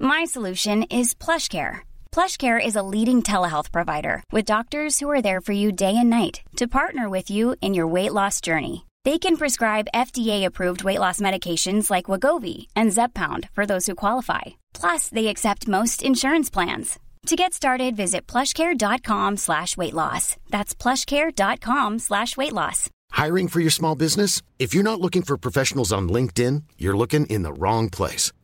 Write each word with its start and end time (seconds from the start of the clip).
My 0.00 0.24
solution 0.24 0.84
is 0.84 1.14
PlushCare. 1.14 1.80
PlushCare 2.12 2.64
is 2.64 2.76
a 2.76 2.82
leading 2.82 3.22
telehealth 3.22 3.72
provider 3.72 4.22
with 4.30 4.44
doctors 4.44 4.98
who 5.00 5.10
are 5.10 5.22
there 5.22 5.40
for 5.40 5.52
you 5.52 5.72
day 5.72 5.96
and 5.96 6.10
night 6.10 6.42
to 6.56 6.68
partner 6.68 7.08
with 7.08 7.30
you 7.30 7.56
in 7.60 7.74
your 7.74 7.86
weight 7.86 8.12
loss 8.12 8.40
journey. 8.40 8.86
They 9.04 9.18
can 9.18 9.36
prescribe 9.36 9.88
FDA-approved 9.94 10.84
weight 10.84 11.00
loss 11.00 11.20
medications 11.20 11.90
like 11.90 12.06
Wagovi 12.06 12.68
and 12.76 12.92
Zepbound 12.92 13.48
for 13.52 13.66
those 13.66 13.86
who 13.86 13.94
qualify. 13.96 14.42
Plus, 14.74 15.08
they 15.08 15.26
accept 15.26 15.66
most 15.68 16.02
insurance 16.02 16.50
plans. 16.50 16.98
To 17.26 17.36
get 17.36 17.52
started, 17.54 17.96
visit 17.96 18.26
plushcare.com 18.26 19.36
slash 19.36 19.76
weight 19.76 19.94
loss. 19.94 20.36
That's 20.50 20.74
plushcare.com 20.74 21.98
slash 22.00 22.36
weight 22.36 22.52
loss. 22.52 22.90
Hiring 23.10 23.46
for 23.48 23.60
your 23.60 23.70
small 23.70 23.94
business? 23.94 24.42
If 24.58 24.74
you're 24.74 24.82
not 24.82 25.00
looking 25.00 25.22
for 25.22 25.36
professionals 25.36 25.92
on 25.92 26.08
LinkedIn, 26.08 26.62
you're 26.78 26.96
looking 26.96 27.26
in 27.26 27.42
the 27.42 27.52
wrong 27.52 27.90
place. 27.90 28.32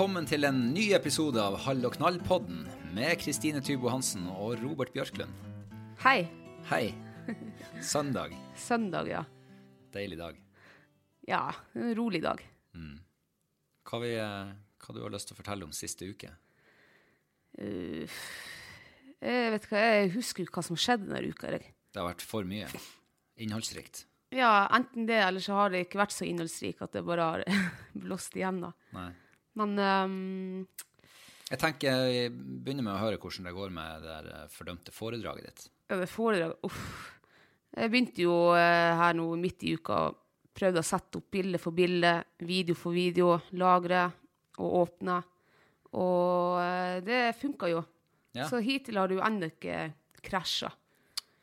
Velkommen 0.00 0.24
til 0.24 0.48
en 0.48 0.60
ny 0.72 0.94
episode 0.96 1.36
av 1.36 1.58
Hall 1.60 1.82
og 1.84 1.92
knall-podden 1.98 2.62
med 2.96 3.18
Kristine 3.20 3.60
Tybo 3.60 3.90
Hansen 3.92 4.22
og 4.32 4.54
Robert 4.62 4.94
Bjørklund. 4.94 5.34
Hei. 6.00 6.22
Hei. 6.70 6.94
Søndag. 7.84 8.32
Søndag, 8.70 9.10
ja. 9.12 9.20
Deilig 9.92 10.16
dag. 10.22 10.40
Ja, 11.28 11.42
en 11.76 11.92
rolig 12.00 12.22
dag. 12.24 12.40
Hva, 12.72 14.00
vi, 14.00 14.16
eh, 14.16 14.56
hva 14.56 14.96
du 14.96 15.04
har 15.04 15.12
lyst 15.12 15.28
til 15.28 15.36
å 15.36 15.42
fortelle 15.42 15.68
om 15.68 15.76
siste 15.76 16.08
uke? 16.08 16.32
Uh, 17.60 18.08
jeg 19.20 19.54
vet 19.58 19.68
hva, 19.68 19.86
jeg 20.00 20.12
husker 20.16 20.48
ikke 20.48 20.62
hva 20.62 20.68
som 20.72 20.80
skjedde 20.80 21.12
denne 21.12 21.28
uka. 21.28 21.58
Jeg. 21.58 21.74
Det 21.92 22.00
har 22.00 22.14
vært 22.14 22.24
for 22.24 22.48
mye. 22.48 22.72
Innholdsrikt. 23.36 24.06
Ja, 24.32 24.62
enten 24.72 25.04
det, 25.04 25.20
eller 25.28 25.44
så 25.44 25.60
har 25.60 25.76
det 25.76 25.90
ikke 25.90 26.06
vært 26.06 26.16
så 26.16 26.24
innholdsrikt 26.24 26.88
at 26.88 26.96
det 26.96 27.04
bare 27.04 27.34
har 27.34 27.50
blåst 28.08 28.40
igjen, 28.40 28.64
da. 28.64 28.78
Nei. 28.96 29.10
Men 29.58 29.74
um, 29.78 30.66
Jeg 31.50 31.58
tenker 31.58 32.04
jeg 32.06 32.30
begynner 32.34 32.86
med 32.86 32.94
å 32.94 33.00
høre 33.02 33.18
hvordan 33.18 33.48
det 33.48 33.54
går 33.56 33.72
med 33.74 34.04
det 34.04 34.10
der 34.10 34.28
eh, 34.34 34.50
fordømte 34.54 34.94
foredraget 34.94 35.48
ditt. 35.48 35.64
ja, 35.90 35.98
det 35.98 36.10
foredraget 36.10 36.68
Uff. 36.68 36.84
Jeg 37.70 37.90
begynte 37.90 38.22
jo 38.24 38.36
eh, 38.58 38.94
her 38.98 39.14
nå 39.18 39.28
midt 39.38 39.62
i 39.66 39.76
uka 39.78 39.98
og 40.08 40.18
prøvde 40.54 40.82
å 40.82 40.86
sette 40.86 41.20
opp 41.20 41.30
bilde 41.30 41.58
for 41.62 41.74
bilde, 41.74 42.16
video 42.42 42.74
for 42.78 42.94
video, 42.94 43.36
lagre 43.58 44.08
og 44.58 44.76
åpne. 44.82 45.20
Og 45.98 46.58
eh, 46.62 46.98
det 47.06 47.22
funka 47.38 47.70
jo. 47.70 47.82
Ja. 48.34 48.46
Så 48.50 48.60
hittil 48.62 48.98
har 48.98 49.10
det 49.10 49.18
jo 49.18 49.24
ennå 49.26 49.50
ikke 49.50 49.88
krasja. 50.22 50.70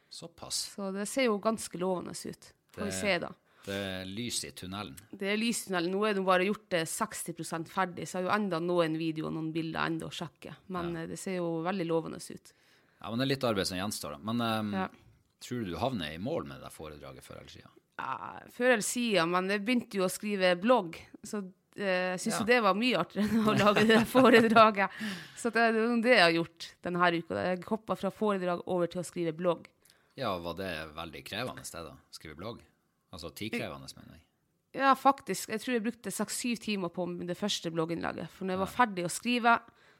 Såpass. 0.09 0.61
Så 0.75 0.91
det 0.95 1.07
ser 1.09 1.27
jo 1.27 1.39
ganske 1.43 1.79
lovende 1.79 2.15
ut. 2.15 2.51
Får 2.75 2.87
vi 2.87 2.93
se, 2.95 3.17
da. 3.23 3.31
Det 3.67 3.75
er 3.75 4.05
lys 4.07 4.37
i 4.47 4.51
tunnelen. 4.55 4.95
Det 5.11 5.27
er 5.33 5.39
lys 5.39 5.65
i 5.65 5.67
tunnelen. 5.67 5.91
Nå 5.91 6.05
er 6.07 6.15
det 6.15 6.23
bare 6.27 6.45
gjort 6.47 6.69
det 6.71 6.83
60% 6.87 7.67
ferdig, 7.71 8.05
så 8.07 8.17
jeg 8.17 8.23
har 8.23 8.29
jo 8.29 8.35
enda 8.37 8.59
noen 8.63 8.95
videoer 8.99 9.27
og 9.31 9.35
noen 9.35 9.49
bilder 9.55 9.81
enda 9.83 10.07
å 10.07 10.13
sjekke. 10.13 10.53
Men 10.71 10.93
ja. 10.95 11.03
det 11.09 11.19
ser 11.19 11.41
jo 11.41 11.49
veldig 11.65 11.87
lovende 11.89 12.21
ut. 12.23 12.53
Ja, 13.01 13.09
men 13.11 13.19
det 13.19 13.27
er 13.27 13.31
litt 13.35 13.47
arbeid 13.49 13.67
som 13.69 13.77
gjenstår. 13.79 14.15
da. 14.15 14.23
Men 14.31 14.41
um, 14.45 14.71
Ja. 14.73 14.87
tror 15.43 15.65
du 15.65 15.73
du 15.73 15.77
havner 15.81 16.15
i 16.15 16.21
mål 16.21 16.47
med 16.49 16.63
det 16.63 16.71
foredraget 16.73 17.25
før 17.27 17.41
eller 17.41 17.53
siden? 17.53 17.73
Ja, 17.97 18.39
før 18.53 18.71
eller 18.77 18.85
siden, 18.85 19.31
men 19.33 19.49
jeg 19.51 19.65
begynte 19.65 19.99
jo 19.99 20.05
å 20.05 20.11
skrive 20.13 20.53
blogg, 20.61 20.97
så 21.25 21.41
eh, 21.75 22.13
jeg 22.15 22.19
syns 22.23 22.37
Ja. 22.37 22.39
jo 22.39 22.47
det 22.53 22.59
var 22.63 22.77
mye 22.77 22.99
artigere 23.03 23.27
enn 23.27 23.51
å 23.51 23.57
lage 23.57 23.83
det 23.89 23.99
foredraget. 24.09 24.89
Så 25.37 25.51
det 25.53 25.61
er 25.61 25.75
det 26.01 26.15
jeg 26.15 26.23
har 26.23 26.35
gjort 26.39 26.71
denne 26.87 27.11
uka. 27.19 27.43
Jeg 27.51 27.63
hoppa 27.67 27.95
fra 27.99 28.09
foredrag 28.13 28.63
over 28.65 28.87
til 28.87 29.01
å 29.01 29.05
skrive 29.05 29.33
blogg. 29.37 29.67
Ja, 30.17 30.31
var 30.41 30.55
det 30.57 30.71
veldig 30.95 31.21
krevende 31.27 31.65
sted 31.67 31.85
da? 31.85 31.93
Skrive 32.09 32.37
blogg? 32.39 32.63
Altså 33.15 33.31
tidkrevende, 33.35 33.89
mener 33.95 34.17
jeg. 34.17 34.23
Ja, 34.77 34.93
faktisk. 34.99 35.49
Jeg 35.49 35.63
tror 35.63 35.73
jeg 35.73 35.85
brukte 35.85 36.13
seks-syv 36.13 36.59
timer 36.61 36.91
på 36.93 37.07
det 37.25 37.37
første 37.39 37.71
blogginnlaget. 37.73 38.29
For 38.33 38.45
når 38.45 38.57
jeg 38.57 38.63
var 38.63 38.73
ferdig 38.73 39.05
å 39.07 39.11
skrive, 39.11 39.55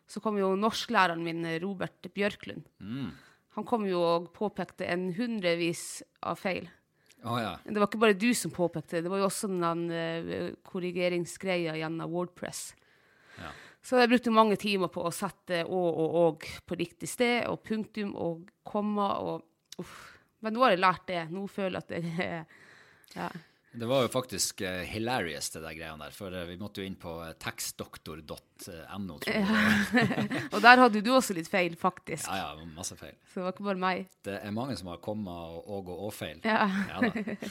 så 0.07 0.21
kom 0.23 0.37
jo 0.39 0.53
norsklæreren 0.59 1.23
min, 1.23 1.45
Robert 1.63 2.09
Bjørklund. 2.13 2.67
Han 3.57 3.65
kom 3.65 3.87
jo 3.89 4.01
og 4.05 4.27
påpekte 4.35 4.85
en 4.85 5.09
hundrevis 5.17 6.03
av 6.21 6.37
feil. 6.37 6.67
Oh, 7.25 7.39
ja. 7.41 7.55
Det 7.65 7.79
var 7.79 7.87
ikke 7.89 8.03
bare 8.03 8.17
du 8.19 8.29
som 8.37 8.53
påpekte 8.53 8.99
det, 8.99 9.07
det 9.07 9.11
var 9.11 9.23
jo 9.23 9.25
også 9.25 9.47
den 9.49 9.87
uh, 9.89 10.51
korrigeringsgreia 10.69 11.73
gjennom 11.79 12.11
Wordpress. 12.13 12.75
Ja. 13.39 13.49
Så 13.81 13.97
jeg 13.97 14.11
brukte 14.11 14.33
mange 14.35 14.59
timer 14.61 14.91
på 14.93 15.01
å 15.07 15.13
sette 15.15 15.63
å 15.65 15.81
og 15.89 16.15
og 16.21 16.45
på 16.69 16.77
riktig 16.77 17.09
sted, 17.09 17.47
og 17.49 17.63
punktum 17.65 18.13
og 18.13 18.45
komma 18.67 19.09
og 19.23 19.81
uff. 19.81 19.97
Men 20.45 20.53
nå 20.53 20.61
har 20.61 20.75
jeg 20.75 20.83
lært 20.83 21.07
det. 21.09 21.21
Nå 21.33 21.47
føler 21.49 21.79
jeg 21.79 21.83
at 21.83 21.93
det 21.95 22.27
er 22.27 22.65
ja. 23.15 23.29
Det 23.77 23.85
var 23.85 24.01
jo 24.01 24.09
faktisk 24.09 24.61
uh, 24.65 24.81
hilarious, 24.89 25.51
det 25.53 25.61
der 25.61 25.75
greiene 25.77 26.07
der. 26.07 26.13
For 26.15 26.33
uh, 26.33 26.45
vi 26.49 26.55
måtte 26.57 26.81
jo 26.81 26.87
inn 26.87 26.95
på 26.97 27.11
eh, 27.21 27.35
tekstdoktor.no, 27.43 29.17
tror 29.21 29.35
jeg. 29.35 30.45
Og 30.53 30.63
der 30.63 30.81
hadde 30.81 31.03
du 31.05 31.11
også 31.13 31.35
litt 31.37 31.49
feil, 31.51 31.75
faktisk. 31.77 32.25
Ja, 32.25 32.55
ja, 32.55 32.69
masse 32.73 32.97
feil. 32.97 33.13
Så 33.29 33.41
det 33.41 33.45
var 33.45 33.53
ikke 33.53 33.67
bare 33.67 33.83
meg. 33.83 34.07
Det 34.25 34.39
er 34.39 34.55
mange 34.55 34.79
som 34.79 34.89
har 34.89 35.03
komma 35.03 35.35
og 35.51 35.67
og 35.67 35.91
og 35.93 36.07
og-feil. 36.07 36.41
Ja. 36.47 36.65
ja 36.89 37.03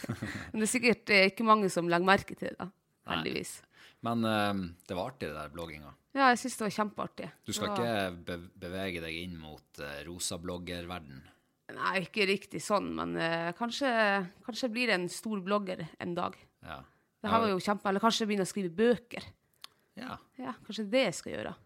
Men 0.50 0.59
det 0.59 0.66
er 0.66 0.72
sikkert 0.72 1.15
ikke 1.21 1.47
mange 1.47 1.71
som 1.71 1.93
legger 1.93 2.11
merke 2.11 2.34
til 2.34 2.51
det, 2.51 2.57
da. 2.59 2.72
Heldigvis. 3.13 3.60
Men 4.07 4.27
eh, 4.27 4.66
det 4.89 4.98
var 4.98 5.13
artig, 5.13 5.30
det 5.30 5.39
der 5.39 5.54
blogginga. 5.54 5.95
Ja, 6.16 6.30
jeg 6.33 6.41
syns 6.41 6.59
det 6.59 6.65
var 6.66 6.77
kjempeartig. 6.78 7.30
Du 7.45 7.53
skal 7.53 7.71
var- 7.71 7.78
ikke 7.78 8.27
be 8.27 8.36
bevege 8.66 9.03
deg 9.04 9.19
inn 9.21 9.34
mot 9.36 9.83
uh, 9.83 9.98
rosabloggerverden. 10.09 11.21
Nei, 11.74 11.97
ikke 12.04 12.28
riktig 12.30 12.60
sånn, 12.63 12.92
men 12.95 13.16
uh, 13.18 13.51
kanskje, 13.59 13.91
kanskje 14.47 14.71
blir 14.71 14.92
en 14.95 15.09
stor 15.10 15.41
blogger 15.42 15.83
en 15.98 16.15
dag. 16.15 16.36
Ja. 16.63 16.80
Det 17.18 17.33
her 17.33 17.42
var 17.42 17.51
jo 17.51 17.63
kjempe... 17.63 17.89
Eller 17.91 18.03
kanskje 18.04 18.28
begynne 18.28 18.47
å 18.47 18.51
skrive 18.51 18.71
bøker. 18.77 19.24
ja. 19.98 20.18
Ja, 20.39 20.53
kanskje 20.66 20.84
det 20.86 20.92
det 20.92 21.07
jeg 21.09 21.16
skal 21.18 21.33
gjøre. 21.33 21.57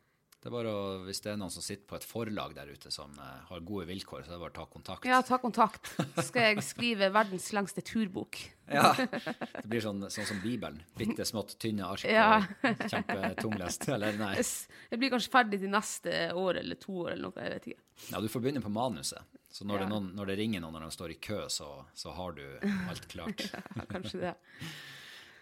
Det 0.40 0.48
er 0.48 0.52
bare 0.54 0.70
å, 0.72 0.84
Hvis 1.04 1.18
det 1.20 1.34
er 1.34 1.36
noen 1.36 1.52
som 1.52 1.60
sitter 1.60 1.84
på 1.84 1.98
et 1.98 2.04
forlag 2.06 2.54
der 2.56 2.70
ute 2.72 2.88
som 2.94 3.12
uh, 3.20 3.42
har 3.50 3.60
gode 3.66 3.84
vilkår, 3.90 4.22
så 4.24 4.30
er 4.30 4.38
det 4.38 4.40
bare 4.40 4.54
å 4.54 4.56
ta 4.56 4.64
kontakt. 4.72 5.08
Ja, 5.08 5.18
ta 5.26 5.36
kontakt. 5.42 5.90
Så 6.14 6.24
skal 6.30 6.46
jeg 6.46 6.64
skrive 6.64 7.10
verdens 7.12 7.50
lengste 7.56 7.84
turbok. 7.84 8.40
Ja. 8.70 8.92
Det 8.94 9.64
blir 9.66 9.82
sånn, 9.82 10.04
sånn 10.14 10.28
som 10.28 10.36
Bibelen. 10.44 10.76
Bitte 10.94 11.24
smått, 11.26 11.56
tynne 11.58 11.88
ark. 11.90 12.04
Ja. 12.06 12.36
og 12.62 12.84
Kjempetunglest. 12.92 13.88
Eller 13.90 14.14
nei. 14.14 14.36
Jeg 14.92 15.00
blir 15.02 15.10
kanskje 15.10 15.32
ferdig 15.32 15.58
til 15.58 15.72
neste 15.74 16.12
år 16.38 16.60
eller 16.62 16.78
to 16.78 16.94
år 17.02 17.16
eller 17.16 17.24
noe, 17.24 17.34
jeg 17.42 17.56
vet 17.56 17.66
ikke. 17.72 17.82
Ja, 18.12 18.20
du 18.22 18.28
får 18.30 18.44
begynne 18.44 18.62
på 18.62 18.70
manuset. 18.70 19.26
Så 19.50 19.64
når, 19.66 19.80
Ja. 19.80 19.84
det, 19.84 19.90
noen, 19.90 20.08
når 20.14 20.26
det 20.30 20.36
ringer 20.38 20.60
noen 20.62 20.72
når 20.78 20.84
de 20.86 20.90
står 20.94 21.10
i 21.10 21.18
kø, 21.18 21.40
så, 21.50 21.84
så 21.94 22.12
har 22.14 22.32
du 22.38 22.44
alt 22.88 23.08
klart. 23.10 23.42
Ja, 23.76 23.84
kanskje 23.90 24.20
det. 24.20 24.34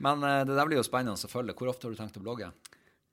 Men 0.00 0.22
eh, 0.24 0.44
det 0.48 0.54
der 0.56 0.66
blir 0.70 0.78
jo 0.80 0.86
spennende 0.86 1.18
å 1.18 1.28
følge. 1.30 1.54
Hvor 1.58 1.68
ofte 1.72 1.86
har 1.88 1.92
du 1.94 1.98
tenkt 2.00 2.16
å 2.20 2.22
blogge? 2.24 2.48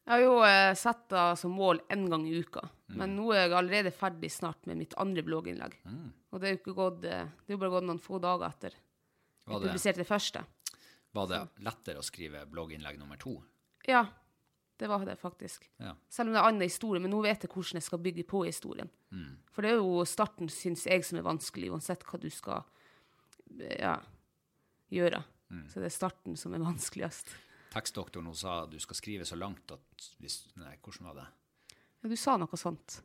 Jeg 0.05 0.13
har 0.13 0.21
jo 0.21 0.35
eh, 0.45 0.71
satt 0.77 1.07
det 1.09 1.23
som 1.41 1.51
mål 1.57 1.79
én 1.89 2.07
gang 2.11 2.27
i 2.29 2.39
uka, 2.39 2.67
Mm. 2.85 2.97
men 3.01 3.15
nå 3.17 3.23
er 3.33 3.39
jeg 3.47 3.53
allerede 3.57 3.89
ferdig 3.97 4.29
snart 4.29 4.67
med 4.69 4.77
mitt 4.77 4.91
andre 5.01 5.23
blogginnlegg. 5.25 5.73
Mm. 5.89 6.11
Og 6.31 6.37
det 6.39 6.45
er 6.47 6.51
jo 6.53 6.59
ikke 6.59 6.75
gått, 6.77 7.05
eh, 7.09 7.23
det 7.47 7.55
er 7.55 7.57
bare 7.57 7.71
gått 7.73 7.87
noen 7.87 7.97
få 7.99 8.19
dager 8.21 8.45
etter 8.45 8.75
jeg 8.75 9.55
publiserte 9.63 10.03
det 10.03 10.05
første. 10.07 10.43
var 11.17 11.27
det 11.31 11.39
lettere 11.65 11.97
å 11.97 12.05
skrive 12.05 12.43
blogginnlegg 12.45 12.99
nummer 13.01 13.17
to? 13.17 13.33
Ja, 13.89 14.03
det 14.77 14.89
var 14.91 15.05
det 15.07 15.15
faktisk. 15.15 15.69
Ja. 15.77 15.93
Selv 16.09 16.29
om 16.29 16.33
det 16.33 16.39
er 16.39 16.43
en 16.43 16.49
annen 16.49 16.67
historie, 16.67 17.01
men 17.03 17.13
nå 17.13 17.21
vet 17.23 17.45
jeg 17.45 17.51
hvordan 17.51 17.79
jeg 17.79 17.87
skal 17.87 18.01
bygge 18.03 18.25
på 18.27 18.43
historien. 18.47 18.89
Mm. 19.11 19.37
For 19.53 19.65
det 19.65 19.71
er 19.71 19.79
jo 19.79 20.03
starten, 20.09 20.51
syns 20.51 20.85
jeg, 20.89 21.05
som 21.07 21.19
er 21.19 21.27
vanskelig, 21.27 21.71
uansett 21.71 22.03
hva 22.07 22.19
du 22.19 22.27
skal 22.33 22.65
eh, 23.59 23.79
ja, 23.79 23.95
gjøre. 24.91 25.23
Mm. 25.53 25.65
Så 25.71 25.79
det 25.79 25.89
er 25.89 25.95
starten 25.95 26.37
som 26.39 26.55
er 26.57 26.63
vanskeligst. 26.65 27.31
Tekstdoktoren 27.75 28.27
hun 28.31 28.37
sa 28.39 28.63
du 28.71 28.77
skal 28.79 28.99
skrive 28.99 29.27
så 29.27 29.37
langt 29.39 29.71
at 29.75 30.11
hvis, 30.23 30.45
Nei, 30.59 30.77
hvordan 30.83 31.09
var 31.11 31.21
det? 31.21 31.25
Ja, 32.01 32.11
du 32.11 32.17
sa 32.19 32.35
noe 32.39 32.59
sånt. 32.59 32.99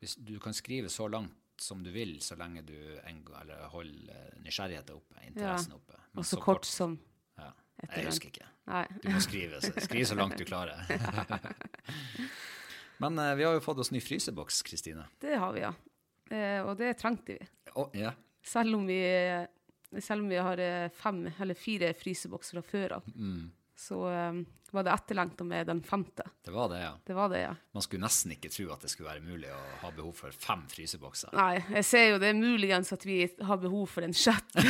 Hvis 0.00 0.16
du 0.16 0.34
kan 0.42 0.56
skrive 0.56 0.88
så 0.92 1.08
langt 1.08 1.36
som 1.60 1.82
du 1.84 1.90
vil, 1.92 2.16
så 2.24 2.36
lenge 2.40 2.62
du 2.64 2.76
eller 3.04 3.66
holder 3.72 4.38
nysgjerrigheten 4.40 4.96
oppe, 4.96 5.20
interessen 5.26 5.76
oppe. 5.76 5.98
Men 6.12 6.22
Og 6.22 6.28
så 6.28 6.40
kort 6.40 6.64
som 6.68 6.96
ja. 7.36 7.50
Et 7.82 7.98
Jeg 7.98 8.08
husker 8.10 8.30
ikke. 8.32 8.46
Nei. 8.70 8.84
Du 9.02 9.08
må 9.10 9.20
skrive, 9.24 9.58
skrive 9.66 10.06
så 10.06 10.16
langt 10.18 10.38
du 10.38 10.44
klarer. 10.46 10.78
Men 13.02 13.16
eh, 13.18 13.34
vi 13.38 13.46
har 13.46 13.56
jo 13.56 13.62
fått 13.64 13.80
oss 13.82 13.90
ny 13.94 14.02
fryseboks, 14.04 14.60
Kristine. 14.66 15.06
Det 15.22 15.38
har 15.40 15.54
vi, 15.56 15.62
ja. 15.64 15.72
Eh, 16.30 16.60
og 16.62 16.76
det 16.78 16.92
trengte 17.00 17.38
vi. 17.38 17.48
Oh, 17.74 17.88
yeah. 17.96 18.14
Selv 18.46 18.76
om 18.76 18.84
vi, 18.88 19.00
selv 20.00 20.22
om 20.24 20.28
vi 20.30 20.38
har 20.40 20.60
eh, 20.62 20.90
fem 20.94 21.24
eller 21.32 21.58
fire 21.58 21.90
frysebokser 21.96 22.60
fra 22.60 22.66
før 22.70 22.96
av, 23.00 23.08
Mm. 23.14 23.48
Så 23.80 24.12
eh, 24.12 24.32
var 24.70 24.84
det 24.84 24.92
etterlengta 24.92 25.44
med 25.44 25.66
den 25.66 25.82
femte. 25.82 26.22
Det 26.44 26.52
var 26.52 26.68
det, 26.68 26.80
ja. 26.82 26.90
Det 27.06 27.14
var 27.14 27.28
det, 27.32 27.40
ja. 27.40 27.54
Man 27.72 27.82
skulle 27.82 28.04
nesten 28.04 28.34
ikke 28.34 28.50
tro 28.52 28.66
at 28.74 28.84
det 28.84 28.90
skulle 28.92 29.08
være 29.08 29.24
mulig 29.24 29.48
å 29.54 29.60
ha 29.80 29.92
behov 29.96 30.12
for 30.18 30.36
fem 30.36 30.66
frysebokser. 30.68 31.32
Nei, 31.34 31.62
jeg 31.78 31.86
ser 31.88 32.04
jo 32.10 32.18
det 32.20 32.28
er 32.28 32.36
muligens 32.36 32.92
at 32.92 33.06
vi 33.08 33.16
har 33.24 33.60
behov 33.62 33.88
for 33.94 34.06
en 34.06 34.16
sjette. 34.16 34.60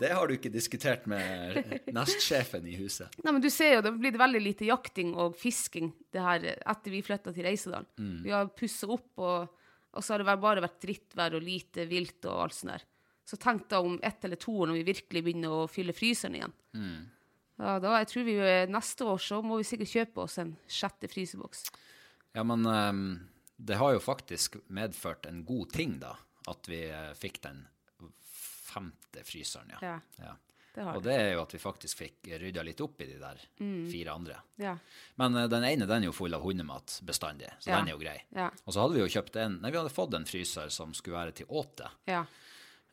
Det 0.00 0.08
har 0.10 0.26
du 0.26 0.34
ikke 0.34 0.50
diskutert 0.50 1.04
med 1.08 1.84
nestsjefen 1.94 2.64
i 2.66 2.74
huset. 2.76 3.12
Nei, 3.22 3.30
men 3.32 3.42
du 3.44 3.46
ser 3.52 3.76
jo, 3.76 3.82
det 3.86 3.92
blir 3.94 4.16
veldig 4.18 4.40
lite 4.42 4.66
jakting 4.66 5.12
og 5.20 5.36
fisking 5.38 5.92
det 6.12 6.22
her 6.24 6.46
etter 6.50 6.92
vi 6.92 7.02
flytta 7.04 7.32
til 7.32 7.46
Reisedalen. 7.46 7.86
Vi 8.24 8.32
har 8.34 8.50
pussa 8.58 8.88
opp, 8.90 9.12
og, 9.22 9.54
og 9.94 10.02
så 10.04 10.16
har 10.16 10.24
det 10.24 10.34
bare 10.42 10.64
vært 10.64 10.80
drittvær 10.82 11.38
og 11.38 11.46
lite 11.46 11.86
vilt 11.90 12.26
og 12.26 12.42
alt 12.46 12.56
sånt 12.58 12.74
der. 12.74 12.86
Så 13.24 13.38
tenk 13.40 13.68
da 13.70 13.80
om 13.80 13.96
ett 14.02 14.26
eller 14.26 14.40
to 14.40 14.52
år 14.60 14.72
når 14.72 14.80
vi 14.82 14.88
virkelig 14.90 15.22
begynner 15.24 15.54
å 15.62 15.66
fylle 15.70 15.94
fryseren 15.96 16.40
igjen. 16.40 16.56
Ja, 17.56 17.76
da, 17.78 17.98
jeg 18.02 18.08
tror 18.10 18.24
vi 18.26 18.36
Neste 18.70 19.06
år 19.06 19.20
så 19.22 19.40
må 19.44 19.60
vi 19.60 19.66
sikkert 19.68 19.92
kjøpe 19.92 20.24
oss 20.26 20.38
en 20.42 20.56
sjette 20.66 21.10
fryseboks. 21.10 21.68
Ja, 22.34 22.42
men 22.42 22.66
um, 22.66 23.04
det 23.56 23.78
har 23.78 23.92
jo 23.94 24.00
faktisk 24.02 24.56
medført 24.74 25.26
en 25.30 25.44
god 25.46 25.70
ting, 25.72 25.98
da, 26.02 26.16
at 26.50 26.66
vi 26.68 26.80
eh, 26.90 27.12
fikk 27.14 27.38
den 27.44 27.60
femte 28.34 29.22
fryseren, 29.24 29.70
ja. 29.76 29.78
Ja, 29.86 30.00
ja. 30.18 30.32
det 30.74 30.82
har 30.82 30.96
Og 30.98 31.04
det 31.06 31.14
er 31.14 31.28
jo 31.36 31.44
at 31.44 31.54
vi 31.54 31.60
faktisk 31.62 32.00
fikk 32.02 32.32
rydda 32.42 32.64
litt 32.66 32.82
opp 32.82 33.04
i 33.04 33.06
de 33.12 33.20
der 33.22 33.44
fire 33.54 34.16
andre. 34.18 34.40
Ja. 34.58 34.74
Men 35.22 35.38
uh, 35.38 35.44
den 35.46 35.68
ene 35.68 35.86
den 35.86 36.02
er 36.02 36.10
jo 36.10 36.16
full 36.16 36.34
av 36.34 36.42
hundemat 36.42 36.98
bestandig, 37.06 37.52
så 37.60 37.70
Ja. 37.70 37.78
den 37.78 37.92
er 37.92 37.94
jo 37.94 38.02
grei. 38.02 38.16
Ja. 38.34 38.50
Og 38.64 38.74
så 38.74 38.82
hadde 38.82 38.98
vi 38.98 39.04
jo 39.04 39.12
kjøpt 39.14 39.38
en 39.44 39.60
Nei, 39.62 39.70
vi 39.70 39.78
hadde 39.78 39.94
fått 39.94 40.18
en 40.18 40.26
fryser 40.26 40.74
som 40.74 40.90
skulle 40.98 41.20
være 41.22 41.38
til 41.38 41.46
åte. 41.54 41.92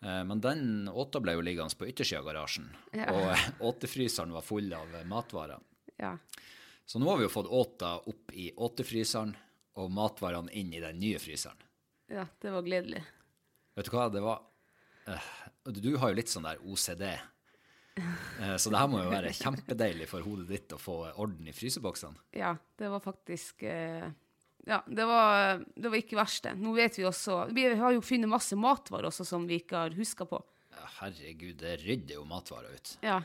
Eh, 0.04 0.24
Men 0.26 0.42
den 0.42 0.88
åta 0.90 1.20
ble 1.22 1.34
jo 1.38 1.42
liggende 1.46 1.76
på 1.78 1.88
yttersida 1.90 2.20
av 2.24 2.26
garasjen, 2.32 2.70
Ja. 2.94 3.06
og 3.14 3.28
eh, 3.36 3.48
åtefryseren 3.60 4.32
var 4.34 4.42
full 4.42 4.74
av 4.74 4.96
eh, 4.96 5.04
matvarer. 5.06 5.60
ja. 5.98 6.18
Så 6.86 7.00
nå 7.00 7.08
har 7.08 7.18
vi 7.22 7.24
jo 7.24 7.30
fått 7.32 7.48
åta 7.48 7.92
opp 8.10 8.32
i 8.34 8.50
åtefryseren, 8.58 9.36
og 9.80 9.92
matvarene 9.96 10.52
inn 10.52 10.74
i 10.74 10.80
den 10.84 10.98
nye 11.00 11.20
fryseren. 11.24 11.56
Ja, 12.12 12.26
det 12.42 12.52
var 12.52 12.62
gledelig. 12.66 13.04
Vet 13.78 13.86
du 13.88 13.92
hva, 13.96 14.10
det 14.12 14.20
var 14.26 14.42
Du 15.64 15.96
har 15.98 16.10
jo 16.12 16.16
litt 16.18 16.28
sånn 16.28 16.44
der 16.44 16.60
OCD. 16.68 17.06
Så 18.60 18.70
det 18.74 18.80
her 18.82 18.88
må 18.92 19.00
jo 19.06 19.12
være 19.14 19.32
kjempedeilig 19.44 20.10
for 20.10 20.26
hodet 20.26 20.50
ditt 20.50 20.74
å 20.76 20.80
få 20.82 20.98
orden 21.16 21.48
i 21.48 21.54
fryseboksene. 21.56 22.18
Ja, 22.36 22.58
det 22.80 22.90
var 22.92 23.00
faktisk 23.04 23.64
eh, 23.64 24.10
Ja, 24.68 24.84
det 24.88 25.06
var, 25.10 25.64
det 25.76 25.90
var 25.90 25.98
ikke 25.98 26.18
verst, 26.20 26.44
det. 26.46 26.56
Nå 26.62 26.74
vet 26.76 27.00
vi 27.00 27.06
også 27.08 27.48
Vi 27.56 27.64
har 27.80 27.96
jo 27.96 28.02
funnet 28.06 28.30
masse 28.30 28.58
matvarer 28.60 29.10
også 29.10 29.26
som 29.26 29.48
vi 29.50 29.58
ikke 29.64 29.86
har 29.86 29.96
huska 29.98 30.28
på. 30.30 30.42
Ja, 30.72 30.88
herregud, 31.00 31.58
det 31.62 31.80
rydder 31.82 32.20
jo 32.20 32.26
matvarer 32.30 32.76
ut. 32.78 32.96
Ja. 33.06 33.22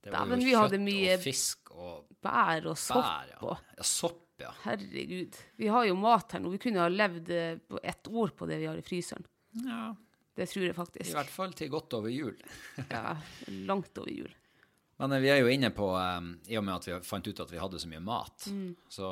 Det 0.00 0.12
var 0.14 0.26
jo 0.32 0.40
vi 0.40 0.56
hadde 0.56 0.78
kjøtt 0.78 0.86
mye 0.86 1.14
og 1.14 1.24
fisk 1.24 1.72
og 1.76 2.04
bær 2.24 2.68
og 2.72 2.78
sopp 2.80 3.04
bær. 3.04 3.32
Ja. 3.32 3.40
og 3.44 3.74
ja, 3.76 3.86
sopp, 3.86 4.22
ja. 4.40 4.52
Herregud. 4.64 5.40
Vi 5.60 5.68
har 5.68 5.88
jo 5.90 5.96
mat 6.00 6.32
her 6.32 6.42
nå. 6.42 6.52
Vi 6.54 6.62
kunne 6.62 6.80
ha 6.82 6.90
levd 6.92 7.32
et 7.36 7.66
på 7.68 7.80
ett 7.84 8.08
år 8.08 8.32
på 8.36 8.48
det 8.48 8.60
vi 8.62 8.70
har 8.70 8.80
i 8.80 8.86
fryseren. 8.86 9.26
ja. 9.66 9.90
Det 10.40 10.46
tror 10.48 10.62
jeg 10.64 10.74
faktisk. 10.76 11.10
I 11.10 11.16
hvert 11.18 11.32
fall 11.34 11.50
til 11.58 11.68
godt 11.68 11.94
over 11.98 12.08
jul. 12.08 12.36
Ja, 12.88 13.16
langt 13.68 13.98
over 13.98 14.08
jul. 14.14 14.30
Men 15.00 15.12
eh, 15.16 15.22
vi 15.24 15.30
er 15.32 15.40
jo 15.40 15.48
inne 15.50 15.70
på, 15.74 15.88
eh, 15.96 16.28
i 16.52 16.58
og 16.60 16.64
med 16.66 16.74
at 16.76 16.88
vi 16.90 16.98
fant 17.08 17.26
ut 17.30 17.40
at 17.40 17.52
vi 17.54 17.60
hadde 17.62 17.80
så 17.80 17.88
mye 17.90 18.02
mat, 18.04 18.46
Mm. 18.52 18.74
så 18.88 19.08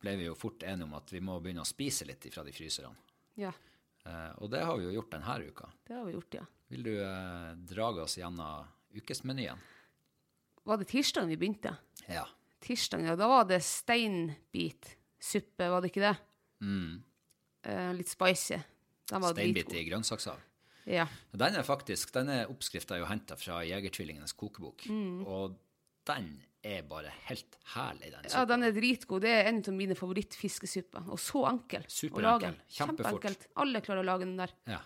ble 0.00 0.16
vi 0.16 0.24
jo 0.28 0.34
fort 0.38 0.62
enige 0.62 0.86
om 0.88 0.94
at 0.94 1.10
vi 1.12 1.20
må 1.20 1.36
begynne 1.42 1.64
å 1.64 1.68
spise 1.68 2.06
litt 2.08 2.24
fra 2.32 2.44
de 2.46 2.52
fryserne. 2.56 2.96
Ja, 3.36 3.52
Eh, 4.08 4.30
og 4.40 4.48
det 4.50 4.62
har 4.64 4.78
vi 4.78 4.84
jo 4.86 4.92
gjort 5.02 5.10
denne 5.10 5.34
uka. 5.50 5.66
det 5.86 5.94
har 5.94 6.04
vi 6.06 6.12
gjort, 6.14 6.34
ja. 6.38 6.44
Vil 6.70 6.82
du 6.82 6.94
eh, 7.02 7.54
drage 7.68 8.00
oss 8.00 8.14
gjennom 8.16 8.64
ukesmenyen? 8.96 9.58
Var 10.64 10.76
det 10.78 10.86
tirsdag 10.88 11.26
vi 11.28 11.36
begynte? 11.36 11.74
Ja. 12.08 12.24
Tirsdag, 12.60 13.02
ja. 13.04 13.16
Da 13.16 13.28
var 13.28 13.44
det 13.44 13.58
steinbitsuppe, 13.62 15.68
var 15.68 15.82
det 15.82 15.90
ikke 15.92 16.06
det? 16.06 16.14
Mm. 16.62 17.02
Eh, 17.64 17.92
litt 17.98 18.08
spicy. 18.08 18.56
Steinbit 19.08 19.72
i 19.74 19.84
grønnsakshav. 19.90 20.38
Ja. 20.88 21.04
Den 21.36 21.58
er 21.60 21.64
faktisk, 21.66 22.12
denne 22.14 22.46
oppskrifta 22.48 22.96
er 22.96 23.02
jo 23.02 23.08
henta 23.10 23.36
fra 23.36 23.60
Jegertvillingenes 23.68 24.32
kokebok. 24.38 24.86
Mm. 24.88 25.18
Og 25.28 25.56
den 26.08 26.30
er 26.64 26.82
bare 26.88 27.10
helt 27.28 27.58
herlig, 27.74 28.08
den 28.14 28.28
ja, 28.32 28.44
den 28.48 28.64
er 28.66 28.72
dritgod. 28.74 29.20
Det 29.22 29.30
er 29.30 29.50
en 29.50 29.60
av 29.62 29.74
mine 29.76 29.94
favorittfiskesupper. 29.98 31.10
Og 31.12 31.20
så 31.22 31.44
enkel 31.50 31.84
å 31.84 32.22
lage. 32.24 32.48
Enkel. 32.50 32.56
Kjempefort. 32.72 33.20
Kjempeenkelt. 33.20 33.46
Alle 33.62 33.82
klarer 33.84 34.02
å 34.02 34.08
lage 34.08 34.24
den 34.26 34.36
der. 34.40 34.54
Ja. 34.66 34.80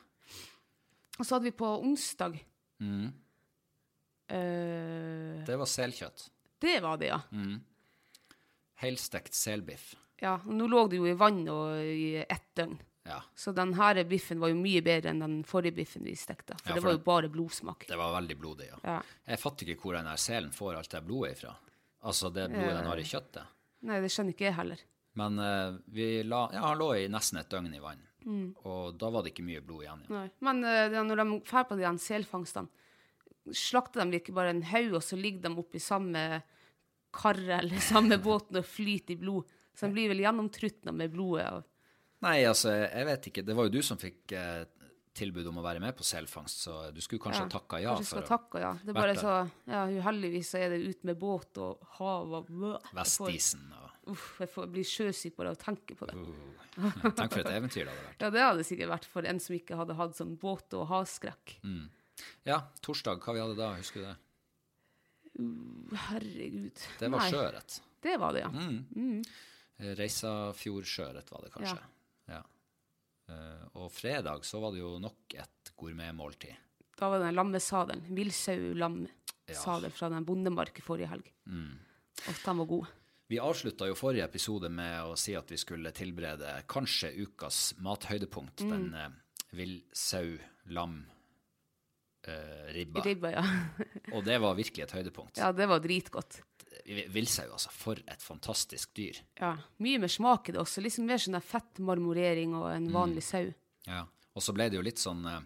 Og 1.18 1.24
så 1.28 1.36
hadde 1.36 1.48
vi 1.50 1.56
på 1.62 1.70
onsdag 1.80 2.40
Mm. 2.82 3.12
uh, 4.32 5.44
Det 5.46 5.56
var 5.60 5.68
selkjøtt. 5.70 6.24
Det 6.62 6.80
var 6.82 6.96
det, 6.98 7.10
ja. 7.12 7.20
Mm. 7.30 7.60
Helstekt 8.82 9.34
selbiff. 9.38 9.92
ja. 10.22 10.36
Og 10.46 10.54
nå 10.56 10.66
lå 10.70 10.88
det 10.90 10.98
jo 10.98 11.06
i 11.06 11.14
vann 11.18 11.44
og 11.48 11.78
i 11.82 12.16
ett 12.22 12.48
døgn. 12.58 12.74
Ja, 13.04 13.18
Så 13.34 13.52
den 13.52 13.72
her 13.74 13.98
biffen 14.06 14.38
var 14.38 14.52
jo 14.52 14.54
mye 14.60 14.82
bedre 14.84 15.10
enn 15.10 15.18
den 15.24 15.40
forrige 15.48 15.74
biffen 15.74 16.04
vi 16.06 16.14
stekte. 16.14 16.54
For 16.60 16.70
Ja, 16.70 16.76
det 16.76 16.84
var 16.84 16.92
jo 16.94 17.00
bare 17.02 17.28
blodsmak. 17.28 17.86
det 17.88 17.96
var 17.98 18.12
veldig 18.14 18.36
blodig, 18.38 18.68
ja. 18.70 18.78
Ja. 18.84 19.00
Jeg 19.26 19.40
fatter 19.42 19.72
ikke 19.72 19.88
hvor 19.88 19.96
den 19.98 20.06
her 20.06 20.20
selen 20.22 20.52
får 20.54 20.76
alt 20.78 20.90
det 20.90 21.02
blodet 21.08 21.32
ifra. 21.36 21.56
Altså 22.02 22.30
det 22.30 22.48
blodet 22.52 22.76
den 22.78 22.86
har 22.86 23.02
i 23.02 23.08
kjøttet. 23.08 23.58
Nei, 23.82 23.98
det 24.00 24.10
skjønner 24.14 24.36
ikke 24.36 24.46
jeg 24.46 24.54
heller. 24.54 24.84
Men 25.18 25.38
uh, 25.42 25.74
vi 25.92 26.22
la, 26.22 26.44
ja, 26.54 26.62
han 26.68 26.78
lå 26.78 26.92
i 26.96 27.08
nesten 27.10 27.40
et 27.42 27.50
døgn 27.50 27.74
i 27.74 27.82
vann, 27.82 28.06
og 28.62 28.94
da 28.96 29.10
var 29.10 29.26
det 29.26 29.32
ikke 29.34 29.44
mye 29.44 29.60
blod 29.66 29.82
igjen. 29.82 30.06
ja. 30.06 30.20
Nei. 30.20 30.28
Men 30.40 30.62
uh, 30.64 31.02
når 31.02 31.20
de 31.24 31.26
drar 31.50 31.66
på 31.68 31.76
de 31.76 31.90
selfangstene, 31.98 32.70
slakter 33.50 34.06
de 34.06 34.20
ikke 34.22 34.32
bare 34.32 34.54
en 34.54 34.62
haug, 34.62 34.94
og 34.94 35.02
så 35.02 35.18
ligger 35.18 35.42
de 35.48 35.58
oppi 35.58 35.82
samme 35.82 36.22
karre 37.12 37.58
eller 37.58 37.82
samme 37.82 38.16
båten 38.22 38.60
og 38.62 38.64
flyter 38.64 39.16
i 39.16 39.20
blod? 39.20 39.50
Så 39.74 39.88
de 39.88 39.96
blir 39.96 40.12
vel 40.12 40.22
gjennomtrutna 40.22 40.92
med 40.94 41.10
blodet. 41.12 41.48
Og, 41.50 41.64
Nei, 42.22 42.38
altså, 42.46 42.70
jeg 42.86 43.08
vet 43.08 43.28
ikke. 43.30 43.44
Det 43.46 43.56
var 43.58 43.66
jo 43.66 43.74
du 43.74 43.82
som 43.84 43.98
fikk 43.98 44.34
eh, 44.38 44.64
tilbud 45.16 45.48
om 45.50 45.60
å 45.60 45.64
være 45.64 45.82
med 45.82 45.96
på 45.98 46.06
selfangst, 46.06 46.64
så 46.66 46.76
du 46.94 47.00
skulle 47.04 47.22
kanskje 47.22 47.44
ha 47.44 47.52
takka 47.52 47.80
ja. 47.82 47.94
Kanskje 47.98 48.14
skal 48.14 48.28
takke, 48.28 48.62
ja. 48.62 48.72
Det 48.80 48.92
er 48.94 48.98
bare 48.98 49.16
så, 49.18 49.34
ja, 49.68 49.84
Uheldigvis 50.00 50.52
så 50.54 50.60
er 50.62 50.74
det 50.76 50.82
ut 50.86 51.08
med 51.08 51.18
båt 51.20 51.60
og 51.62 51.82
hav 51.98 52.36
og 52.38 52.50
blø. 52.50 52.76
Vestisen 52.96 53.66
og 53.76 53.88
Uff, 54.10 54.40
jeg 54.42 54.50
får 54.50 54.66
bli 54.74 54.82
sjøsyk 54.82 55.36
bare 55.38 55.52
av 55.52 55.60
å 55.60 55.62
tenke 55.62 55.94
på 55.94 56.08
det. 56.10 56.16
Tenk 57.20 57.20
for 57.28 57.38
et 57.44 57.52
eventyr 57.52 57.84
det 57.84 57.92
hadde 57.92 58.06
vært. 58.08 58.24
Ja, 58.24 58.30
det 58.34 58.42
hadde 58.42 58.64
sikkert 58.66 58.90
vært 58.90 59.06
for 59.12 59.28
en 59.30 59.38
som 59.44 59.54
ikke 59.54 59.78
hadde 59.78 59.94
hatt 59.94 60.18
sånn 60.18 60.32
båt- 60.42 60.74
og 60.74 60.88
havskrekk. 60.90 61.54
Mm. 61.62 61.84
Ja, 62.48 62.58
torsdag, 62.82 63.22
hva 63.22 63.36
vi 63.36 63.42
hadde 63.44 63.54
da, 63.60 63.68
husker 63.78 64.02
du 64.02 64.08
det? 64.08 64.16
Herregud. 66.08 66.82
Det 66.98 67.08
var 67.12 67.22
Nei, 67.22 67.30
sjøørret. 67.30 67.78
Det 68.02 68.18
var 68.18 68.34
det, 68.34 68.42
ja. 68.42 68.50
Mm. 68.50 69.22
Reisafjordsjøørret 70.02 71.30
var 71.30 71.46
det 71.46 71.54
kanskje. 71.54 71.78
Ja. 71.78 71.91
Eh, 73.32 73.66
og 73.78 73.92
fredag 73.92 74.44
så 74.46 74.60
var 74.62 74.74
det 74.74 74.82
jo 74.82 74.96
nok 75.02 75.36
et 75.38 75.72
gourmetmåltid. 75.78 76.58
Da 76.98 77.08
var 77.10 77.20
det 77.20 77.30
den 77.30 77.38
lammesadelen. 77.38 78.02
Villsau-lammesadel 78.16 79.94
fra 79.94 80.10
den 80.12 80.26
bondemarken 80.28 80.84
forrige 80.84 81.10
helg. 81.12 81.30
Mm. 81.46 81.78
Og 82.28 82.42
den 82.44 82.60
var 82.62 82.70
god. 82.74 82.90
Vi 83.32 83.38
avslutta 83.40 83.88
jo 83.88 83.96
forrige 83.96 84.26
episode 84.28 84.68
med 84.68 85.08
å 85.08 85.16
si 85.16 85.32
at 85.38 85.48
vi 85.48 85.58
skulle 85.60 85.94
tilberede 85.96 86.50
kanskje 86.70 87.14
ukas 87.24 87.72
mathøydepunkt. 87.80 88.66
Den 88.68 88.90
eh, 88.98 89.08
villsau, 89.56 90.36
lam, 90.76 90.98
eh, 92.28 92.68
ribba. 92.76 93.06
Ribba, 93.06 93.32
ja. 93.38 93.46
Og 94.16 94.26
det 94.28 94.36
var 94.42 94.58
virkelig 94.58 94.84
et 94.84 94.96
høydepunkt. 94.98 95.40
ja, 95.40 95.52
det 95.56 95.70
var 95.70 95.80
dritgodt. 95.84 96.42
Villsau, 96.84 97.50
altså. 97.52 97.70
For 97.70 97.94
et 98.08 98.22
fantastisk 98.22 98.92
dyr. 98.94 99.20
Ja, 99.40 99.56
Mye 99.78 99.98
mer 100.02 100.08
smak 100.08 100.48
i 100.48 100.52
det 100.52 100.60
også. 100.60 100.82
Liksom 100.82 101.06
mer 101.06 101.18
sånn 101.18 101.40
fettmarmorering 101.40 102.54
og 102.54 102.70
en 102.74 102.88
Mm. 102.88 102.92
vanlig 102.92 103.22
sau. 103.22 103.52
Ja. 103.86 104.04
Og 104.34 104.42
så 104.42 104.52
ble 104.54 104.68
det 104.70 104.76
jo 104.76 104.82
litt 104.82 104.98
sånn 104.98 105.24
eh, 105.26 105.40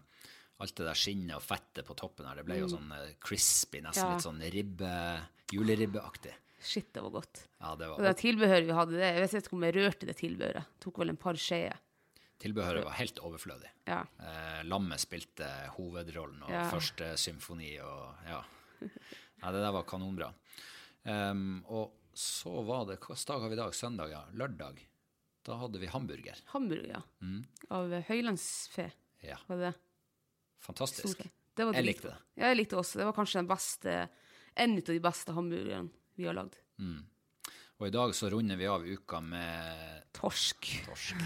Alt 0.59 0.75
det 0.77 0.87
der 0.87 0.95
skinnet 0.95 1.37
og 1.37 1.43
fettet 1.43 1.85
på 1.85 1.95
toppen 1.95 2.25
her, 2.27 2.35
det 2.37 2.47
ble 2.47 2.57
jo 2.59 2.67
sånn 2.67 2.91
eh, 2.91 3.13
crispy, 3.21 3.83
nesten 3.83 4.05
Mm. 4.05 4.09
Ja. 4.09 4.15
litt 4.15 4.25
sånn 4.25 4.41
ribbe, 4.51 5.29
juleribbeaktig. 5.53 6.33
Shit, 6.63 6.93
det 6.95 7.03
var 7.03 7.11
godt. 7.11 7.43
Ja, 7.61 7.75
det 7.77 7.87
Og 7.91 7.99
var 8.01 8.07
det 8.09 8.17
tilbehøret 8.23 8.65
vi 8.67 8.73
hadde, 8.73 8.93
det, 8.97 9.11
jeg 9.15 9.21
vet 9.29 9.45
ikke 9.45 9.53
om 9.53 9.63
jeg 9.67 9.75
rørte 9.75 10.07
det 10.07 10.17
tilbehøret. 10.17 10.65
Tok 10.81 10.97
vel 10.99 11.11
en 11.11 11.17
par 11.21 11.35
skjeer. 11.35 11.77
Tilbehøret 12.41 12.85
var 12.85 12.93
helt 12.97 13.17
overflødig. 13.21 13.69
Ja. 13.87 14.01
Eh, 14.19 14.63
lammet 14.65 14.99
spilte 14.99 15.47
hovedrollen 15.77 16.43
og 16.43 16.51
Ja. 16.51 16.71
første 16.71 17.13
symfoni 17.21 17.79
og 17.81 18.15
ja. 18.27 18.43
Nei, 18.81 19.53
Det 19.53 19.61
der 19.61 19.73
var 19.73 19.83
kanonbra. 19.85 20.33
Em, 21.07 21.65
og 21.71 21.93
så 22.17 22.53
var 22.67 22.87
det 22.89 22.99
Hvilken 22.99 23.27
dag 23.29 23.41
har 23.45 23.49
vi 23.53 23.55
i 23.55 23.61
dag? 23.61 23.75
Søndag, 23.77 24.11
ja. 24.11 24.23
Lørdag. 24.35 24.79
Da 25.47 25.57
hadde 25.61 25.79
vi 25.79 25.87
hamburger. 25.93 26.39
Hamburger, 26.51 26.89
ja. 26.97 27.03
Mm. 27.23 27.43
Av 27.71 27.93
høylandsfe, 28.09 28.89
Ja, 29.23 29.37
var 29.47 29.57
det 29.61 29.69
det? 29.71 29.75
fantastisk. 30.67 31.15
Storfe. 31.21 31.31
Det 31.57 31.65
var 31.65 31.73
Jeg 31.79 31.85
likte 31.87 32.09
det. 32.11 32.17
Ja, 32.37 32.49
jeg 32.51 32.57
likte 32.59 32.75
det 32.77 32.81
også. 32.83 32.99
Det 32.99 33.07
var 33.07 33.15
kanskje 33.17 33.39
den 33.41 33.47
beste, 33.49 33.93
en 34.57 34.75
av 34.77 34.83
de 34.89 34.99
beste 35.01 35.33
hamburgerne 35.33 35.91
vi 36.19 36.25
har 36.27 36.35
lagd. 36.37 36.57
Og 37.79 37.87
i 37.87 37.93
dag 37.93 38.13
så 38.17 38.31
runder 38.33 38.57
vi 38.57 38.67
av 38.67 38.83
uka 38.85 39.21
med 39.21 40.03
Torsk. 40.17 40.67
torsk. 40.89 41.17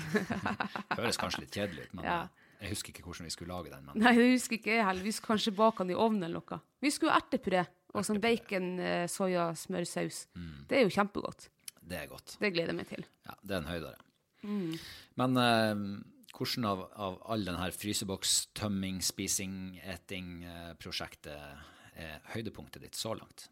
Høres 0.99 1.19
kanskje 1.19 1.45
litt 1.47 1.55
kjedelig 1.57 1.85
ut, 1.89 1.95
men 1.95 2.05
Ja. 2.05 2.29
jeg 2.61 2.71
husker 2.75 2.93
ikke 2.93 3.05
hvordan 3.07 3.25
vi 3.27 3.31
skulle 3.35 3.55
lage 3.55 3.71
den. 3.71 3.85
Men 3.87 4.03
Nei, 4.03 4.15
det 4.19 4.31
husker 4.35 4.59
ikke 4.59 4.75
jeg 4.75 4.85
heller. 4.85 5.03
Vi 5.03 5.13
skulle 5.13 5.37
kanskje 5.39 5.55
bake 5.57 5.79
den 5.85 5.91
i 5.95 5.99
ovnen 5.99 6.25
eller 6.27 6.43
noe. 6.43 6.61
Vi 6.83 6.91
skulle 6.91 7.13
ha 7.15 7.21
ertepuré 7.23 7.65
og 7.95 8.07
sånn 8.07 8.21
bacon, 8.23 8.71
eh, 8.79 9.07
soya, 9.11 9.51
smørsaus. 9.59 10.25
Mm. 10.39 10.55
Det 10.71 10.79
er 10.79 10.87
jo 10.87 10.95
kjempegodt. 10.95 11.49
det 11.91 11.99
er 11.99 12.07
godt. 12.07 12.37
Det 12.39 12.53
gleder 12.55 12.71
jeg 12.71 12.79
meg 12.79 12.89
til. 12.89 13.05
Ja, 13.27 13.35
det 13.43 13.55
er 13.57 13.63
en 13.63 13.71
høydere. 13.71 13.99
Mm. 14.47 14.75
Men 15.21 15.41
eh, 15.43 15.85
hvordan 16.37 16.69
av, 16.71 16.85
av 16.95 17.19
all 17.35 17.45
den 17.45 17.59
her 17.59 17.75
fryseboks, 17.75 18.37
tømming, 18.57 19.01
spising, 19.03 19.81
eting-prosjektet 19.83 21.35
er 22.01 22.21
høydepunktet 22.33 22.85
ditt 22.87 22.99
så 22.99 23.17
langt? 23.19 23.49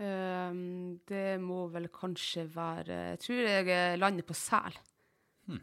Um, 0.00 0.98
det 1.06 1.36
må 1.42 1.66
vel 1.70 1.90
kanskje 1.92 2.46
være 2.48 2.96
Jeg 3.12 3.18
tror 3.20 3.40
jeg 3.44 3.68
eh, 3.68 3.98
lander 4.00 4.24
på 4.26 4.34
sel. 4.36 4.78
Hmm. 5.46 5.60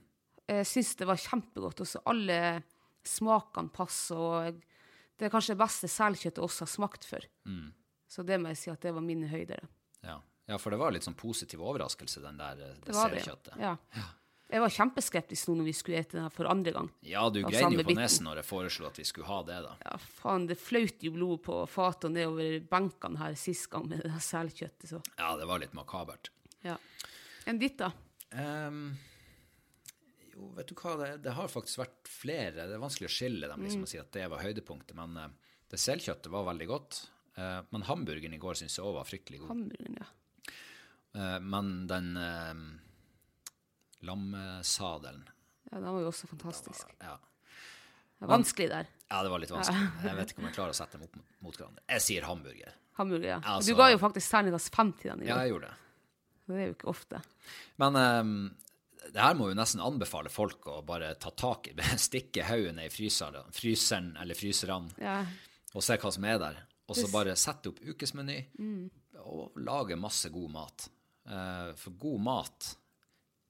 Jeg 0.48 0.68
syns 0.70 0.94
det 1.00 1.08
var 1.10 1.20
kjempegodt. 1.20 1.82
Også 1.84 2.04
alle 2.10 2.40
smakene 3.06 3.74
passer. 3.74 4.20
Og 4.22 4.46
jeg, 4.48 4.60
det 5.20 5.28
er 5.28 5.34
kanskje 5.34 5.54
det 5.56 5.62
beste 5.62 5.90
selkjøttet 5.92 6.40
også 6.46 6.66
har 6.66 6.72
smakt 6.72 7.06
før. 7.08 7.26
Mm. 7.46 7.68
Så 8.10 8.24
det 8.26 8.40
må 8.42 8.54
jeg 8.54 8.58
si 8.62 8.72
at 8.72 8.82
det 8.82 8.94
var 8.96 9.04
mine 9.06 9.28
høyde. 9.30 9.60
Ja. 10.06 10.16
ja, 10.50 10.58
for 10.58 10.72
det 10.74 10.80
var 10.82 10.96
litt 10.96 11.06
sånn 11.06 11.18
positiv 11.20 11.62
overraskelse, 11.62 12.24
den 12.24 12.40
der 12.40 12.64
eh, 12.64 12.72
Det 12.80 12.88
det. 12.88 12.94
dessertkjøttet. 12.94 13.60
Ja. 13.62 13.76
Jeg 14.50 14.64
var 14.64 14.72
kjempeskeptisk 14.74 15.50
nå 15.52 15.60
når 15.60 15.68
vi 15.68 15.74
skulle 15.78 16.00
spise 16.02 16.18
den 16.18 16.32
for 16.34 16.50
andre 16.50 16.72
gang. 16.74 16.88
Ja, 17.06 17.28
du 17.30 17.44
grein 17.46 17.76
jo 17.76 17.84
på 17.86 17.94
nesen 17.94 18.26
når 18.26 18.40
jeg 18.42 18.48
foreslo 18.50 18.88
at 18.90 18.98
vi 18.98 19.06
skulle 19.06 19.28
ha 19.30 19.44
det, 19.46 19.60
da. 19.68 19.76
Ja, 19.86 19.98
faen, 20.24 20.48
det 20.50 20.58
fløyt 20.58 21.06
jo 21.06 21.12
blod 21.14 21.44
på 21.46 21.60
fatet 21.70 22.08
og 22.10 22.16
nedover 22.16 22.56
benkene 22.72 23.22
her 23.22 23.36
sist 23.38 23.68
gang 23.70 23.86
med 23.92 24.02
det 24.08 24.16
selkjøttet, 24.26 24.88
så 24.90 25.04
Ja, 25.20 25.36
det 25.38 25.46
var 25.52 25.62
litt 25.62 25.76
makabert. 25.78 26.32
ja. 26.66 26.80
Enn 27.46 27.58
ditt, 27.62 27.78
da? 27.78 27.92
Ehm, 28.38 28.98
jo, 30.40 30.50
vet 30.56 30.72
du 30.72 30.76
hva, 30.80 30.96
det, 31.04 31.10
det 31.28 31.34
har 31.36 31.52
faktisk 31.52 31.82
vært 31.84 32.10
flere. 32.10 32.66
Det 32.70 32.76
er 32.78 32.82
vanskelig 32.82 33.10
å 33.12 33.14
skille 33.20 33.48
dem, 33.52 33.60
Mm. 33.60 33.66
liksom, 33.68 33.82
og 33.84 33.92
si 33.92 34.00
at 34.00 34.12
det 34.16 34.26
var 34.32 34.42
høydepunktet. 34.46 34.96
Men 34.96 35.18
uh, 35.20 35.28
det 35.70 35.80
selkjøttet 35.84 36.32
var 36.32 36.48
veldig 36.48 36.68
godt. 36.72 37.04
Eh, 37.40 37.60
men 37.72 37.84
hamburgeren 37.88 38.34
i 38.36 38.40
går 38.42 38.58
syns 38.58 38.74
jeg 38.80 38.84
òg 38.84 38.96
var 38.98 39.06
fryktelig 39.08 39.38
god. 39.44 39.52
Hamburgeren, 39.54 40.00
ja. 40.02 40.08
Eh, 41.16 41.40
men 41.46 41.70
den 41.88 42.10
uh, 42.18 42.64
lammesadelen 44.02 45.22
Ja, 45.72 45.78
Den 45.78 45.94
var 45.94 46.02
jo 46.02 46.08
også 46.10 46.28
fantastisk. 46.28 46.88
ja. 47.00 47.18
Det 48.20 48.28
var 48.28 48.34
vanskelig 48.38 48.68
der. 48.70 48.88
ja, 49.10 49.22
det 49.24 49.30
var 49.32 49.40
litt 49.40 49.52
vanskelig. 49.54 49.84
Jeg 50.04 50.16
vet 50.18 50.32
ikke 50.34 50.42
om 50.42 50.48
jeg 50.50 50.56
klarer 50.58 50.74
å 50.74 50.76
sette 50.76 50.98
dem 50.98 51.06
opp 51.06 51.14
mot, 51.16 51.28
mot 51.46 51.56
hverandre. 51.62 51.84
Jeg 51.94 52.02
sier 52.04 52.26
hamburger. 52.28 52.74
Hamburger, 52.98 53.30
ja. 53.30 53.38
Altså- 53.40 53.72
du 53.72 53.78
ga 53.80 53.86
jo 53.94 53.98
faktisk 54.02 54.32
terningkast 54.34 54.74
fem 54.76 54.92
til 55.00 55.12
den 55.14 55.24
i 55.24 55.30
Ja, 55.30 55.38
jeg 55.46 55.54
gjorde 55.54 55.70
det. 55.70 55.78
Det 56.50 56.58
er 56.58 56.66
jo 56.68 56.74
ikke 56.76 56.90
ofte. 56.92 57.22
Men 57.78 57.94
ehm, 57.96 58.34
det 59.14 59.22
her 59.24 59.36
må 59.40 59.48
jo 59.50 59.56
nesten 59.58 59.82
anbefale 59.84 60.30
folk 60.30 60.68
å 60.70 60.80
bare 60.86 61.14
ta 61.22 61.32
tak 61.32 61.70
i 61.72 61.76
Stikke 62.10 62.44
hodet 62.48 62.76
ned 62.78 62.90
i 62.90 62.94
fryseren, 62.94 63.48
fryseren 63.56 64.12
eller 64.22 64.36
fryserne 64.38 64.92
Ja. 65.02 65.22
og 65.74 65.84
se 65.86 65.98
hva 66.02 66.12
som 66.14 66.26
er 66.30 66.38
der. 66.42 66.60
Og 66.90 66.98
så 66.98 67.06
bare 67.14 67.36
sette 67.38 67.70
opp 67.70 67.80
ukesmeny 67.86 68.40
og 69.22 69.58
lage 69.62 69.96
masse 70.00 70.30
god 70.34 70.50
mat. 70.52 70.88
Eh, 71.30 71.72
for 71.78 71.94
god 72.02 72.22
mat, 72.26 72.70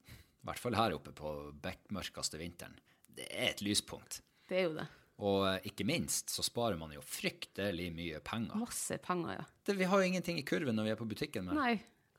i 0.09 0.47
hvert 0.47 0.59
fall 0.59 0.75
her 0.75 0.95
oppe 0.97 1.13
på 1.15 1.31
bekmørkeste 1.63 2.39
vinteren, 2.41 2.75
det 3.07 3.27
er 3.31 3.53
et 3.53 3.61
lyspunkt. 3.63 4.21
Det 4.49 4.57
er 4.59 4.65
jo 4.67 4.73
det. 4.79 4.87
Og 5.23 5.45
eh, 5.49 5.69
ikke 5.71 5.85
minst 5.87 6.31
så 6.35 6.43
sparer 6.43 6.77
man 6.79 6.91
jo 6.95 7.01
fryktelig 7.03 7.89
mye 7.95 8.19
penger. 8.23 8.59
Masse 8.59 8.97
penger, 9.03 9.37
ja. 9.39 9.47
Det, 9.67 9.75
vi 9.79 9.87
har 9.91 9.99
jo 10.03 10.11
ingenting 10.11 10.39
i 10.39 10.45
kurven 10.47 10.75
når 10.79 10.87
vi 10.89 10.93
er 10.95 10.99
på 10.99 11.07
butikken. 11.11 11.47
Med. 11.47 11.59
Nei. 11.59 11.73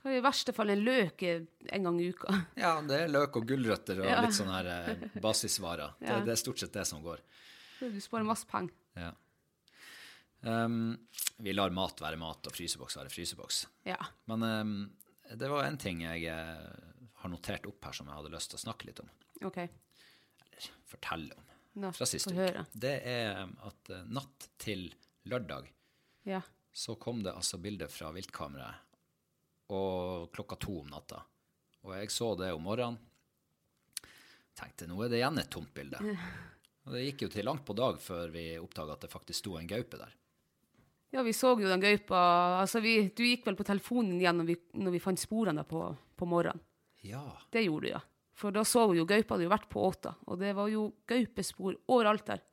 I 0.09 0.21
verste 0.25 0.53
fall 0.57 0.71
en 0.73 0.81
løk 0.81 1.23
en 1.29 1.85
gang 1.85 1.99
i 2.01 2.07
uka. 2.15 2.33
Ja, 2.57 2.81
det 2.81 3.03
er 3.05 3.11
løk 3.13 3.37
og 3.37 3.45
gulrøtter 3.51 3.99
og 4.01 4.07
Ja. 4.09 4.21
litt 4.25 4.33
sånne 4.37 4.55
her 4.63 4.69
eh, 4.73 5.09
basisvarer. 5.21 5.93
Det, 6.01 6.09
Ja. 6.09 6.21
det 6.25 6.33
er 6.33 6.41
stort 6.41 6.59
sett 6.63 6.73
det 6.73 6.87
som 6.89 7.03
går. 7.05 7.21
Du 7.81 8.01
sparer 8.01 8.25
masse 8.25 8.47
penger. 8.49 8.73
Ja. 8.97 9.13
Um, 10.43 10.97
vi 11.37 11.53
lar 11.53 11.71
mat 11.71 12.01
være 12.01 12.17
mat 12.17 12.47
og 12.49 12.55
fryseboks 12.57 12.97
være 12.97 13.13
fryseboks. 13.13 13.67
Ja. 13.85 13.99
Men 14.31 14.43
um, 14.43 14.73
det 15.37 15.51
var 15.53 15.67
en 15.69 15.77
ting 15.81 16.01
jeg 16.07 16.25
eh, 16.33 16.71
har 17.21 17.29
notert 17.33 17.67
opp 17.69 17.85
her 17.85 17.93
som 17.93 18.09
jeg 18.09 18.17
hadde 18.17 18.33
lyst 18.33 18.51
til 18.55 18.57
å 18.61 18.65
snakke 18.65 18.89
litt 18.89 19.03
om. 19.05 19.11
OK. 19.45 19.59
Eller 19.61 20.71
fortelle 20.89 21.37
om. 21.37 21.45
Nå, 21.81 21.93
Fra 21.95 22.09
sist 22.09 22.33
uke. 22.33 22.65
Det 22.73 22.95
er 23.07 23.43
um, 23.45 23.53
at 23.69 23.93
eh, 23.93 24.07
natt 24.09 24.49
til 24.59 24.89
lørdag 25.29 25.69
Ja. 26.27 26.41
så 26.73 26.97
kom 26.99 27.21
det 27.23 27.35
altså 27.37 27.61
bilder 27.61 27.89
fra 27.93 28.11
viltkameraet 28.17 28.81
og 29.71 30.31
klokka 30.35 30.59
to 30.61 30.81
om 30.83 30.91
natta. 30.93 31.23
Og 31.87 31.95
jeg 31.97 32.13
så 32.13 32.35
det 32.39 32.51
om 32.53 32.65
morgenen. 32.67 32.99
Tenkte 34.59 34.89
nå 34.91 34.99
er 35.05 35.13
det 35.13 35.21
igjen 35.21 35.41
et 35.41 35.51
tomt 35.53 35.73
bilde. 35.75 36.01
Og 36.87 36.97
det 36.97 37.05
gikk 37.07 37.25
jo 37.25 37.31
til 37.33 37.47
langt 37.49 37.65
på 37.65 37.77
dag 37.79 38.01
før 38.03 38.33
vi 38.35 38.45
oppdaga 38.61 38.97
at 38.97 39.07
det 39.07 39.13
faktisk 39.13 39.45
sto 39.45 39.57
en 39.57 39.69
gaupe 39.71 40.01
der. 40.01 40.13
Ja, 41.11 41.25
vi 41.27 41.33
så 41.35 41.57
jo 41.59 41.67
den 41.67 41.83
gaupa 41.83 42.19
altså 42.61 42.79
vi, 42.85 43.09
Du 43.17 43.25
gikk 43.27 43.47
vel 43.49 43.57
på 43.59 43.67
telefonen 43.67 44.21
igjen 44.21 44.39
når 44.39 44.47
vi, 44.53 44.57
når 44.79 44.95
vi 44.95 45.03
fant 45.03 45.21
sporene 45.21 45.65
på, 45.67 45.83
på 46.17 46.29
morgenen. 46.29 46.63
Ja. 47.03 47.25
Det 47.51 47.65
gjorde 47.65 47.87
du, 47.87 47.93
ja. 47.95 48.03
For 48.37 48.55
da 48.55 48.63
så 48.65 48.87
vi 48.91 49.01
jo 49.01 49.09
gaupa 49.09 49.35
hadde 49.35 49.47
jo 49.47 49.53
vært 49.53 49.69
på 49.73 49.83
åta, 49.85 50.15
og 50.29 50.39
det 50.41 50.53
var 50.57 50.69
jo 50.73 50.91
gaupespor 51.09 51.77
overalt 51.93 52.29
der. 52.29 52.45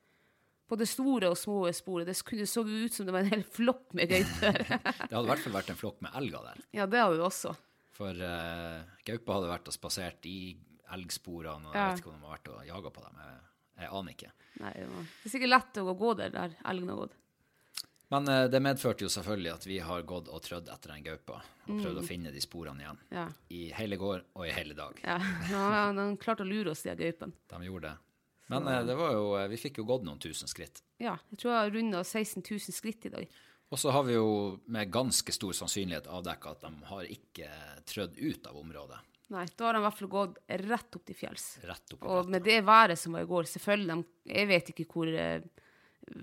Både 0.68 0.86
store 0.90 1.30
og 1.32 1.38
små 1.40 1.62
sporet. 1.76 2.10
Det 2.10 2.16
så 2.48 2.64
ut 2.68 2.94
som 2.94 3.08
det 3.08 3.14
var 3.16 3.24
en 3.24 3.32
hel 3.32 3.44
flokk 3.44 3.94
med 3.96 4.10
gauper. 4.12 4.58
Det 5.08 5.14
hadde 5.14 5.24
i 5.24 5.30
hvert 5.32 5.44
fall 5.46 5.56
vært 5.56 5.70
en 5.72 5.80
flokk 5.80 6.02
med 6.04 6.18
elger 6.20 6.44
der. 6.50 6.64
ja, 6.76 6.88
det 6.92 7.00
hadde 7.00 7.20
det 7.20 7.28
også. 7.28 7.54
For 7.96 8.20
uh, 8.20 8.82
gaupa 9.08 9.38
hadde 9.38 9.52
vært 9.54 9.70
og 9.72 9.76
spasert 9.76 10.28
i 10.30 10.40
elgsporene, 10.94 11.70
og 11.70 11.76
Ja. 11.76 11.88
jeg 11.88 11.94
vet 11.96 12.02
ikke 12.04 12.12
om 12.12 12.18
de 12.20 12.28
har 12.28 12.36
vært 12.36 12.52
og 12.52 12.66
jaga 12.68 12.92
på 12.98 13.06
dem. 13.06 13.22
Jeg, 13.24 13.40
jeg 13.78 13.94
aner 14.00 14.18
ikke. 14.18 14.34
Nei, 14.58 14.74
det, 14.76 15.06
er 15.24 15.34
sikkert 15.34 15.54
lett 15.54 15.80
å 15.82 15.96
gå 16.04 16.12
der 16.20 16.36
der 16.36 16.60
elgen 16.74 16.92
har 16.94 17.00
gått. 17.06 17.16
Men 18.14 18.30
uh, 18.32 18.46
det 18.52 18.62
medførte 18.64 19.04
jo 19.04 19.12
selvfølgelig 19.12 19.54
at 19.54 19.68
vi 19.68 19.80
har 19.84 20.04
gått 20.08 20.30
og 20.32 20.44
trødd 20.44 20.70
etter 20.72 20.94
den 20.94 21.04
gaupa 21.08 21.40
og 21.40 21.72
prøvd 21.82 22.00
å 22.00 22.06
finne 22.08 22.32
de 22.32 22.44
sporene 22.44 22.84
igjen. 22.84 23.00
Ja. 23.16 23.26
I 23.52 23.64
hele 23.76 24.00
går 24.00 24.24
og 24.36 24.46
i 24.48 24.52
hele 24.56 24.76
dag. 24.78 25.00
Ja, 25.04 25.18
ja 25.52 25.88
de 25.96 26.10
klarte 26.22 26.44
å 26.44 26.48
lure 26.48 26.72
oss, 26.76 26.84
de 26.88 26.96
gaupene. 26.96 27.36
De 27.52 27.64
gjorde 27.68 27.92
det. 27.92 28.07
Men 28.51 28.68
eh, 28.72 28.84
det 28.88 28.96
var 28.96 29.13
jo, 29.16 29.27
eh, 29.39 29.50
vi 29.51 29.60
fikk 29.60 29.82
jo 29.82 29.88
gått 29.89 30.06
noen 30.08 30.22
tusen 30.24 30.50
skritt. 30.51 30.82
Ja, 31.04 31.18
jeg 31.32 31.42
tror 31.42 31.54
jeg 31.54 31.60
har 31.60 31.75
runda 31.75 32.04
16 32.04 32.44
000 32.44 32.75
skritt 32.75 33.08
i 33.10 33.13
dag. 33.13 33.38
Og 33.68 33.80
så 33.82 33.92
har 33.92 34.06
vi 34.08 34.16
jo 34.16 34.27
med 34.72 34.92
ganske 34.92 35.34
stor 35.36 35.56
sannsynlighet 35.58 36.08
avdekka 36.08 36.56
at 36.56 36.63
de 36.63 36.88
har 36.88 37.10
ikke 37.12 37.50
trødd 37.89 38.16
ut 38.16 38.48
av 38.48 38.60
området. 38.62 39.00
Nei, 39.36 39.44
da 39.60 39.66
har 39.68 39.75
de 39.75 39.82
i 39.82 39.84
hvert 39.84 39.98
fall 40.00 40.12
gått 40.12 40.38
rett 40.63 40.96
opp 40.96 41.04
til 41.10 41.18
fjells. 41.20 41.48
Rett 41.68 41.96
opp 41.98 42.06
Og 42.08 42.30
med 42.32 42.46
det 42.48 42.62
været 42.63 43.00
som 43.00 43.18
var 43.18 43.25
i 43.25 43.27
går, 43.27 43.50
selvfølgelig, 43.51 43.98
de, 43.98 44.32
jeg 44.32 44.48
vet 44.54 44.72
ikke 44.72 44.86
hvor 44.94 45.12
eh, 45.12 45.66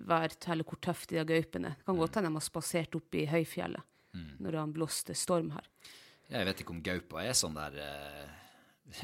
vært, 0.09 0.49
eller 0.49 0.65
hvor 0.65 0.81
tøft 0.81 1.13
de 1.13 1.27
gaupene. 1.29 1.75
Det 1.77 1.85
kan 1.91 2.01
godt 2.01 2.17
hende 2.17 2.33
de 2.33 2.41
har 2.41 2.47
spasert 2.47 2.97
opp 2.97 3.21
i 3.21 3.27
høyfjellet 3.29 3.91
når 4.15 4.55
det 4.55 4.65
blåste 4.77 5.15
storm 5.19 5.49
her. 5.57 5.67
Jeg 6.31 6.47
vet 6.47 6.61
ikke 6.63 6.73
om 6.73 6.83
gaupa 6.87 7.25
er 7.25 7.37
sånn 7.37 7.57
der 7.59 7.77
eh, 7.83 8.35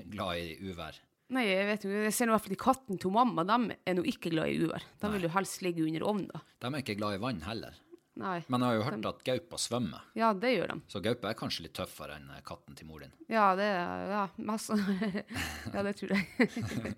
glad 0.12 0.41
i 0.41 0.55
uvær. 0.71 0.97
Nei, 1.31 1.45
jeg 1.47 1.67
vet 1.69 1.85
jo, 1.87 1.91
jeg 2.07 2.15
ser 2.17 2.27
i 2.27 2.33
hvert 2.35 2.43
fall 2.43 2.57
at 2.57 2.63
katten 2.65 2.99
til 2.99 3.13
mamma, 3.15 3.45
de 3.47 3.77
er 3.87 3.95
nå 3.95 4.03
ikke 4.11 4.33
glad 4.35 4.51
i 4.51 4.59
uvær. 4.65 4.83
De 5.03 5.11
vil 5.13 5.29
jo 5.29 5.31
helst 5.37 5.63
ligge 5.63 5.85
under 5.87 6.03
ovnen 6.11 6.27
da. 6.33 6.41
De 6.59 6.71
er 6.73 6.83
ikke 6.83 6.97
glad 6.99 7.15
i 7.19 7.23
vann 7.23 7.45
heller. 7.47 7.77
Nei. 8.21 8.41
Men 8.53 8.61
jeg 8.61 8.67
har 8.69 8.75
jo 8.77 8.83
hørt 8.89 9.07
at 9.09 9.21
gaupa 9.25 9.57
svømmer. 9.63 10.03
Ja, 10.19 10.33
det 10.37 10.51
gjør 10.53 10.73
de. 10.75 10.81
Så 10.93 11.01
gaupa 11.05 11.31
er 11.31 11.37
kanskje 11.39 11.63
litt 11.65 11.77
tøffere 11.79 12.19
enn 12.19 12.27
eh, 12.35 12.43
katten 12.45 12.75
til 12.77 12.89
mor 12.91 13.01
din. 13.05 13.13
Ja, 13.31 13.53
det 13.57 13.69
Ja, 13.71 14.25
Ja, 15.75 15.85
det 15.87 15.95
tror 16.01 16.13
jeg. 16.17 16.51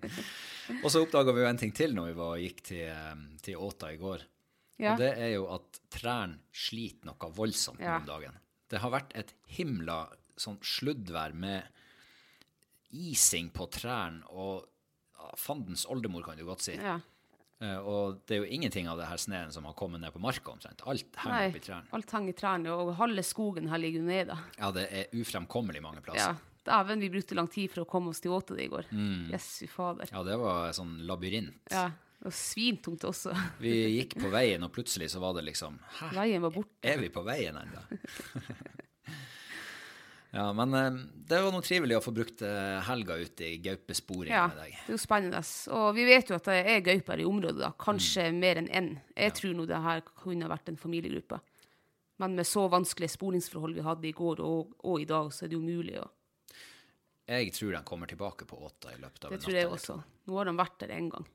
Og 0.83 0.89
så 0.91 1.03
oppdaga 1.05 1.31
vi 1.35 1.43
jo 1.45 1.47
en 1.51 1.61
ting 1.61 1.71
til 1.75 1.93
når 1.95 2.09
vi 2.11 2.17
var, 2.17 2.33
gikk 2.41 2.63
til, 2.73 2.83
eh, 2.89 3.23
til 3.45 3.61
Åta 3.61 3.93
i 3.93 3.99
går. 4.01 4.25
Ja. 4.81 4.95
Og 4.95 5.03
det 5.03 5.11
er 5.21 5.31
jo 5.35 5.45
at 5.53 5.79
trærne 5.93 6.41
sliter 6.51 7.11
noe 7.11 7.31
voldsomt 7.37 7.79
Ja. 7.83 7.99
om 8.01 8.09
dagen. 8.09 8.39
Det 8.73 8.81
har 8.81 8.91
vært 8.91 9.13
et 9.15 9.33
himla 9.53 10.07
sånn 10.35 10.57
sluddvær 10.65 11.35
med 11.37 11.69
ising 12.93 13.49
på 13.55 13.67
trærne 13.73 14.21
og 14.29 14.69
fandens 15.39 15.85
oldemor, 15.89 16.23
kan 16.25 16.37
du 16.37 16.45
godt 16.45 16.65
si. 16.65 16.77
Ja. 16.77 16.99
Uh, 17.63 17.79
og 17.87 18.17
det 18.27 18.35
er 18.35 18.41
jo 18.43 18.47
ingenting 18.57 18.89
av 18.91 18.97
det 18.99 19.05
her 19.07 19.19
sneen 19.21 19.51
som 19.55 19.63
har 19.69 19.75
kommet 19.79 20.01
ned 20.03 20.11
på 20.11 20.19
marka 20.19 20.51
omtrent. 20.51 20.81
Alt 20.89 21.15
henger 21.21 21.47
oppi 21.47 21.61
trærne. 21.63 21.87
alt 21.95 22.11
henger 22.11 22.33
i 22.33 22.37
trærne, 22.37 22.73
og 22.75 22.95
halve 22.99 23.23
skogen 23.23 23.69
her 23.71 23.79
ligger 23.79 24.03
nede. 24.03 24.35
Ja, 24.59 24.71
det 24.75 24.87
er 24.91 25.13
ufremkommelig 25.15 25.81
mange 25.85 26.03
plasser. 26.03 26.33
Ja. 26.35 26.49
Dæven, 26.63 27.01
vi 27.03 27.09
brukte 27.11 27.35
lang 27.35 27.49
tid 27.51 27.71
for 27.71 27.83
å 27.83 27.87
komme 27.87 28.11
oss 28.13 28.21
til 28.23 28.31
Åte 28.35 28.55
i 28.59 28.69
går. 28.71 28.87
Mm. 28.91 29.29
Jesu 29.33 29.65
fader. 29.71 30.07
Ja, 30.11 30.21
det 30.23 30.37
var 30.39 30.71
sånn 30.75 30.93
labyrint. 31.07 31.59
Ja. 31.71 31.89
Og 32.23 32.31
svintungt 32.31 33.03
også. 33.03 33.33
Vi 33.63 33.73
gikk 33.97 34.13
på 34.15 34.29
veien, 34.31 34.63
og 34.63 34.71
plutselig 34.71 35.09
så 35.11 35.19
var 35.19 35.33
det 35.35 35.41
liksom 35.43 35.75
Hæ, 35.97 36.07
Veien 36.15 36.43
var 36.45 36.53
borte. 36.55 36.71
er 36.87 37.01
vi 37.01 37.09
på 37.11 37.19
veien 37.27 37.57
ennå? 37.59 37.81
ja, 40.33 40.47
men 40.57 40.73
eh, 40.73 40.95
det 41.29 41.39
var 41.45 41.53
noe 41.53 41.61
trivelig 41.65 41.99
å 41.99 42.03
få 42.03 42.13
brukt 42.15 42.41
eh, 42.41 42.79
helga 42.87 43.19
ut 43.21 43.41
i 43.45 43.51
gaupesporing 43.61 44.33
Ja, 44.33 44.47
med 44.49 44.57
det 44.57 44.67
er 44.71 44.91
jo 44.95 44.97
spennende. 45.01 45.41
Og 45.77 45.91
vi 45.93 46.05
vet 46.09 46.31
jo 46.31 46.37
at 46.39 46.49
det 46.49 46.55
er 46.73 46.81
gauper 46.85 47.21
i 47.21 47.27
området, 47.29 47.59
da. 47.61 47.69
Kanskje 47.77 48.25
Mm. 48.31 48.39
mer 48.41 48.61
enn 48.63 48.69
én. 48.73 48.89
Jeg 49.15 49.35
tror 49.37 49.53
nå 49.53 49.67
det 49.69 49.81
her 49.85 50.01
kunne 50.23 50.49
vært 50.49 50.73
en 50.73 50.79
familiegruppe. 50.81 51.39
Men 52.17 52.35
med 52.35 52.45
så 52.49 52.65
vanskelige 52.69 53.13
sporingsforhold 53.13 53.77
vi 53.77 53.85
hadde 53.85 54.07
i 54.09 54.13
går 54.13 54.41
og, 54.45 54.73
og 54.83 55.01
i 55.01 55.05
dag, 55.09 55.29
så 55.33 55.45
er 55.45 55.53
det 55.53 55.57
jo 55.57 55.63
mulig 55.65 55.97
å 56.01 56.09
Jeg 57.27 57.53
tror 57.53 57.71
de 57.71 57.83
kommer 57.87 58.07
tilbake 58.07 58.45
på 58.45 58.57
åtta 58.65 58.91
i 58.93 58.99
løpet 58.99 59.25
av 59.25 59.31
Det 59.31 59.41
tror 59.41 59.55
jeg 59.55 59.69
også. 59.69 60.01
Nå 60.27 60.37
har 60.37 60.45
de 60.49 60.57
vært 60.57 60.79
der 60.79 60.97
én 60.97 61.09
gang. 61.13 61.25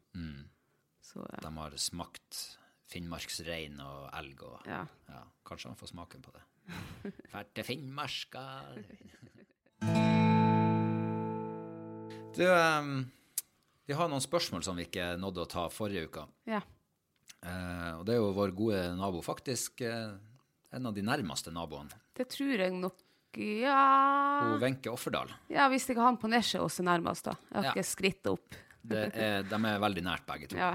Så 1.02 1.22
ja. 1.22 1.38
De 1.40 1.54
har 1.56 1.70
smakt 1.80 2.58
finnmarksrein 2.88 3.78
og 3.80 4.10
elg 4.18 4.42
og 4.42 4.66
ja. 4.68 4.82
ja, 5.08 5.22
Kanskje 5.46 5.70
han 5.70 5.78
får 5.80 5.94
smaken 5.94 6.24
på 6.24 6.34
det. 6.34 6.42
Fælt 7.32 7.52
til 7.56 7.64
Finnmarka 7.64 8.44
Du, 12.38 12.44
um, 12.46 12.90
vi 13.88 13.96
har 13.96 14.08
noen 14.10 14.22
spørsmål 14.22 14.62
som 14.66 14.76
vi 14.78 14.84
ikke 14.86 15.14
nådde 15.18 15.42
å 15.44 15.48
ta 15.50 15.68
forrige 15.72 16.08
uke. 16.10 16.26
ja. 16.50 16.60
Uh, 17.38 18.00
og 18.00 18.06
det 18.08 18.16
er 18.16 18.18
jo 18.18 18.32
vår 18.34 18.50
gode 18.58 18.78
nabo, 18.98 19.20
faktisk 19.22 19.82
Uh, 19.86 20.16
en 20.74 20.84
av 20.90 20.92
de 20.96 21.00
nærmeste 21.06 21.48
naboene. 21.54 21.94
Det 22.18 22.26
tror 22.34 22.58
jeg 22.60 22.72
nok 22.76 22.98
Ja, 23.38 24.42
Hun 24.42 24.58
Wenche 24.60 24.90
Offerdal. 24.90 25.30
ja 25.48 25.68
hvis 25.70 25.86
ikke 25.88 26.02
han 26.02 26.16
på 26.20 26.28
Nesje 26.28 26.58
også 26.60 26.82
nærmest, 26.84 27.24
da. 27.24 27.36
Jeg 27.52 27.56
har 27.56 27.64
Ja. 27.64 27.70
ikke 27.72 27.86
skrittet 27.86 28.26
opp. 28.32 28.54
Det 28.82 29.04
er, 29.14 29.42
de 29.48 29.54
er 29.54 29.78
veldig 29.80 30.02
nært, 30.02 30.26
begge 30.26 30.48
to. 30.50 30.56
Ja. 30.58 30.74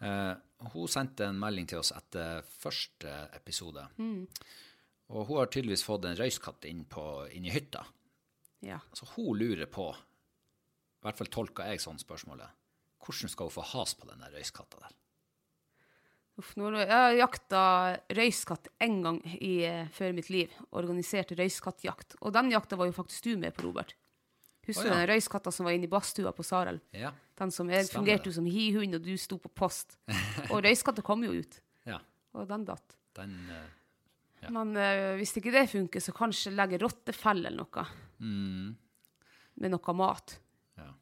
uh, 0.00 0.34
hun 0.72 0.88
sendte 0.88 1.26
en 1.28 1.38
melding 1.42 1.66
til 1.68 1.78
oss 1.82 1.90
etter 1.96 2.42
første 2.62 3.10
episode. 3.36 3.86
Og 5.10 5.26
hun 5.26 5.40
har 5.40 5.50
tydeligvis 5.50 5.82
fått 5.86 6.06
en 6.06 6.18
røyskatt 6.18 6.66
inn, 6.70 6.84
på, 6.86 7.02
inn 7.34 7.48
i 7.48 7.52
hytta. 7.52 7.84
ja. 8.66 8.78
Så 8.94 9.08
hun 9.16 9.38
lurer 9.38 9.66
på, 9.66 9.90
i 9.90 11.06
hvert 11.06 11.18
fall 11.18 11.30
tolka 11.32 11.66
jeg 11.70 11.82
sånn 11.82 11.98
spørsmålet, 11.98 12.56
hvordan 13.00 13.32
skal 13.32 13.48
hun 13.48 13.56
få 13.56 13.66
has 13.72 13.94
på 13.98 14.06
den 14.10 14.22
røyskatta 14.30 14.82
der? 14.84 14.96
Uff, 16.40 16.52
nå, 16.56 16.70
har 16.72 16.86
jeg 16.86 16.92
har 16.94 17.16
jakta 17.18 17.62
røyskatt 18.16 18.70
én 18.80 19.00
gang 19.04 19.18
i, 19.34 19.64
før 19.90 19.96
før 19.96 20.14
mitt 20.16 20.30
liv. 20.32 20.52
Organisert 20.78 21.34
røyskattjakt. 21.36 22.16
Og 22.24 22.32
den 22.32 22.52
jakta 22.54 22.78
var 22.80 22.88
jo 22.88 22.94
faktisk 22.96 23.26
du 23.26 23.34
med 23.40 23.52
på, 23.56 23.66
Robert. 23.66 23.92
Husker 24.68 24.86
oh, 24.86 24.92
ja. 24.92 24.94
du 24.94 25.00
den 25.02 25.10
røyskatta 25.10 25.52
som 25.52 25.66
var 25.68 25.76
inne 25.76 25.88
i 25.88 25.90
badstua 25.90 26.32
på 26.36 26.46
Sarel? 26.46 26.78
Ja. 26.96 27.10
Den 27.40 27.52
som 27.52 27.68
jeg 27.72 27.88
Stemmer 27.88 27.98
fungerte 27.98 28.30
jo 28.30 28.36
som 28.38 28.48
hihund, 28.48 28.96
og 28.96 29.04
du 29.04 29.12
sto 29.20 29.40
på 29.42 29.50
post. 29.52 29.98
Og 30.52 30.62
røyskatta 30.64 31.04
kom 31.04 31.24
jo 31.26 31.34
ut, 31.34 31.60
ja. 31.88 31.98
og 32.36 32.48
den 32.48 32.64
datt. 32.68 32.96
Den 33.16 33.36
eh, 33.52 33.68
Ja. 34.40 34.52
Men 34.54 34.72
uh, 34.76 35.16
hvis 35.20 35.34
ikke 35.36 35.52
det 35.54 35.66
funker, 35.72 36.02
så 36.02 36.14
kanskje 36.16 36.54
legge 36.54 36.80
rottefelle 36.80 37.50
eller 37.50 37.66
noe. 37.66 37.84
Med 39.60 39.74
noe 39.74 39.96
mat. 39.96 40.38
Mm. 40.38 40.80
Ja. 40.84 40.94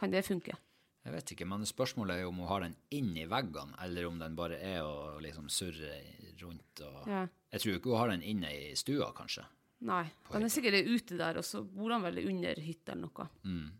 Kan 0.00 0.14
det 0.14 0.26
funke? 0.26 0.56
Jeg 1.00 1.14
vet 1.14 1.32
ikke, 1.32 1.46
men 1.48 1.64
spørsmålet 1.64 2.18
er 2.18 2.26
jo 2.26 2.32
om 2.32 2.42
hun 2.42 2.50
har 2.50 2.64
den 2.66 2.74
inni 2.92 3.22
i 3.24 3.28
veggene, 3.30 3.72
eller 3.80 4.08
om 4.08 4.18
den 4.20 4.34
bare 4.36 4.58
er 4.60 4.82
å 4.84 5.16
liksom 5.22 5.48
surre 5.52 5.94
rundt. 6.42 6.82
Og... 6.84 6.98
Ja. 7.08 7.22
Jeg 7.54 7.62
tror 7.62 7.78
ikke 7.78 7.92
hun 7.94 8.02
har 8.02 8.12
den 8.12 8.26
inne 8.26 8.50
i 8.52 8.74
stua, 8.76 9.08
kanskje. 9.16 9.46
Nei. 9.88 10.02
Den 10.28 10.44
er 10.44 10.52
sikkert 10.52 10.90
ute 10.90 11.16
der, 11.16 11.38
og 11.40 11.46
så 11.46 11.62
bor 11.64 11.94
han 11.94 12.04
vel 12.04 12.20
under 12.26 12.60
hytta 12.60 12.92
eller 12.92 13.08
noe. 13.08 13.28
Mm. 13.48 13.70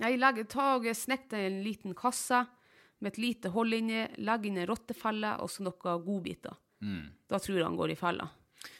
Jeg 0.00 0.20
legger 0.22 0.48
tag, 0.48 0.88
snekter 0.96 1.44
en 1.44 1.60
liten 1.66 1.92
kasse 1.98 2.46
med 3.00 3.12
et 3.12 3.20
lite 3.20 3.52
hold 3.52 3.76
inni, 3.76 4.06
legger 4.24 4.48
inn 4.48 4.62
en 4.62 4.68
rottefelle 4.70 5.34
og 5.44 5.52
så 5.52 5.66
noen 5.66 6.04
godbiter. 6.06 6.56
Mm. 6.80 7.08
Da 7.28 7.38
tror 7.38 7.58
jeg 7.58 7.66
han 7.66 7.78
går 7.78 7.94
i 7.94 7.98
fella. 7.98 8.28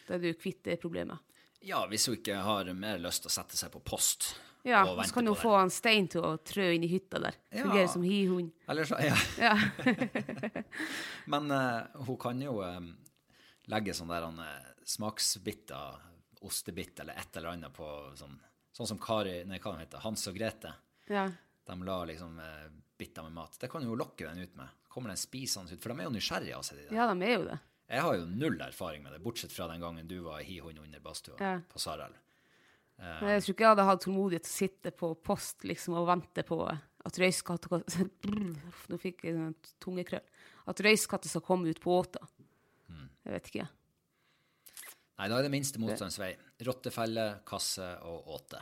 Da 0.06 0.16
er 0.16 0.22
du 0.22 0.30
kvitt 0.34 0.64
det 0.66 0.80
problemet. 0.82 1.18
Ja, 1.60 1.82
hvis 1.90 2.06
hun 2.08 2.16
ikke 2.16 2.38
har 2.40 2.70
mer 2.72 3.00
lyst 3.02 3.24
til 3.24 3.30
å 3.30 3.34
sette 3.34 3.58
seg 3.58 3.68
på 3.74 3.82
post 3.84 4.30
Ja, 4.64 4.80
og 4.88 5.02
så 5.04 5.12
kan 5.12 5.26
hun 5.28 5.34
du 5.36 5.40
få 5.40 5.52
han 5.58 5.72
Stein 5.72 6.08
til 6.08 6.24
å 6.24 6.34
trø 6.44 6.70
inn 6.72 6.84
i 6.84 6.88
hytta 6.88 7.20
der. 7.20 7.36
Ja. 7.52 7.64
Fungere 7.66 7.88
som 7.92 8.04
hihund. 8.04 8.50
Eller 8.68 8.88
så, 8.88 8.96
ja. 9.04 9.16
Ja. 9.40 9.54
Men 11.32 11.52
uh, 11.52 12.04
hun 12.06 12.18
kan 12.20 12.40
jo 12.42 12.58
um, 12.64 12.90
legge 13.72 13.96
sånne 13.96 14.20
der, 14.20 14.28
smaksbitter, 14.84 14.88
smaksbiter, 14.96 16.06
ostebit 16.48 17.00
eller 17.04 17.20
et 17.20 17.36
eller 17.36 17.52
annet 17.52 17.72
på 17.76 17.86
sånn, 18.16 18.36
sånn 18.72 18.88
som 18.94 19.00
Kari, 19.00 19.42
nei, 19.48 19.60
hva 19.60 19.76
heter, 19.80 20.00
Hans 20.04 20.26
og 20.32 20.36
Grete. 20.40 20.74
ja. 21.12 21.28
De 21.70 21.74
la 21.86 22.00
liksom 22.08 22.38
uh, 22.40 22.68
biter 22.98 23.22
med 23.22 23.34
mat. 23.36 23.54
Det 23.60 23.68
kan 23.70 23.84
jo 23.84 23.94
lokke 23.94 24.26
den 24.26 24.40
ut 24.42 24.56
med. 24.58 24.68
Kommer 24.90 25.12
den 25.12 25.20
spisende 25.20 25.76
ut, 25.76 25.78
for 25.82 25.92
de 25.92 26.02
er 26.02 26.08
jo 26.08 26.14
nysgjerrige 26.16 26.56
Altså, 26.56 26.74
de 26.74 26.86
der. 26.88 26.96
ja, 26.96 27.04
de 27.12 27.26
er 27.28 27.36
jo 27.36 27.44
det. 27.46 27.58
Jeg 27.90 28.04
har 28.06 28.14
jo 28.20 28.26
null 28.30 28.60
erfaring 28.62 29.02
med 29.02 29.12
det, 29.16 29.22
bortsett 29.24 29.52
fra 29.52 29.66
den 29.70 29.82
gangen 29.82 30.06
du 30.08 30.20
var 30.22 30.44
hi 30.46 30.60
hund 30.62 30.78
under 30.78 31.02
badstua 31.02 31.36
Ja. 31.42 31.56
på 31.68 31.80
Sarel. 31.82 32.12
Uh, 33.00 33.24
jeg 33.32 33.42
tror 33.42 33.54
ikke 33.54 33.64
jeg 33.64 33.72
hadde 33.72 33.88
hatt 33.88 34.02
tålmodighet 34.04 34.44
til 34.44 34.52
å 34.52 34.58
sitte 34.60 34.92
på 34.92 35.10
post 35.24 35.64
liksom, 35.64 35.96
og 35.98 36.06
vente 36.10 36.44
på 36.46 36.58
at 36.68 37.18
røyskatter 37.18 37.80
Nå 38.92 38.98
fikk 39.00 39.24
jeg 39.24 39.34
en 39.40 39.54
tungekrøll. 39.80 40.22
At 40.68 40.82
røyskatter 40.84 41.32
skal 41.32 41.42
komme 41.46 41.72
ut 41.72 41.80
på 41.80 41.96
åta. 41.96 42.20
Mm. 42.92 43.06
Jeg 43.24 43.34
vet 43.34 43.50
ikke. 43.50 43.68
Nei, 45.20 45.28
da 45.28 45.38
er 45.38 45.48
det 45.48 45.52
minste 45.52 45.80
motstands 45.80 46.18
vei. 46.20 46.30
Rottefelle, 46.64 47.26
kasse 47.48 47.88
og 48.08 48.28
åte. 48.36 48.60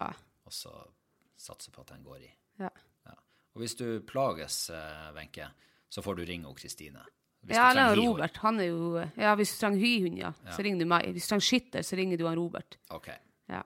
Ja. 0.00 0.10
Og 0.44 0.52
så 0.52 0.72
satse 1.40 1.70
på 1.72 1.84
at 1.84 1.92
den 1.94 2.02
går 2.04 2.24
i. 2.24 2.30
Ja. 2.60 2.70
Ja. 3.06 3.14
Og 3.54 3.62
hvis 3.62 3.76
du 3.78 3.86
plages, 4.08 4.70
eh, 4.72 5.12
Wenche, 5.16 5.46
så 5.88 6.02
får 6.04 6.18
du 6.18 6.24
ringe 6.28 6.50
Kristine. 6.58 7.04
Ja, 7.48 7.70
eller 7.70 7.94
hihund. 7.94 8.08
Robert. 8.08 8.36
Han 8.44 8.60
er 8.60 8.70
jo 8.70 9.02
Ja, 9.20 9.34
hvis 9.36 9.52
du 9.54 9.60
trenger 9.60 9.82
hyhund, 9.82 10.18
ja, 10.18 10.32
så 10.50 10.62
ringer 10.64 10.84
du 10.84 10.88
meg. 10.88 11.10
Hvis 11.12 11.26
du 11.28 11.34
trenger 11.34 11.48
skytter, 11.50 11.82
så 11.84 11.96
ringer 11.98 12.20
du 12.20 12.26
han 12.28 12.38
Robert. 12.38 12.78
Ok. 12.94 13.10
Ja. 13.52 13.62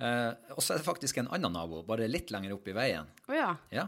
Eh, 0.00 0.32
og 0.56 0.62
så 0.64 0.74
er 0.74 0.80
det 0.80 0.86
faktisk 0.86 1.18
en 1.20 1.28
annen 1.28 1.52
nabo, 1.52 1.82
bare 1.84 2.08
litt 2.08 2.30
lenger 2.32 2.54
opp 2.56 2.68
i 2.72 2.76
veien. 2.76 3.10
Å 3.28 3.36
ja. 3.36 3.50
Ja. 3.74 3.86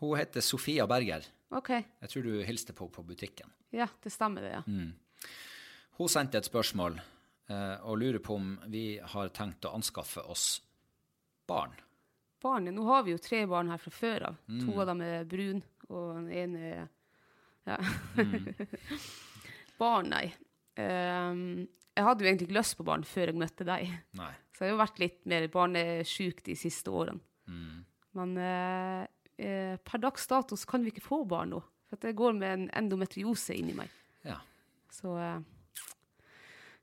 Hun 0.00 0.16
heter 0.16 0.40
Sofia 0.40 0.86
Berger. 0.88 1.26
OK. 1.52 1.70
Jeg 1.74 2.12
tror 2.12 2.24
du 2.24 2.40
hilste 2.46 2.72
på 2.76 2.88
på 2.88 3.04
butikken. 3.04 3.50
Ja, 3.74 3.88
det 4.02 4.12
stemmer 4.14 4.46
det, 4.46 4.54
ja. 4.54 4.62
Mm. 4.66 4.94
Hun 5.98 6.08
sendte 6.08 6.40
et 6.40 6.48
spørsmål 6.48 6.96
eh, 6.96 7.76
og 7.84 7.98
lurer 8.00 8.22
på 8.24 8.38
om 8.38 8.54
vi 8.72 8.84
har 9.02 9.28
tenkt 9.36 9.66
å 9.68 9.74
anskaffe 9.76 10.24
oss 10.24 10.62
barn. 11.50 11.74
Barn? 12.40 12.70
Nå 12.72 12.86
har 12.88 13.04
vi 13.04 13.12
jo 13.12 13.20
tre 13.20 13.42
barn 13.50 13.68
her 13.68 13.82
fra 13.82 13.92
før 13.92 14.30
av. 14.30 14.38
Mm. 14.48 14.62
To 14.64 14.80
av 14.80 14.88
dem 14.88 15.04
er 15.04 15.28
brun, 15.28 15.60
og 15.90 16.06
den 16.22 16.30
ene 16.32 16.62
er 16.70 16.88
Ja. 17.68 17.76
Mm. 18.16 18.48
barn, 19.80 20.10
nei. 20.12 20.26
Um, 20.80 21.42
jeg 21.96 22.06
hadde 22.06 22.24
jo 22.24 22.30
egentlig 22.30 22.48
ikke 22.48 22.58
lyst 22.60 22.76
på 22.78 22.86
barn 22.86 23.04
før 23.04 23.32
jeg 23.32 23.40
møtte 23.40 23.66
deg. 23.68 23.90
Nei. 24.18 24.32
Så 24.54 24.64
jeg 24.64 24.70
har 24.70 24.76
jo 24.76 24.82
vært 24.82 25.00
litt 25.02 25.20
mer 25.28 25.46
barnesjuk 25.52 26.42
de 26.46 26.56
siste 26.58 26.92
årene. 26.92 27.20
Mm. 27.50 27.78
Men 28.18 28.34
uh, 28.40 29.76
per 29.86 30.02
dags 30.02 30.26
dato 30.30 30.58
så 30.58 30.68
kan 30.70 30.84
vi 30.84 30.94
ikke 30.94 31.06
få 31.06 31.22
barn 31.28 31.54
nå. 31.54 31.62
For 31.90 31.98
at 31.98 32.06
jeg 32.06 32.18
går 32.18 32.36
med 32.38 32.52
en 32.54 32.68
endometriose 32.82 33.56
inni 33.58 33.74
meg. 33.76 33.90
Ja. 34.26 34.38
Så 34.94 35.16
uh, 35.16 35.40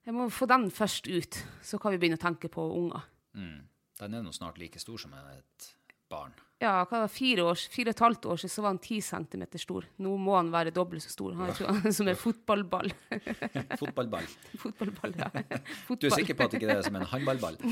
jeg 0.08 0.16
må 0.16 0.30
få 0.32 0.48
den 0.50 0.70
først 0.72 1.08
ut, 1.08 1.40
så 1.64 1.80
kan 1.82 1.92
vi 1.94 2.02
begynne 2.02 2.20
å 2.20 2.24
tenke 2.24 2.52
på 2.52 2.64
unger. 2.78 3.08
Mm. 3.36 3.66
Den 3.98 4.14
er 4.14 4.22
nå 4.24 4.32
snart 4.36 4.60
like 4.62 4.80
stor 4.80 5.00
som 5.02 5.16
et 5.18 5.72
barn. 6.12 6.36
Ja, 6.60 6.86
fire, 7.14 7.44
år, 7.46 7.60
fire 7.70 7.92
og 7.92 7.94
et 7.94 8.00
halvt 8.02 8.24
år 8.34 8.40
siden 8.42 8.50
så 8.50 8.64
var 8.66 8.72
han 8.74 8.80
ti 8.82 8.96
centimeter 9.06 9.62
stor. 9.62 9.86
Nå 10.02 10.16
må 10.18 10.34
han 10.40 10.48
være 10.50 10.72
dobbelt 10.74 11.04
så 11.06 11.12
stor. 11.14 11.36
Han 11.38 11.52
er 11.52 11.54
ikke, 11.54 11.92
som 11.94 12.10
en 12.10 12.18
fotballball. 12.18 12.90
Fotballball. 13.82 14.26
Fotballball, 14.64 15.14
ja. 15.22 15.30
Du 16.02 16.08
er 16.10 16.16
sikker 16.16 16.34
på 16.40 16.48
at 16.48 16.58
ikke 16.58 16.66
det 16.72 16.80
er 16.80 16.88
som 16.88 16.98
en 16.98 17.06
håndballball? 17.14 17.62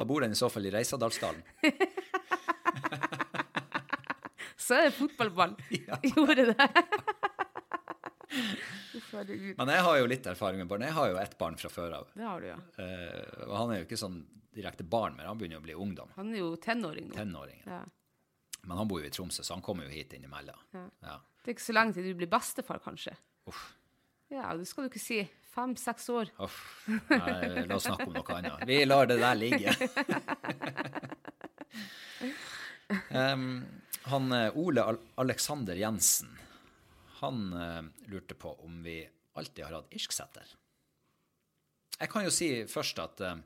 Da 0.00 0.06
bor 0.08 0.24
den 0.24 0.32
i 0.32 0.38
så 0.38 0.48
fall 0.48 0.64
i 0.64 0.70
Reisadalsdalen. 0.72 1.42
så 4.56 4.78
er 4.78 4.86
det 4.86 4.94
fotballball. 4.96 5.52
Gjorde 6.08 6.46
det. 6.54 6.68
Men 9.58 9.74
jeg 9.74 9.84
har 9.84 9.98
jo 10.00 10.08
litt 10.08 10.24
erfaring 10.32 10.62
med 10.62 10.70
barn. 10.72 10.86
Jeg 10.88 10.96
har 10.96 11.12
jo 11.12 11.20
ett 11.20 11.36
barn 11.36 11.60
fra 11.60 11.68
før 11.68 11.98
av. 11.98 12.08
Det 12.16 12.24
har 12.24 12.40
du, 12.40 12.48
ja. 12.48 12.56
Eh, 12.80 13.44
og 13.50 13.58
han 13.58 13.74
er 13.74 13.82
jo 13.82 13.90
ikke 13.90 14.00
sånn 14.00 14.22
direkte 14.60 14.86
barn, 14.86 15.16
men 15.18 15.26
han 15.28 15.40
begynner 15.40 15.58
jo 15.58 15.62
å 15.64 15.66
bli 15.66 15.78
ungdom. 15.86 16.12
Han 16.16 16.30
er 16.34 16.42
jo 16.42 16.52
tenåring 16.60 17.10
nå. 17.10 17.16
Tenåring. 17.16 17.62
Ja. 17.66 17.82
Men 18.62 18.76
han 18.76 18.88
bor 18.88 19.00
jo 19.00 19.08
i 19.08 19.12
Tromsø, 19.12 19.42
så 19.42 19.56
han 19.56 19.64
kommer 19.64 19.88
jo 19.88 19.92
hit 19.94 20.12
innimellom. 20.16 20.64
Ja. 20.76 21.16
Det 21.40 21.52
er 21.52 21.56
ikke 21.56 21.64
så 21.70 21.76
lenge 21.76 21.96
til 21.96 22.10
du 22.10 22.14
blir 22.20 22.30
bestefar, 22.30 22.80
kanskje. 22.84 23.14
Uff. 23.48 23.70
Ja, 24.30 24.52
det 24.54 24.68
skal 24.68 24.86
du 24.86 24.92
ikke 24.92 25.02
si. 25.02 25.22
Fem-seks 25.50 26.04
år. 26.14 26.30
Uff. 26.44 26.58
Nei, 27.10 27.64
la 27.66 27.78
oss 27.78 27.88
snakke 27.88 28.06
om 28.06 28.14
noe 28.14 28.36
annet. 28.36 28.62
Vi 28.68 28.76
lar 28.84 29.08
det 29.10 29.16
der 29.18 29.38
ligge. 29.38 29.74
um, 33.18 33.48
han 34.12 34.36
eh, 34.36 34.60
Ole 34.60 34.84
Al 34.92 35.00
Alexander 35.24 35.80
Jensen, 35.80 36.30
han 37.18 37.42
uh, 37.52 37.82
lurte 38.12 38.38
på 38.38 38.54
om 38.62 38.78
vi 38.84 39.00
alltid 39.40 39.64
har 39.64 39.80
hatt 39.80 39.98
irsksetter. 39.98 40.54
Jeg 42.00 42.08
kan 42.12 42.24
jo 42.24 42.32
si 42.32 42.48
først 42.70 43.00
at 43.02 43.20
eh, 43.26 43.40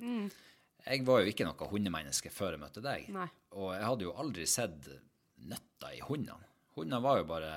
jeg 0.85 1.05
var 1.07 1.23
jo 1.23 1.31
ikke 1.33 1.47
noe 1.49 1.69
hundemenneske 1.71 2.31
før 2.33 2.57
jeg 2.57 2.63
møtte 2.65 2.83
deg. 2.85 3.09
Nei. 3.15 3.29
Og 3.57 3.71
jeg 3.75 3.85
hadde 3.89 4.05
jo 4.09 4.15
aldri 4.21 4.47
sett 4.51 4.89
nøtta 5.49 5.93
i 5.97 6.01
hundene. 6.05 6.45
Hundene 6.77 7.01
var 7.05 7.21
jo 7.21 7.27
bare 7.31 7.53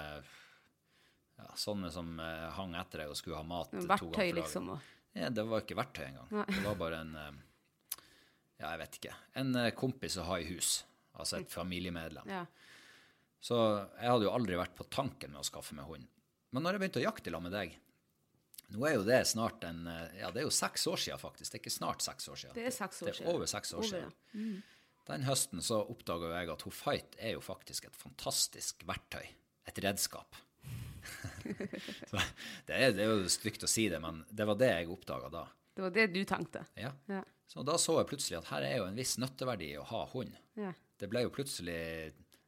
ja, 1.38 1.48
sånne 1.58 1.90
som 1.94 2.14
eh, 2.22 2.48
hang 2.58 2.76
etter 2.78 3.04
deg 3.04 3.12
og 3.14 3.18
skulle 3.20 3.40
ha 3.40 3.46
mat. 3.48 3.72
to 3.72 3.82
ganger 3.84 3.98
for 3.98 4.16
dagen. 4.20 4.36
liksom. 4.42 4.70
Og, 4.76 4.94
Ja, 5.18 5.30
det 5.34 5.44
var 5.50 5.64
ikke 5.64 5.78
verktøy 5.80 6.04
engang. 6.06 6.30
Det 6.46 6.64
var 6.66 6.76
bare 6.78 7.02
en 7.02 7.16
eh, 7.18 7.32
Ja, 8.60 8.72
jeg 8.74 8.80
vet 8.84 9.00
ikke. 9.00 9.16
En 9.42 9.56
eh, 9.56 9.72
kompis 9.78 10.18
å 10.22 10.26
ha 10.30 10.40
i 10.42 10.48
hus. 10.52 10.84
Altså 11.18 11.40
et 11.42 11.50
familiemedlem. 11.54 12.30
ja. 12.30 12.46
Så 13.48 13.54
jeg 14.02 14.10
hadde 14.10 14.26
jo 14.26 14.32
aldri 14.34 14.56
vært 14.58 14.74
på 14.76 14.84
tanken 14.92 15.30
med 15.32 15.40
å 15.40 15.46
skaffe 15.46 15.76
meg 15.78 15.86
hund. 15.86 16.08
Men 16.52 16.64
når 16.66 16.74
jeg 16.74 16.82
begynte 16.82 17.00
å 17.00 17.04
jakte 17.06 17.32
lag 17.32 17.44
med 17.46 17.54
deg 17.54 17.76
Nå 18.76 18.84
er 18.84 18.98
jo 18.98 19.04
det 19.08 19.22
snart 19.30 19.64
en 19.64 19.86
eh, 19.88 20.18
Ja, 20.22 20.32
det 20.36 20.42
er 20.42 20.48
jo 20.50 20.52
seks 20.54 20.84
år 20.92 21.00
siden, 21.00 21.20
faktisk. 21.22 21.52
Det 21.52 21.60
er 21.60 21.64
ikke 21.64 21.76
snart 21.78 22.04
seks 22.04 22.28
år 22.28 22.40
siden. 22.42 22.56
Det 22.58 22.66
er 22.68 22.74
seks 22.76 23.02
år 23.04 23.12
Det 23.14 23.22
er 23.24 23.30
over 23.32 23.48
seks 23.48 23.72
år 23.74 23.84
Over, 23.84 23.88
siden. 23.94 24.10
ja. 24.34 24.74
Den 25.08 25.24
høsten 25.24 25.64
så 25.64 25.78
oppdaga 25.88 26.34
jeg 26.36 26.50
at 26.52 26.66
Fight 26.76 27.16
er 27.24 27.38
jo 27.38 27.44
faktisk 27.44 27.86
et 27.88 27.96
fantastisk 27.96 28.84
verktøy. 28.90 29.24
Et 29.72 29.80
redskap. 29.86 30.36
så 32.12 32.20
det, 32.68 32.76
er, 32.76 32.92
det 32.92 33.06
er 33.06 33.14
jo 33.14 33.30
stygt 33.32 33.64
å 33.64 33.70
si 33.72 33.86
det, 33.92 34.02
men 34.04 34.26
det 34.28 34.48
var 34.50 34.60
det 34.60 34.68
jeg 34.74 34.90
oppdaga 34.92 35.30
da. 35.32 35.46
Det 35.78 35.86
var 35.86 35.94
det 35.96 36.08
du 36.12 36.20
tenkte. 36.28 36.66
Ja. 36.76 36.92
Ja. 37.08 37.22
Så 37.48 37.64
da 37.64 37.78
så 37.80 37.96
jeg 38.02 38.10
plutselig 38.10 38.42
at 38.42 38.50
her 38.52 38.66
er 38.68 38.82
jo 38.82 38.88
en 38.90 38.98
viss 39.00 39.16
nytteverdi 39.22 39.70
å 39.80 39.86
ha 39.88 40.04
hund. 40.12 40.36
Ja. 40.60 40.74
Det 41.00 41.08
ble 41.08 41.24
jo 41.24 41.32
plutselig 41.32 41.78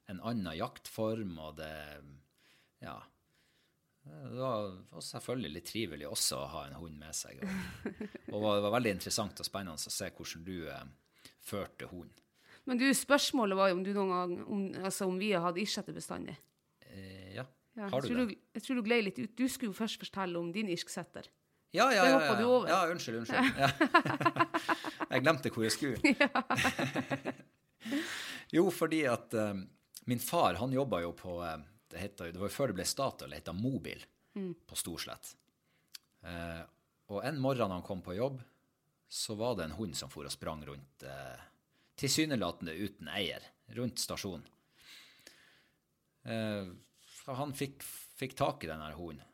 en 0.09 0.19
annen 0.25 0.51
jaktform, 0.57 1.37
og 1.39 1.55
det 1.61 1.71
Ja. 2.83 2.97
Det 4.09 4.39
var 4.39 5.03
selvfølgelig 5.03 5.51
litt 5.55 5.67
trivelig 5.69 6.07
også 6.09 6.39
å 6.39 6.49
ha 6.53 6.63
en 6.67 6.77
hund 6.79 6.97
med 7.01 7.15
seg. 7.17 7.41
Og, 7.43 8.35
og 8.35 8.47
det 8.47 8.63
var 8.65 8.75
veldig 8.77 8.95
interessant 8.97 9.41
og 9.41 9.47
spennende 9.47 9.77
å 9.77 9.93
se 9.93 10.09
hvordan 10.09 10.45
du 10.47 10.57
eh, 10.69 10.83
førte 11.45 11.89
hund. 11.91 12.11
Men 12.69 12.77
du, 12.77 12.85
spørsmålet 12.93 13.57
var 13.57 13.71
jo 13.71 13.79
om 13.79 13.85
du 13.85 13.93
noen 13.95 14.13
gang 14.13 14.35
om, 14.45 14.65
altså 14.85 15.07
om 15.09 15.17
vi 15.17 15.31
har 15.33 15.45
hatt 15.47 15.57
irsksetter 15.57 15.95
bestandig. 15.95 16.35
Eh, 16.85 17.35
ja. 17.39 17.47
Ja, 17.79 17.87
har 17.89 18.03
du 18.03 18.09
jeg 18.09 18.17
det? 18.17 18.25
Du, 18.29 18.47
jeg 18.57 18.65
tror 18.65 18.79
du 18.79 18.85
glei 18.85 18.99
litt 19.05 19.19
ut. 19.21 19.33
Du 19.37 19.45
skulle 19.47 19.71
jo 19.71 19.77
først 19.77 20.01
fortelle 20.01 20.39
om 20.41 20.51
din 20.53 20.69
irsksetter. 20.73 21.29
Ja, 21.71 21.85
ja, 21.93 22.05
ja, 22.09 22.21
ja. 22.25 22.45
Ja, 22.67 22.79
unnskyld, 22.89 23.19
unnskyld. 23.21 23.45
Ja. 23.57 23.69
jeg 25.13 25.21
glemte 25.21 25.51
hvor 25.53 25.65
jeg 25.67 25.73
skulle. 25.75 26.13
jo, 28.57 28.63
fordi 28.73 29.03
at 29.09 29.35
eh, 29.37 29.61
min 30.09 30.23
far, 30.23 30.57
han 30.57 30.73
jobba 30.73 31.03
jo 31.05 31.13
på 31.17 31.35
eh, 31.45 31.59
det, 31.89 32.01
heter, 32.01 32.31
det 32.33 32.41
var 32.41 32.49
jo 32.49 32.55
før 32.55 32.71
det 32.71 32.79
ble 32.79 32.87
Statoil, 32.87 33.33
det 33.33 33.41
het 33.41 33.53
Mobil 33.57 34.03
på 34.69 34.77
Storslett. 34.77 35.33
Eh, 36.23 36.61
og 37.09 37.25
en 37.25 37.39
morgen 37.41 37.73
han 37.73 37.85
kom 37.85 38.03
på 38.05 38.17
jobb, 38.17 38.41
så 39.09 39.35
var 39.35 39.55
det 39.57 39.65
en 39.65 39.77
hund 39.79 39.97
som 39.97 40.11
for 40.13 40.27
og 40.29 40.33
sprang 40.33 40.61
rundt, 40.67 41.03
eh, 41.03 41.47
tilsynelatende 41.99 42.75
uten 42.77 43.09
eier, 43.11 43.43
rundt 43.75 43.99
stasjonen. 43.99 44.45
Eh, 46.29 46.69
han 47.25 47.55
fikk, 47.57 47.83
fikk 48.19 48.37
tak 48.37 48.63
i 48.63 48.69
denne 48.69 48.91
hunden 48.97 49.25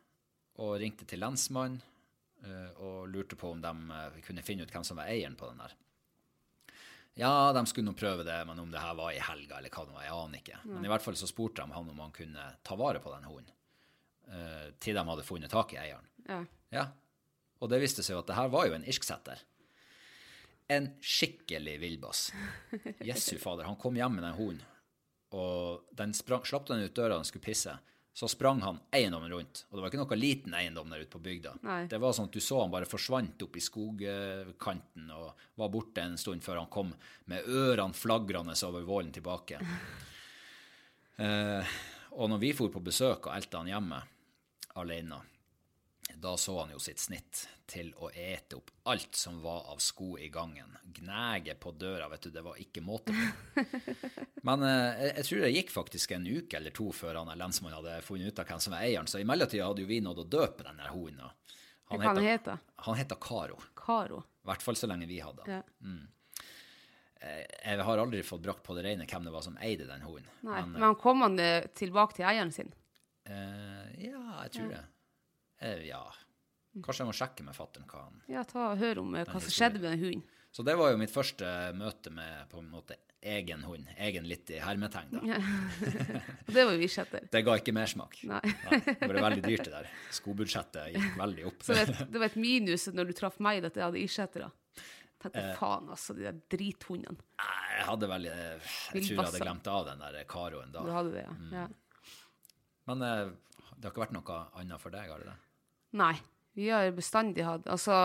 og 0.63 0.77
ringte 0.79 1.07
til 1.09 1.19
lensmannen 1.19 1.81
eh, 2.45 2.71
og 2.79 3.09
lurte 3.11 3.35
på 3.39 3.51
om 3.51 3.63
de 3.63 3.71
eh, 3.97 4.21
kunne 4.23 4.43
finne 4.45 4.63
ut 4.63 4.71
hvem 4.71 4.85
som 4.87 4.99
var 4.99 5.11
eieren 5.11 5.35
på 5.39 5.49
den 5.51 5.63
der. 5.63 5.75
Ja, 7.15 7.53
de 7.55 7.63
skulle 7.69 7.87
nå 7.87 7.95
prøve 7.95 8.25
det, 8.27 8.35
men 8.47 8.59
om 8.59 8.71
det 8.71 8.81
her 8.83 8.95
var 8.97 9.13
i 9.15 9.21
helga 9.23 9.59
eller 9.61 9.71
hva 9.71 9.85
det 9.87 9.95
var, 9.95 10.03
jeg 10.03 10.15
aner 10.17 10.41
ikke. 10.41 10.57
Men 10.67 10.83
i 10.83 10.91
hvert 10.91 11.03
fall 11.05 11.15
så 11.15 11.29
spurte 11.29 11.63
de 11.63 11.71
han 11.71 11.91
om 11.93 12.01
han 12.03 12.11
kunne 12.15 12.47
ta 12.67 12.75
vare 12.75 12.99
på 12.99 13.13
den 13.13 13.27
hunden, 13.29 13.53
uh, 14.27 14.67
til 14.83 14.99
de 14.99 15.03
hadde 15.07 15.23
funnet 15.27 15.53
tak 15.53 15.71
i 15.77 15.79
eieren. 15.79 16.09
Ja. 16.27 16.41
Ja, 16.75 16.85
og 17.63 17.71
det 17.71 17.79
viste 17.85 18.03
seg 18.03 18.17
jo 18.17 18.23
at 18.23 18.27
det 18.27 18.35
her 18.35 18.51
var 18.51 18.67
jo 18.67 18.75
en 18.75 18.83
irsksetter. 18.83 19.45
En 20.75 20.89
skikkelig 20.99 21.77
villbass. 21.79 22.27
Jesu 23.09 23.37
fader, 23.39 23.63
han 23.69 23.79
kom 23.79 23.95
hjem 23.95 24.19
med 24.19 24.27
den 24.27 24.35
hunden, 24.35 24.65
og 25.35 25.87
den 25.95 26.11
sprang, 26.15 26.43
slapp 26.47 26.67
den 26.67 26.83
ut 26.83 26.95
døra 26.95 27.15
den 27.15 27.27
skulle 27.27 27.47
pisse. 27.47 27.77
Så 28.15 28.29
sprang 28.31 28.61
han 28.63 28.77
eiendommen 28.95 29.33
rundt, 29.33 29.65
og 29.67 29.75
det 29.75 29.83
var 29.83 29.91
ikke 29.91 29.99
noe 29.99 30.17
liten 30.17 30.53
eiendom 30.55 30.87
der 30.87 31.01
ute 31.03 31.11
på 31.11 31.19
bygda. 31.19 31.51
Nei. 31.67 31.81
Det 31.91 31.97
var 31.99 32.13
sånn 32.15 32.29
at 32.29 32.37
du 32.37 32.39
så 32.39 32.61
han 32.61 32.71
bare 32.71 32.87
forsvant 32.87 33.43
opp 33.43 33.57
i 33.59 33.63
skogkanten 33.63 35.09
og 35.11 35.47
var 35.59 35.73
borte 35.73 36.05
en 36.05 36.15
stund 36.19 36.45
før 36.45 36.61
han 36.61 36.71
kom 36.71 36.93
med 37.27 37.49
ørene 37.51 37.97
flagrende 37.97 38.55
over 38.67 38.87
vålen 38.87 39.11
tilbake. 39.15 39.59
Eh, 41.15 41.75
og 42.19 42.27
når 42.27 42.41
vi 42.41 42.49
for 42.51 42.67
på 42.73 42.81
besøk 42.83 43.29
og 43.29 43.37
elte 43.37 43.55
han 43.55 43.69
hjemme 43.69 44.01
alene, 44.81 45.21
da 46.25 46.33
så 46.41 46.55
han 46.59 46.73
jo 46.73 46.79
sitt 46.81 47.01
snitt 47.01 47.43
til 47.69 47.91
å 48.01 48.09
ete 48.09 48.57
opp 48.57 48.71
alt 48.89 49.17
som 49.17 49.37
var 49.43 49.67
av 49.71 49.81
sko 49.81 50.15
i 50.21 50.29
gangen. 50.33 50.73
Gnage 50.97 51.55
på 51.61 51.73
døra, 51.77 52.09
vet 52.09 52.25
du, 52.25 52.31
det 52.33 52.43
var 52.45 52.57
ikke 52.61 52.83
måte 52.85 53.13
på. 53.13 53.63
Men 54.47 54.65
eh, 54.65 55.05
jeg, 55.11 55.25
tror 55.27 55.45
det 55.45 55.53
gikk 55.53 55.73
faktisk 55.73 56.15
en 56.17 56.25
uke 56.27 56.57
eller 56.57 56.73
to 56.75 56.89
før 56.93 57.21
han 57.21 57.31
lensmannen 57.37 57.77
hadde 57.79 58.01
funnet 58.05 58.33
ut 58.33 58.41
av 58.41 58.49
hvem 58.49 58.63
som 58.65 58.75
var 58.75 58.85
eieren, 58.85 59.09
så 59.09 59.21
i 59.21 59.27
mellomtida 59.27 59.69
hadde 59.69 59.85
jo 59.85 59.89
vi 59.89 60.01
nådd 60.05 60.23
å 60.25 60.27
døpe 60.37 60.65
den 60.67 60.81
der 60.81 60.93
hunden. 60.93 61.33
Han 61.93 62.01
Hva 62.01 62.09
han 62.09 62.21
heter? 62.25 62.61
Han 62.87 62.97
heter 62.97 63.21
Karo. 63.21 63.61
Karo. 63.77 64.23
I 64.41 64.49
hvert 64.49 64.65
fall 64.65 64.77
så 64.77 64.89
lenge 64.89 65.09
vi 65.09 65.21
hadde 65.21 65.45
han. 65.45 65.61
Ja. 65.61 65.95
Jeg 67.65 67.85
har 67.87 68.01
aldri 68.01 68.21
fått 68.25 68.43
brakt 68.45 68.65
på 68.65 68.75
det 68.77 68.83
rene 68.85 69.05
hvem 69.09 69.25
det 69.25 69.33
var 69.33 69.45
som 69.45 69.55
eide 69.63 69.87
den 69.89 70.03
hunden. 70.05 70.29
Men, 70.45 70.73
men 70.73 70.97
kom 71.01 71.23
han 71.25 71.39
eh, 71.41 71.69
tilbake 71.73 72.19
til 72.19 72.27
eieren 72.29 72.53
sin? 72.53 72.73
eh, 73.25 74.09
ja, 74.09 74.25
jeg 74.45 74.57
tror 74.57 74.73
det. 74.75 74.83
Eh, 75.63 75.85
ja. 75.87 76.03
Kanskje 76.83 77.05
jeg 77.05 77.09
må 77.09 77.15
sjekke 77.15 77.45
med 77.47 77.55
fattern 77.55 77.85
hva 77.87 78.01
han 78.03 78.17
Ja, 78.27 78.43
ta 78.47 78.71
og 78.73 78.79
hør 78.81 78.99
om 79.05 79.13
eh, 79.15 79.23
hva 79.29 79.39
som 79.39 79.53
skjedde 79.53 79.79
med 79.79 79.93
den 79.93 80.01
hunden. 80.03 80.23
Så 80.55 80.63
det 80.63 80.75
var 80.79 80.91
jo 80.91 80.99
mitt 80.99 81.11
første 81.11 81.47
møte 81.75 82.11
med 82.15 82.47
på 82.51 82.61
en 82.61 82.67
måte 82.71 82.95
egen 83.25 83.63
hund. 83.65 83.87
Egen 83.97 84.27
litt 84.29 84.51
i 84.53 84.59
hermetegn, 84.61 85.15
da. 85.17 85.39
Og 86.47 86.51
det 86.53 86.63
var 86.67 86.75
jo 86.77 86.83
irsksetter. 86.85 87.25
Det 87.31 87.41
ga 87.43 87.55
ikke 87.59 87.73
mersmak. 87.75 88.19
Nei. 88.29 88.41
det 88.85 89.09
ble 89.09 89.23
veldig 89.25 89.43
dyrt, 89.43 89.65
det 89.65 89.73
der. 89.73 89.89
Skobudsjettet 90.15 90.93
gikk 90.93 91.17
veldig 91.19 91.47
opp. 91.49 91.65
Så 91.65 91.75
det, 91.75 91.87
det 92.11 92.21
var 92.21 92.29
et 92.29 92.37
minus 92.39 92.85
når 92.93 93.09
du 93.09 93.15
traff 93.17 93.39
meg, 93.43 93.65
at 93.67 93.79
jeg 93.79 93.83
hadde 93.87 94.03
irsksettere. 94.03 94.51
Tenkte 95.25 95.41
Eh. 95.41 95.55
faen, 95.57 95.89
altså, 95.89 96.13
de 96.13 96.27
der 96.27 96.37
drithundene. 96.53 97.17
Nei, 97.41 97.77
Jeg 97.79 97.85
hadde 97.89 98.07
veldig 98.11 98.31
Jeg 98.35 98.59
tror 98.91 99.09
jeg 99.09 99.19
hadde 99.25 99.41
glemt 99.41 99.67
av 99.73 99.87
den 99.89 100.03
der 100.05 100.19
Karoen 100.29 100.71
da. 100.75 100.83
Du 100.85 100.91
hadde 100.93 101.15
det, 101.15 101.25
ja. 101.25 101.33
Mm. 101.39 101.55
ja. 101.55 101.65
Men 102.85 103.01
eh, 103.01 103.33
det 103.75 103.87
har 103.89 103.91
ikke 103.95 104.05
vært 104.05 104.15
noe 104.15 104.37
annet 104.61 104.83
for 104.83 104.93
deg, 104.93 105.09
har 105.09 105.23
det 105.23 105.31
det? 105.31 105.37
Nei, 105.95 106.15
vi 106.57 106.69
har 106.73 106.89
bestandig 106.95 107.45
hatt 107.47 107.67
Altså, 107.71 107.95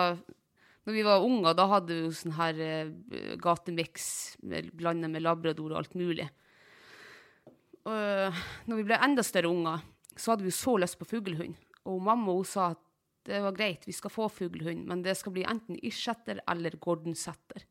når 0.86 0.94
vi 0.96 1.02
var 1.06 1.24
unger, 1.26 1.54
da 1.58 1.66
hadde 1.70 1.94
vi 1.96 2.04
jo 2.06 2.12
sånn 2.14 2.36
her 2.38 2.60
uh, 2.62 3.32
gatemiks 3.42 4.06
med- 4.46 4.70
blandet 4.78 5.10
med 5.12 5.22
labrador 5.24 5.72
og 5.74 5.80
alt 5.82 5.96
mulig. 5.98 6.28
Og 7.88 7.94
uh, 8.30 8.44
når 8.68 8.80
vi 8.80 8.86
ble 8.90 8.98
enda 9.02 9.24
større 9.26 9.50
unger, 9.50 9.82
så 10.16 10.32
hadde 10.34 10.46
vi 10.46 10.52
jo 10.52 10.58
så 10.60 10.76
lyst 10.80 10.98
på 11.00 11.08
fuglehund. 11.08 11.56
Og 11.88 12.00
mamma 12.04 12.34
hun 12.36 12.46
sa 12.48 12.70
at 12.74 12.82
det 13.28 13.40
var 13.44 13.52
greit, 13.56 13.84
vi 13.86 13.92
skal 13.94 14.12
få 14.12 14.28
fuglehund, 14.32 14.86
men 14.88 15.02
det 15.04 15.12
skal 15.18 15.34
bli 15.34 15.44
enten 15.48 15.76
irsetter 15.84 16.40
eller 16.48 16.76
gordonsetter. 16.80 17.66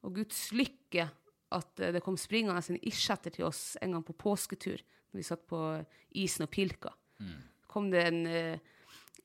Og 0.00 0.14
Guds 0.16 0.46
lykke 0.56 1.04
at 1.52 1.80
eh, 1.84 1.90
det 1.92 2.00
kom 2.04 2.16
springende 2.16 2.62
en 2.72 2.78
irsetter 2.88 3.34
til 3.34 3.44
oss 3.44 3.76
en 3.82 3.92
gang 3.92 4.04
på 4.06 4.14
påsketur, 4.16 4.80
når 5.12 5.20
vi 5.20 5.26
satt 5.26 5.42
på 5.50 5.60
isen 6.16 6.46
og 6.46 6.50
pilka. 6.54 6.94
kom 7.68 7.90
det 7.92 8.06
en, 8.08 8.20
eh, 8.26 8.58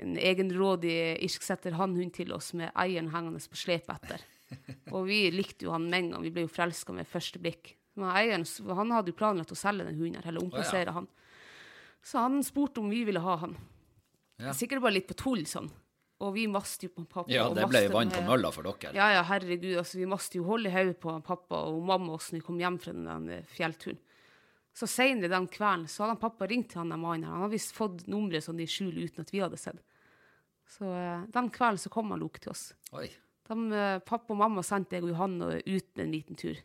en 0.02 0.18
egenrådig 0.20 0.96
irsksetter 1.24 1.78
hannhund 1.80 2.14
til 2.16 2.34
oss 2.36 2.54
med 2.58 2.72
eieren 2.76 3.12
hengende 3.14 3.40
på 3.40 3.60
slep 3.60 3.90
etter. 3.94 4.24
Og 4.94 5.08
vi 5.08 5.26
likte 5.34 5.68
jo 5.68 5.74
han 5.74 5.88
med 5.90 6.00
en 6.00 6.12
gang. 6.16 6.26
Vi 6.26 6.34
ble 6.36 6.46
jo 6.46 6.52
forelska 6.52 6.96
med 6.96 7.10
første 7.10 7.42
blikk. 7.42 7.74
Men 7.96 8.12
eieren 8.12 8.44
han 8.76 8.92
hadde 8.92 9.14
jo 9.14 9.20
planlagt 9.20 9.54
å 9.56 9.58
selge 9.58 9.88
den 9.88 9.98
hunden, 10.00 10.24
eller 10.26 10.44
omplassere 10.44 10.92
han. 10.96 11.08
Så 12.06 12.22
han 12.22 12.44
spurte 12.46 12.84
om 12.84 12.92
vi 12.92 13.06
ville 13.08 13.24
ha 13.24 13.38
han. 13.46 13.56
Ja. 14.42 14.52
Sikkert 14.54 14.84
bare 14.84 14.98
litt 14.98 15.08
på 15.08 15.16
tull, 15.18 15.46
sånn. 15.48 15.72
Og 16.24 16.36
vi 16.36 16.46
maste 16.48 16.88
jo 16.88 16.94
på 16.96 17.06
pappa. 17.08 17.32
Ja, 17.32 17.48
det 17.56 17.66
ble 17.72 17.82
vann 17.92 18.12
på 18.12 18.22
mølla 18.28 18.52
for 18.56 18.68
dere. 18.68 18.94
ja, 18.96 19.10
ja, 19.18 19.24
herregud. 19.28 19.74
Altså, 19.82 20.00
vi 20.00 20.08
maste 20.08 20.40
jo 20.40 20.46
holde 20.48 20.70
i 20.70 20.76
hodet 20.76 21.00
på 21.02 21.16
pappa 21.26 21.66
og 21.72 21.82
mamma 21.88 22.16
oss 22.16 22.30
når 22.32 22.40
vi 22.40 22.46
kom 22.46 22.60
hjem 22.62 22.78
fra 22.84 22.94
den 22.96 23.32
fjellturen. 23.52 24.00
Så 24.76 24.88
senere 24.92 25.32
den 25.32 25.48
kvelden 25.48 25.88
så 25.88 26.04
hadde 26.04 26.18
han 26.18 26.22
pappa 26.26 26.48
ringt 26.52 26.74
til 26.74 26.82
han 26.82 26.92
der 26.92 27.00
mannen. 27.00 27.30
Han 27.32 27.46
hadde 27.46 27.56
visst 27.56 27.76
fått 27.78 28.08
nummeret 28.12 28.44
sånn 28.44 28.60
i 28.60 28.68
skjul 28.68 28.98
uten 29.06 29.24
at 29.24 29.32
vi 29.32 29.40
hadde 29.40 29.60
sett. 29.60 29.80
Så 30.68 30.90
eh, 30.90 31.22
den 31.32 31.48
kvelden 31.54 31.80
så 31.80 31.92
kom 31.94 32.12
han 32.12 32.20
Loke 32.20 32.42
til 32.44 32.52
oss. 32.52 32.74
Oi. 32.98 33.08
De, 33.48 33.56
eh, 33.72 34.00
pappa 34.04 34.34
og 34.34 34.40
mamma 34.42 34.64
sendte 34.66 34.98
jeg 34.98 35.06
og 35.06 35.14
Johanne 35.14 35.62
ut 35.64 36.02
en 36.04 36.12
liten 36.12 36.36
tur. 36.40 36.58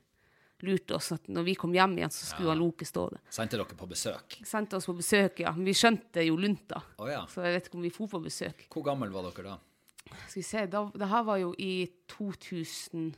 Lurte 0.66 0.96
oss 0.98 1.12
at 1.14 1.28
når 1.32 1.46
vi 1.46 1.54
kom 1.56 1.72
hjem 1.72 1.94
igjen, 2.00 2.12
så 2.12 2.26
skulle 2.32 2.50
han 2.52 2.60
Loke 2.60 2.84
stå 2.88 3.06
der. 3.14 3.22
Sendte 3.32 3.56
dere 3.60 3.76
på 3.78 3.88
besøk? 3.88 4.40
Sendte 4.48 4.76
oss 4.80 4.88
på 4.90 4.96
besøk, 4.98 5.40
ja. 5.44 5.52
Men 5.56 5.68
vi 5.70 5.74
skjønte 5.78 6.24
jo 6.26 6.34
lunta. 6.40 6.82
Oh, 6.98 7.08
ja. 7.08 7.22
Så 7.30 7.44
jeg 7.46 7.54
vet 7.56 7.68
ikke 7.70 7.78
om 7.78 7.86
vi 7.86 7.92
dro 7.94 8.04
på 8.10 8.20
besøk. 8.26 8.66
Hvor 8.74 8.84
gammel 8.90 9.14
var 9.14 9.22
dere 9.30 9.54
da? 9.54 9.56
Skal 10.26 10.40
vi 10.40 10.44
se, 10.50 10.66
da, 10.72 10.82
det 10.98 11.08
her 11.12 11.22
var 11.28 11.38
jo 11.40 11.54
i 11.62 11.86
2001. 12.10 13.14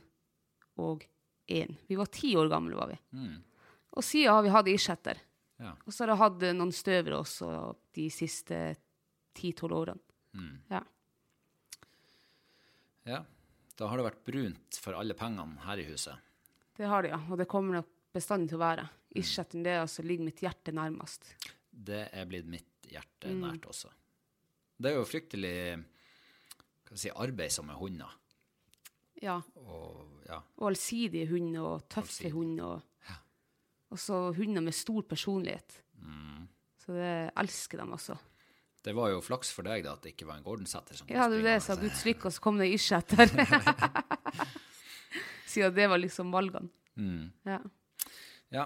Vi 1.89 1.97
var 1.97 2.13
ti 2.13 2.35
år 2.37 2.47
gamle, 2.53 2.77
var 2.77 2.93
vi. 2.93 2.99
Og 3.93 4.05
siden 4.05 4.33
har 4.33 4.43
vi 4.45 4.51
hatt 4.53 4.69
irsetter. 4.71 5.19
Ja. 5.61 5.75
Og 5.85 5.93
så 5.93 6.03
har 6.03 6.13
jeg 6.13 6.21
hatt 6.23 6.43
eh, 6.47 6.55
noen 6.57 6.73
støvere 6.75 7.19
også 7.21 7.49
de 7.95 8.07
siste 8.13 8.59
ti-tolv 9.37 9.77
årene. 9.77 10.01
Ja. 10.71 10.81
Ja. 13.09 13.21
Da 13.77 13.89
har 13.89 13.99
det 13.99 14.05
vært 14.05 14.23
brunt 14.25 14.77
for 14.81 14.97
alle 14.97 15.15
pengene 15.17 15.61
her 15.65 15.81
i 15.81 15.87
huset. 15.87 16.17
Det 16.77 16.89
har 16.89 17.05
det, 17.05 17.13
ja. 17.13 17.19
Og 17.29 17.37
det 17.41 17.49
kommer 17.49 17.79
nok 17.79 17.89
bestandig 18.13 18.51
til 18.51 18.59
å 18.59 18.63
være. 18.63 18.85
Irsetten 19.17 19.65
det 19.65 19.75
altså 19.81 20.05
ligger 20.05 20.29
mitt 20.29 20.41
hjerte 20.41 20.73
nærmest. 20.73 21.33
Det 21.69 22.07
er 22.13 22.29
blitt 22.29 22.49
mitt 22.49 22.89
hjerte 22.89 23.33
nært 23.33 23.65
også. 23.69 23.89
Det 24.77 24.91
er 24.91 24.97
jo 24.97 25.05
fryktelig 25.07 25.55
si, 26.97 27.09
arbeidsomme 27.09 27.77
hunder. 27.77 28.13
Ja. 29.21 29.39
Og 29.61 30.25
ja, 30.27 30.39
Og 30.59 30.69
allsidige 30.71 31.29
hunder 31.31 31.75
og 31.75 31.85
tøffe 31.91 32.31
hunder. 32.33 32.77
Og, 32.77 32.89
og 33.93 33.99
så 34.01 34.17
hunder 34.35 34.63
med 34.65 34.73
stor 34.75 35.03
personlighet. 35.05 35.77
Så 36.83 36.91
det 36.97 37.11
elsker 37.39 37.79
dem, 37.79 37.93
også. 37.95 38.17
det 38.83 38.91
var 38.97 39.13
jo 39.13 39.21
flaks 39.23 39.53
for 39.55 39.63
deg 39.63 39.85
da 39.85 39.93
at 39.95 40.01
det 40.03 40.11
ikke 40.15 40.25
var 40.27 40.41
en 40.41 40.43
Gordon-setter. 40.43 40.97
som 40.99 41.07
Ja, 41.07 41.29
det 41.31 41.37
var 41.39 41.45
det 41.45 41.61
springende. 41.61 41.63
sa 41.63 41.75
Guds 41.79 42.01
lykke, 42.09 42.25
og 42.27 42.33
så 42.35 42.41
kom 42.43 42.57
det 42.59 42.67
irsetter. 42.73 43.31
Siden 45.53 45.75
det 45.77 45.87
var 45.87 45.97
liksom 46.01 46.31
valgene. 46.33 46.69
Ja. 47.47 47.59
Ja, 48.53 48.65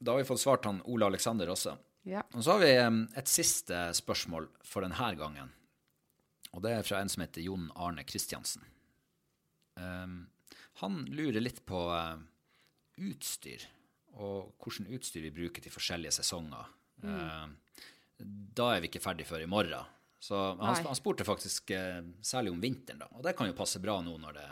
da 0.00 0.12
har 0.12 0.18
vi 0.18 0.24
fått 0.28 0.40
svart 0.42 0.64
han 0.68 0.82
Ole 0.84 1.06
Alexander 1.06 1.48
også. 1.52 1.76
ja. 2.08 2.22
Og 2.34 2.42
så 2.44 2.52
har 2.56 2.60
vi 2.64 2.72
et 3.20 3.28
siste 3.30 3.84
spørsmål 3.94 4.48
for 4.66 4.82
denne 4.84 5.12
gangen. 5.16 5.52
Og 6.52 6.60
det 6.64 6.72
er 6.74 6.82
fra 6.84 6.98
en 7.00 7.08
som 7.08 7.22
heter 7.24 7.40
Jon 7.46 7.70
Arne 7.76 8.02
Kristiansen. 8.04 8.62
Um, 9.78 10.26
han 10.82 11.04
lurer 11.08 11.40
litt 11.40 11.62
på 11.64 11.78
uh, 11.88 12.18
utstyr, 13.00 13.62
og 14.20 14.52
hvilket 14.60 14.92
utstyr 14.98 15.24
vi 15.24 15.34
bruker 15.34 15.64
til 15.64 15.72
forskjellige 15.72 16.16
sesonger. 16.18 16.70
Em, 17.02 17.56
da 18.18 18.68
er 18.74 18.82
vi 18.82 18.90
ikke 18.90 19.02
ferdig 19.02 19.26
før 19.26 19.44
i 19.44 19.50
morgen. 19.50 19.88
Så 20.22 20.38
han, 20.60 20.84
han 20.86 20.98
spurte 20.98 21.26
faktisk 21.26 21.72
eh, 21.74 22.02
særlig 22.22 22.52
om 22.52 22.60
vinteren, 22.62 23.00
da. 23.02 23.08
Og 23.18 23.24
det 23.26 23.34
kan 23.38 23.48
jo 23.50 23.56
passe 23.58 23.80
bra 23.82 23.96
nå 24.04 24.14
når 24.22 24.36
det 24.36 24.48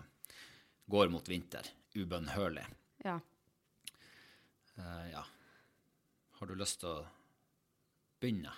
går 0.91 1.13
mot 1.13 1.29
vinter. 1.31 1.69
Ubønnhørlig. 1.95 2.65
ja. 3.05 3.21
Uh, 4.81 5.07
ja. 5.11 5.23
Har 6.39 6.49
du 6.49 6.55
lyst 6.57 6.79
til 6.81 6.89
å 6.89 7.03
begynne? 8.23 8.53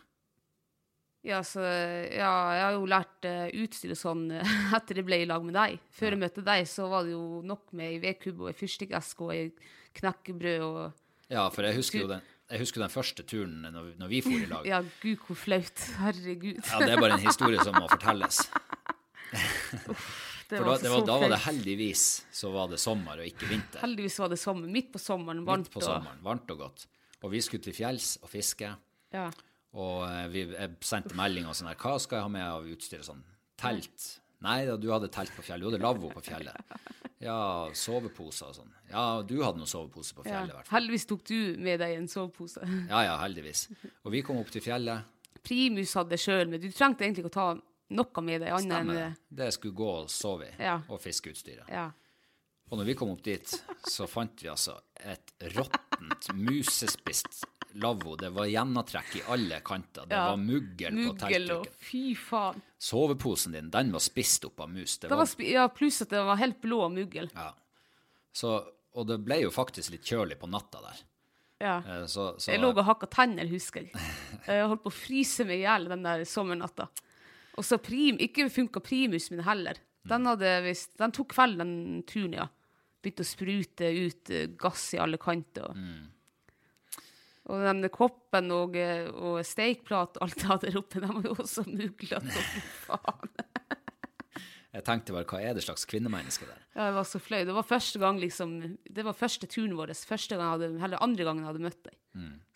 Ja, 1.22 1.38
så, 1.46 1.62
ja, 1.62 2.30
jeg 2.56 2.62
har 2.66 2.72
jo 2.74 2.86
lært 2.90 3.26
uh, 3.30 3.44
utstyr 3.62 3.92
og 3.94 3.98
sånn 4.00 4.24
eh, 4.34 4.54
etter 4.78 4.98
jeg 4.98 5.06
ble 5.06 5.20
i 5.22 5.28
lag 5.30 5.44
med 5.46 5.54
deg. 5.54 5.78
Før 5.94 6.16
jeg 6.16 6.22
møtte 6.24 6.42
deg, 6.46 6.64
så 6.66 6.88
var 6.90 7.06
det 7.06 7.14
jo 7.14 7.42
nok 7.46 7.70
med 7.78 7.92
ei 7.92 8.00
vedkubbe 8.02 8.48
og 8.48 8.50
ei 8.50 8.58
fyrstikkeske 8.58 9.28
og 9.28 9.34
ei 9.36 9.44
knekkebrød 10.00 10.64
og 10.66 11.30
Ja, 11.32 11.46
for 11.54 11.64
jeg 11.64 11.78
husker 11.78 12.02
jo 12.02 12.08
den, 12.10 12.26
jeg 12.50 12.60
husker 12.64 12.82
den 12.82 12.92
første 12.92 13.24
turen 13.24 13.62
når, 13.64 13.92
når 14.00 14.10
vi 14.10 14.18
for 14.26 14.34
i 14.34 14.48
lag. 14.50 14.66
Ja, 14.72 14.82
gud, 15.04 15.22
hvor 15.28 15.38
flaut. 15.38 15.84
Herregud. 16.00 16.58
Ja, 16.58 16.82
det 16.82 16.90
er 16.96 17.04
bare 17.04 17.20
en 17.20 17.24
historie 17.28 17.62
som 17.62 17.78
må 17.78 17.86
fortelles. 17.92 18.42
Det 20.52 20.58
For 20.60 20.68
da, 20.68 20.72
det 20.82 20.90
var, 20.92 20.98
så 21.00 21.04
da 21.08 21.14
var 21.22 21.30
det 21.32 21.36
heldigvis 21.46 22.00
så 22.36 22.50
var 22.52 22.66
det 22.68 22.76
sommer 22.82 23.22
og 23.22 23.24
ikke 23.24 23.46
vinter. 23.48 23.80
Heldigvis 23.80 24.18
var 24.20 24.28
det 24.28 24.36
sommer. 24.36 24.68
Midt 24.68 24.90
på 24.92 25.00
sommeren. 25.00 25.46
Varmt 25.48 25.70
Midt 25.70 25.72
på 25.72 25.80
sommeren, 25.80 26.18
varmt 26.20 26.52
og 26.52 26.58
godt. 26.66 26.84
Og 27.24 27.32
vi 27.32 27.40
skulle 27.40 27.64
til 27.64 27.72
fjells 27.72 28.18
og 28.20 28.28
fiske. 28.28 28.74
Ja. 29.16 29.30
Og 29.72 30.02
eh, 30.04 30.26
vi, 30.32 30.42
jeg 30.52 30.74
sendte 30.84 31.16
melding 31.16 31.46
og 31.48 31.54
sånn 31.56 31.70
her, 31.70 31.78
hva 31.80 31.94
skal 32.02 32.18
jeg 32.20 32.26
ha 32.26 32.32
med 32.34 32.44
av 32.44 32.66
utstyr 32.68 33.04
sånn? 33.06 33.22
Telt? 33.60 34.08
Nei 34.42 34.64
da, 34.66 34.74
du 34.76 34.88
hadde 34.90 35.08
telt 35.14 35.30
på 35.36 35.44
fjellet. 35.46 35.62
Du 35.62 35.70
hadde 35.70 35.80
lavvo 35.84 36.10
på 36.12 36.20
fjellet. 36.26 36.56
Ja, 37.22 37.68
soveposer 37.78 38.48
og 38.50 38.56
sånn. 38.56 38.72
Ja, 38.90 39.04
du 39.22 39.36
hadde 39.44 39.60
noen 39.62 39.70
sovepose 39.70 40.16
på 40.16 40.24
fjellet 40.26 40.50
Ja. 40.56 40.62
Heldigvis 40.72 41.06
tok 41.06 41.22
du 41.30 41.54
med 41.62 41.78
deg 41.80 41.94
en 42.00 42.08
sovepose. 42.10 42.64
Ja, 42.90 43.04
ja, 43.06 43.12
heldigvis. 43.22 43.68
Og 44.02 44.10
vi 44.16 44.24
kom 44.26 44.40
opp 44.42 44.50
til 44.50 44.64
fjellet. 44.64 45.06
Primus 45.46 45.94
hadde 45.98 46.18
sjøl, 46.18 46.50
men 46.50 46.60
du 46.62 46.66
trengte 46.74 47.06
egentlig 47.06 47.22
ikke 47.24 47.30
å 47.32 47.36
ta 47.38 47.46
noe 47.94 48.22
med 48.26 48.42
deg 48.42 48.50
annet 48.56 48.76
enn 48.80 48.90
det. 48.96 49.06
Det 49.42 49.48
skulle 49.54 49.78
gå 49.78 49.88
og 50.02 50.10
sove 50.10 50.50
i, 50.50 50.54
Ja. 50.58 50.80
og 50.90 50.98
fiskeutstyret. 51.02 51.70
Ja. 51.70 51.86
Og 52.72 52.78
når 52.80 52.90
vi 52.90 52.94
kom 52.98 53.10
opp 53.14 53.22
dit, 53.22 53.46
så 53.86 54.06
fant 54.10 54.42
vi 54.42 54.48
altså 54.50 54.78
et 54.98 55.32
råttent, 55.54 56.30
musespist 56.34 57.44
lavvo. 57.74 58.16
Det 58.16 58.30
var 58.34 58.46
gjennomtrekk 58.50 59.16
i 59.16 59.22
alle 59.32 59.60
kanter. 59.64 60.06
Det 60.08 60.14
Ja. 60.16 60.28
var 60.30 60.36
muggel, 60.36 60.90
på 60.90 61.14
Muggel 61.14 61.50
og 61.52 61.64
teltduken. 61.64 61.74
fy 61.78 62.14
faen. 62.14 62.60
Soveposen 62.78 63.52
din, 63.52 63.70
den 63.70 63.92
var 63.92 64.00
spist 64.00 64.44
opp 64.44 64.60
av 64.60 64.70
mus. 64.70 64.98
Det 64.98 65.08
Det 65.08 65.16
var, 65.16 65.26
var 65.26 65.44
ja, 65.44 65.68
pluss 65.68 66.02
at 66.02 66.08
det 66.10 66.22
var 66.24 66.36
helt 66.36 66.60
blå 66.60 66.88
muggel. 66.92 67.30
ja. 67.34 67.52
så, 68.32 68.64
og 68.94 69.06
det 69.06 69.18
ble 69.24 69.40
jo 69.42 69.50
faktisk 69.50 69.90
litt 69.92 70.04
kjølig 70.04 70.38
på 70.38 70.48
natta 70.50 70.80
der. 70.82 71.00
Ja. 71.60 71.76
Eh, 71.86 72.06
Så, 72.06 72.38
så, 72.40 72.50
Jeg 72.50 72.60
lå 72.60 72.68
og 72.76 72.84
hakka 72.84 73.06
tenner, 73.08 73.46
husker 73.48 73.82
jeg. 73.86 73.92
Jeg 74.46 74.66
holdt 74.66 74.82
på 74.82 74.90
å 74.90 74.98
fryse 74.98 75.44
meg 75.46 75.60
i 75.60 75.62
hjel 75.66 75.88
den 75.88 76.02
der 76.02 76.24
sommernatta. 76.24 76.88
Og 77.56 77.64
så 77.64 77.78
prim, 77.78 78.16
ikke 78.18 78.48
funka 78.50 78.80
primus 78.82 79.30
min 79.30 79.40
heller. 79.44 79.74
Den, 80.08 80.24
hadde 80.26 80.62
visst, 80.64 80.96
den 80.98 81.12
tok 81.12 81.28
kvelden, 81.34 81.58
den 81.58 82.02
turen, 82.02 82.32
ja. 82.34 82.48
Begynte 83.02 83.22
å 83.22 83.28
sprute 83.28 83.90
ut 84.06 84.30
eh, 84.30 84.46
gass 84.58 84.94
i 84.94 84.98
alle 84.98 85.18
kanter. 85.18 85.68
Og 85.70 85.76
den 87.48 87.88
koppen 87.90 88.50
og, 88.54 88.76
og 89.18 89.40
steikplate 89.46 90.20
og 90.20 90.28
alt 90.28 90.38
jeg 90.44 90.50
hadde 90.52 90.70
der 90.70 90.78
oppe, 90.78 91.00
de 91.02 91.08
var 91.10 91.26
jo 91.26 91.34
også 91.42 91.64
muglete. 91.66 92.44
Faen. 92.86 93.32
jeg 94.76 94.84
tenkte 94.86 95.12
bare, 95.16 95.26
hva 95.28 95.40
er 95.42 95.56
det 95.58 95.64
slags 95.66 95.84
kvinnemenneske 95.90 96.46
der? 96.48 96.60
Ja, 96.76 96.86
jeg 96.88 96.96
var 96.96 97.08
så 97.10 97.20
flau. 97.20 97.42
Det 97.48 97.56
var 97.58 97.66
første 97.68 97.98
gang 98.00 98.20
liksom 98.22 98.54
Det 98.88 99.04
var 99.04 99.16
første 99.18 99.48
turen 99.50 99.74
vår. 99.76 99.92
Første 100.08 100.36
gang 100.38 100.46
jeg 100.46 100.54
hadde, 100.56 100.84
eller 100.86 101.02
andre 101.04 101.26
gangen 101.28 101.44
jeg 101.44 101.50
hadde 101.52 101.66
møtt 101.66 101.82
deg. 101.90 101.98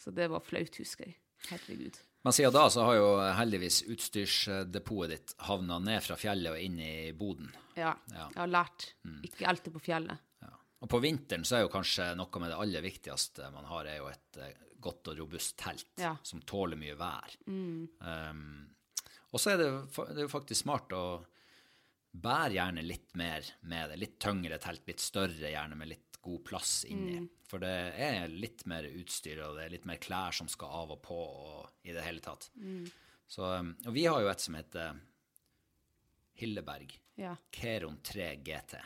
Så 0.01 0.13
det 0.15 0.31
var 0.33 0.45
flaut, 0.47 0.79
husker 0.81 1.11
jeg. 1.11 1.19
Herregud. 1.51 1.99
Men 2.27 2.35
siden 2.35 2.55
da 2.57 2.65
så 2.73 2.83
har 2.89 2.97
jo 2.97 3.11
heldigvis 3.39 3.83
utstyrsdepotet 3.93 5.13
ditt 5.13 5.35
havna 5.47 5.77
ned 5.79 6.03
fra 6.03 6.17
fjellet 6.19 6.57
og 6.57 6.63
inn 6.63 6.79
i 6.83 6.95
boden. 7.15 7.51
Ja, 7.79 7.93
Ja. 8.11 8.29
jeg 8.33 8.41
har 8.41 8.51
lært. 8.51 8.87
Ikke 9.23 9.47
elte 9.51 9.71
på 9.71 9.83
fjellet. 9.85 10.19
Ja. 10.43 10.51
Og 10.83 10.89
på 10.91 10.99
vinteren 11.05 11.45
så 11.47 11.59
er 11.59 11.67
jo 11.67 11.71
kanskje 11.73 12.09
noe 12.19 12.41
med 12.43 12.51
det 12.51 12.59
aller 12.59 12.83
viktigste 12.83 13.51
man 13.55 13.69
har, 13.71 13.87
er 13.87 14.01
jo 14.01 14.09
et 14.11 14.41
eh, 14.43 14.57
godt 14.87 15.11
og 15.13 15.19
robust 15.21 15.57
telt 15.61 15.91
Ja. 16.01 16.15
som 16.27 16.41
tåler 16.47 16.79
mye 16.81 16.97
vær. 16.99 17.35
Um, 17.51 18.69
og 19.35 19.43
så 19.43 19.53
er 19.53 19.61
det, 19.61 19.71
det 20.17 20.25
er 20.25 20.33
faktisk 20.33 20.63
smart 20.63 20.95
å 20.97 21.03
bære 22.17 22.55
gjerne 22.57 22.85
litt 22.87 23.13
mer 23.19 23.45
med 23.69 23.91
det. 23.93 23.99
Litt 24.01 24.19
tyngre 24.23 24.57
telt, 24.63 24.87
litt 24.89 25.03
større 25.05 25.51
gjerne, 25.53 25.77
med 25.77 25.91
litt 25.93 26.21
god 26.25 26.41
plass 26.49 26.79
inni. 26.89 27.19
For 27.47 27.63
det 27.63 27.75
er 28.03 28.31
litt 28.33 28.65
mer 28.67 28.87
utstyr, 28.89 29.43
og 29.45 29.59
det 29.59 29.67
er 29.67 29.75
litt 29.77 29.85
mer 29.87 30.01
klær 30.03 30.33
som 30.35 30.49
skal 30.51 30.73
av 30.81 30.95
og 30.97 31.03
på, 31.05 31.19
og 31.19 31.69
i 31.87 31.93
det 31.95 32.03
hele 32.07 32.23
tatt. 32.25 32.49
Så, 33.29 33.43
um, 33.61 33.75
og 33.85 33.93
vi 33.95 34.07
har 34.09 34.23
jo 34.25 34.31
et 34.33 34.43
som 34.43 34.57
heter 34.59 34.97
Hilleberg. 36.41 36.97
Ja. 37.17 37.35
Keron 37.51 37.99
3 38.05 38.31
GT. 38.45 38.77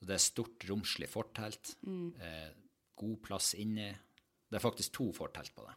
Det 0.00 0.14
er 0.16 0.22
stort, 0.22 0.62
romslig 0.68 1.08
fortelt. 1.12 1.74
Eh, 1.84 2.50
god 2.96 3.18
plass 3.26 3.52
inni. 3.58 3.90
Det 4.50 4.58
er 4.58 4.64
faktisk 4.64 4.92
to 4.96 5.10
fortelt 5.14 5.54
på 5.54 5.66
det. 5.66 5.76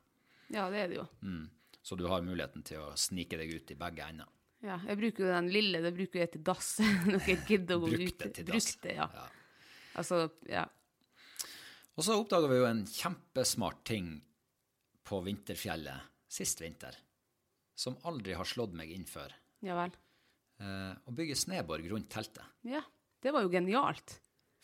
ja, 0.55 0.69
det 0.73 0.79
er 0.81 0.87
det 0.91 0.97
jo. 0.97 1.07
Mm. 1.21 1.49
Så 1.83 1.97
du 1.99 2.05
har 2.07 2.23
muligheten 2.23 2.63
til 2.65 2.79
å 2.79 2.93
snike 2.97 3.37
deg 3.37 3.51
ut 3.53 3.71
i 3.73 3.77
begge 3.77 4.07
ender. 4.07 4.29
Ja, 4.63 4.77
jeg 4.87 4.95
bruker 5.01 5.25
jo 5.25 5.31
den 5.33 5.49
lille, 5.51 5.81
det 5.83 5.91
bruker 5.95 6.21
jeg 6.21 6.31
til 6.37 6.43
dass. 6.47 6.77
Når 7.11 7.27
jeg 7.27 7.41
gidder 7.49 7.75
å 7.75 7.83
gå 7.83 7.91
ut. 7.91 7.97
Brukte 7.99 8.29
til 8.31 8.47
dass. 8.47 8.69
Brukte, 8.71 8.93
ja. 8.95 9.09
Ja. 9.11 9.25
Altså, 9.99 10.21
ja. 10.49 10.63
Og 11.93 12.07
så 12.07 12.15
oppdaga 12.17 12.47
vi 12.49 12.61
jo 12.61 12.69
en 12.69 12.85
kjempesmart 12.89 13.83
ting 13.85 14.13
på 15.05 15.19
vinterfjellet 15.25 16.07
sist 16.33 16.63
vinter, 16.63 16.95
som 17.77 17.99
aldri 18.09 18.33
har 18.39 18.47
slått 18.47 18.73
meg 18.77 18.89
inn 18.95 19.05
før. 19.05 19.35
Ja 19.61 19.75
vel. 19.77 19.93
Eh, 20.63 20.93
å 21.05 21.13
bygge 21.13 21.37
sneborg 21.37 21.85
rundt 21.91 22.09
teltet. 22.13 22.47
Ja, 22.65 22.81
det 23.21 23.33
var 23.35 23.45
jo 23.45 23.51
genialt. 23.53 24.15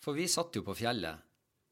For 0.01 0.17
vi 0.17 0.25
satt 0.31 0.55
jo 0.55 0.63
på 0.65 0.77
fjellet, 0.79 1.19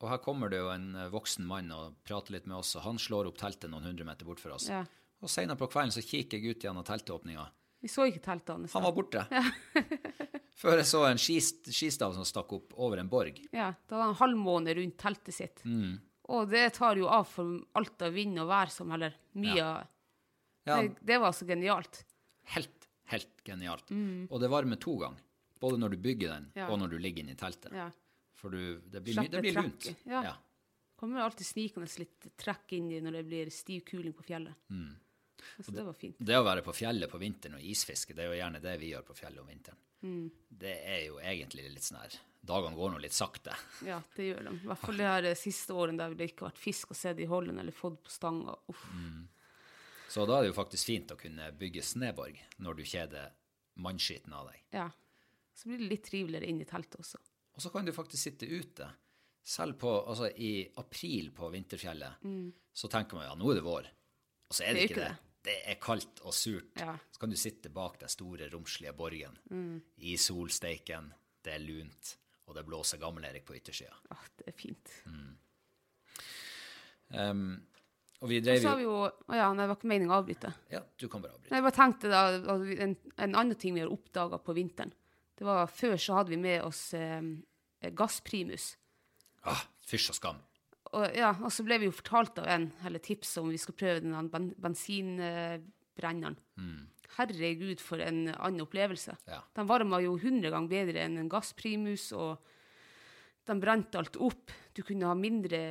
og 0.02 0.10
her 0.12 0.20
kommer 0.22 0.50
det 0.54 0.60
jo 0.62 0.70
en 0.74 0.90
eh, 0.96 1.10
voksen 1.14 1.46
mann 1.48 1.72
og 1.74 1.96
prater 2.08 2.36
litt 2.38 2.46
med 2.50 2.58
oss, 2.60 2.76
og 2.78 2.84
han 2.86 3.00
slår 3.02 3.30
opp 3.32 3.38
teltet 3.42 3.72
noen 3.72 3.88
hundre 3.90 4.06
meter 4.06 4.26
bort 4.28 4.40
for 4.44 4.54
oss. 4.58 4.68
Ja. 4.70 4.84
Og 5.24 5.32
senere 5.34 5.58
på 5.58 5.70
kvelden 5.74 5.94
så 5.96 6.04
kikker 6.06 6.38
jeg 6.38 6.58
ut 6.58 6.66
gjennom 6.68 6.86
teltåpninga. 6.86 7.48
Vi 7.82 7.90
så 7.90 8.06
ikke 8.10 8.22
teltene. 8.26 8.70
Han 8.74 8.86
var 8.86 8.94
borte. 8.94 9.24
Før 10.62 10.80
jeg 10.80 10.88
så 10.90 11.04
en 11.06 11.20
skist, 11.22 11.68
skistav 11.74 12.16
som 12.16 12.26
stakk 12.26 12.54
opp 12.58 12.74
over 12.82 12.98
en 13.02 13.10
borg. 13.10 13.38
Ja, 13.54 13.72
da 13.90 13.98
hadde 14.00 14.08
han 14.12 14.18
halvmåne 14.22 14.74
rundt 14.80 14.98
teltet 15.02 15.36
sitt. 15.36 15.62
Mm. 15.66 16.00
Og 16.34 16.50
det 16.52 16.64
tar 16.76 16.98
jo 17.00 17.08
av 17.14 17.28
for 17.30 17.60
alt 17.78 18.02
av 18.04 18.16
vind 18.18 18.40
og 18.42 18.50
vær 18.50 18.74
som 18.74 18.90
heller 18.92 19.14
mye 19.38 19.62
av 19.64 19.86
Ja, 20.68 20.82
det, 20.82 20.98
det 21.08 21.20
var 21.24 21.32
så 21.38 21.46
genialt. 21.48 22.02
helt, 22.56 22.90
helt 23.14 23.44
genialt. 23.48 23.94
Og 24.28 24.42
det 24.42 24.50
varmer 24.52 24.82
to 24.82 24.98
ganger. 25.00 25.22
Både 25.62 25.80
når 25.80 25.96
du 25.96 26.02
bygger 26.04 26.34
den, 26.34 26.50
Ja. 26.58 26.68
og 26.70 26.82
når 26.82 26.92
du 26.92 26.98
ligger 27.02 27.24
inne 27.24 27.34
i 27.38 27.40
teltet. 27.40 27.72
Ja. 27.74 27.88
For 28.38 28.54
du, 28.54 28.78
det 28.86 29.02
blir, 29.02 29.18
mye, 29.18 29.32
det 29.34 29.42
blir 29.42 29.58
lunt. 29.58 29.90
Ja. 30.06 30.22
Ja. 30.30 30.36
Kommer 30.98 31.22
alltid 31.22 31.46
snikende 31.46 31.90
litt 32.02 32.30
trekk 32.38 32.74
inn 32.78 32.92
i 32.94 33.02
når 33.02 33.20
det 33.20 33.26
blir 33.30 33.50
stiv 33.54 33.84
kuling 33.86 34.14
på 34.18 34.26
fjellet. 34.26 34.58
Så 35.60 35.72
det 35.72 35.84
var 35.86 35.94
fint. 35.94 36.18
Det 36.20 36.38
å 36.38 36.46
være 36.46 36.64
på 36.66 36.74
fjellet 36.74 37.10
på 37.12 37.20
vinteren 37.22 37.60
og 37.60 37.66
isfiske, 37.66 38.16
det 38.18 38.26
er 38.26 38.32
jo 38.34 38.40
gjerne 38.40 38.62
det 38.64 38.74
vi 38.82 38.90
gjør 38.94 39.06
på 39.06 39.16
fjellet 39.18 39.42
om 39.44 39.52
vinteren. 39.52 39.84
Det 40.50 40.74
er 40.86 41.04
jo 41.08 41.20
egentlig 41.22 41.66
litt 41.74 41.86
sånn 41.86 41.98
her 42.04 42.18
Dagene 42.48 42.78
går 42.78 42.92
nå 42.94 43.00
litt 43.02 43.16
sakte. 43.16 43.52
Ja, 43.90 43.98
det 44.16 44.30
gjør 44.30 44.46
de. 44.46 44.52
I 44.62 44.70
hvert 44.70 44.80
fall 44.86 45.02
de 45.02 45.08
her 45.08 45.26
siste 45.36 45.76
årene 45.76 46.00
der 46.00 46.14
det 46.16 46.30
ikke 46.30 46.46
har 46.46 46.54
vært 46.54 46.62
fisk 46.62 46.94
å 46.94 46.98
se 46.98 47.12
i 47.12 47.28
Holland 47.28 47.60
eller 47.60 47.76
fått 47.76 47.98
på 48.06 48.14
stanga. 48.14 48.54
Uff. 48.72 48.86
Så 50.08 50.24
da 50.30 50.38
er 50.38 50.46
det 50.46 50.54
jo 50.54 50.60
faktisk 50.62 50.88
fint 50.88 51.12
å 51.12 51.18
kunne 51.20 51.50
bygge 51.60 51.84
sneborg 51.84 52.40
når 52.64 52.78
du 52.80 52.86
kjeder 52.88 53.34
mannskiten 53.84 54.34
av 54.38 54.48
deg. 54.52 54.62
Ja. 54.78 54.86
Så 55.58 55.68
blir 55.68 55.82
det 55.82 55.90
litt 55.92 56.06
triveligere 56.08 56.48
inn 56.48 56.62
i 56.64 56.70
teltet 56.70 57.02
også. 57.02 57.20
Og 57.58 57.64
så 57.64 57.72
kan 57.74 57.86
du 57.88 57.92
faktisk 57.96 58.22
sitte 58.28 58.46
ute. 58.48 58.88
Selv 59.48 59.78
på, 59.80 59.90
altså 60.12 60.28
i 60.44 60.68
april 60.78 61.32
på 61.34 61.48
vinterfjellet, 61.54 62.26
så 62.76 62.90
tenker 62.92 63.16
man 63.18 63.30
ja, 63.30 63.36
nå 63.40 63.48
er 63.54 63.58
det 63.62 63.64
vår. 63.66 63.88
Og 64.52 64.56
så 64.58 64.66
er 64.68 64.76
det, 64.76 64.82
Det 64.82 64.84
er 64.84 64.92
ikke 64.92 65.02
det. 65.02 65.08
det. 65.08 65.24
Det 65.48 65.56
er 65.72 65.78
kaldt 65.80 66.20
og 66.28 66.34
surt. 66.36 66.74
Ja. 66.82 66.98
Så 67.12 67.22
kan 67.22 67.32
du 67.32 67.38
sitte 67.40 67.70
bak 67.72 67.96
den 68.02 68.12
store, 68.12 68.50
romslige 68.52 68.92
borgen 68.94 69.38
i 70.04 70.18
solsteiken. 70.20 71.14
Det 71.42 71.54
er 71.56 71.64
lunt, 71.64 72.18
og 72.46 72.58
det 72.58 72.66
blåser 72.68 73.00
Gammel-Erik 73.00 73.46
på 73.48 73.56
yttersida. 73.56 73.96
Ah, 74.12 74.26
det 74.36 74.50
er 74.52 74.58
fint. 74.60 74.92
Og 78.20 78.30
vi 78.32 78.40
Og 78.42 78.44
drev 78.44 78.60
så 78.60 78.64
jo 78.66 78.70
har 78.70 78.78
vi 78.80 78.86
jo 78.88 78.96
Å 79.08 79.38
ja, 79.38 79.48
nei, 79.54 79.64
det 79.64 79.70
var 79.72 79.78
ikke 79.78 79.90
meningen 79.94 80.12
å 80.12 80.18
avbryte. 80.20 80.52
Ja, 80.74 80.82
du 80.98 81.08
kan 81.08 81.24
bare 81.24 81.38
avbryte. 81.38 81.52
Nei, 81.54 81.60
jeg 81.62 81.68
bare 81.70 81.78
tenkte 81.78 82.12
da, 82.12 82.22
en, 82.88 82.96
en 83.16 83.36
annen 83.38 83.60
ting 83.62 83.76
vi 83.78 83.84
har 83.84 83.92
oppdaga 83.94 84.40
på 84.44 84.56
vinteren. 84.58 84.92
Det 85.38 85.46
var 85.46 85.70
Før 85.70 85.96
så 86.02 86.18
hadde 86.18 86.34
vi 86.34 86.42
med 86.42 86.64
oss 86.66 86.90
eh, 86.98 87.22
gassprimus. 87.94 88.72
Ah, 89.48 89.64
Fysj 89.88 90.12
og 90.12 90.18
skam. 90.18 90.44
Og, 90.96 91.04
ja, 91.16 91.34
og 91.44 91.52
så 91.52 91.66
ble 91.68 91.80
vi 91.82 91.90
jo 91.90 91.96
fortalt 91.96 92.40
av 92.42 92.48
en, 92.52 92.70
eller 92.88 93.04
tipset 93.04 93.42
om 93.42 93.50
vi 93.52 93.60
skulle 93.60 93.80
prøve 93.80 94.04
den 94.04 94.30
ben, 94.32 94.50
bensinbrenneren. 94.64 96.38
Herregud, 97.18 97.82
for 97.84 98.02
en 98.04 98.28
annen 98.34 98.64
opplevelse. 98.64 99.18
Ja. 99.28 99.42
Den 99.58 99.68
varma 99.70 100.00
jo 100.04 100.16
100 100.18 100.52
ganger 100.54 100.72
bedre 100.72 101.04
enn 101.04 101.20
en 101.22 101.32
gassprimus, 101.32 102.10
og 102.16 102.38
den 103.48 103.62
brente 103.64 104.00
alt 104.00 104.20
opp. 104.24 104.54
Du 104.76 104.84
kunne 104.88 105.10
ha 105.10 105.18
mindre 105.18 105.62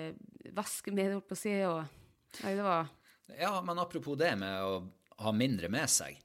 væske 0.56 0.92
med, 0.94 1.14
holdt 1.16 1.28
på 1.30 1.36
å 1.36 1.40
si. 1.40 1.56
Og, 1.68 1.82
nei, 2.42 2.54
det 2.58 2.66
var 2.66 2.92
Ja, 3.36 3.52
men 3.66 3.80
apropos 3.82 4.18
det 4.20 4.32
med 4.38 4.68
å 4.68 4.78
ha 5.24 5.32
mindre 5.34 5.70
med 5.72 5.90
seg. 5.90 6.18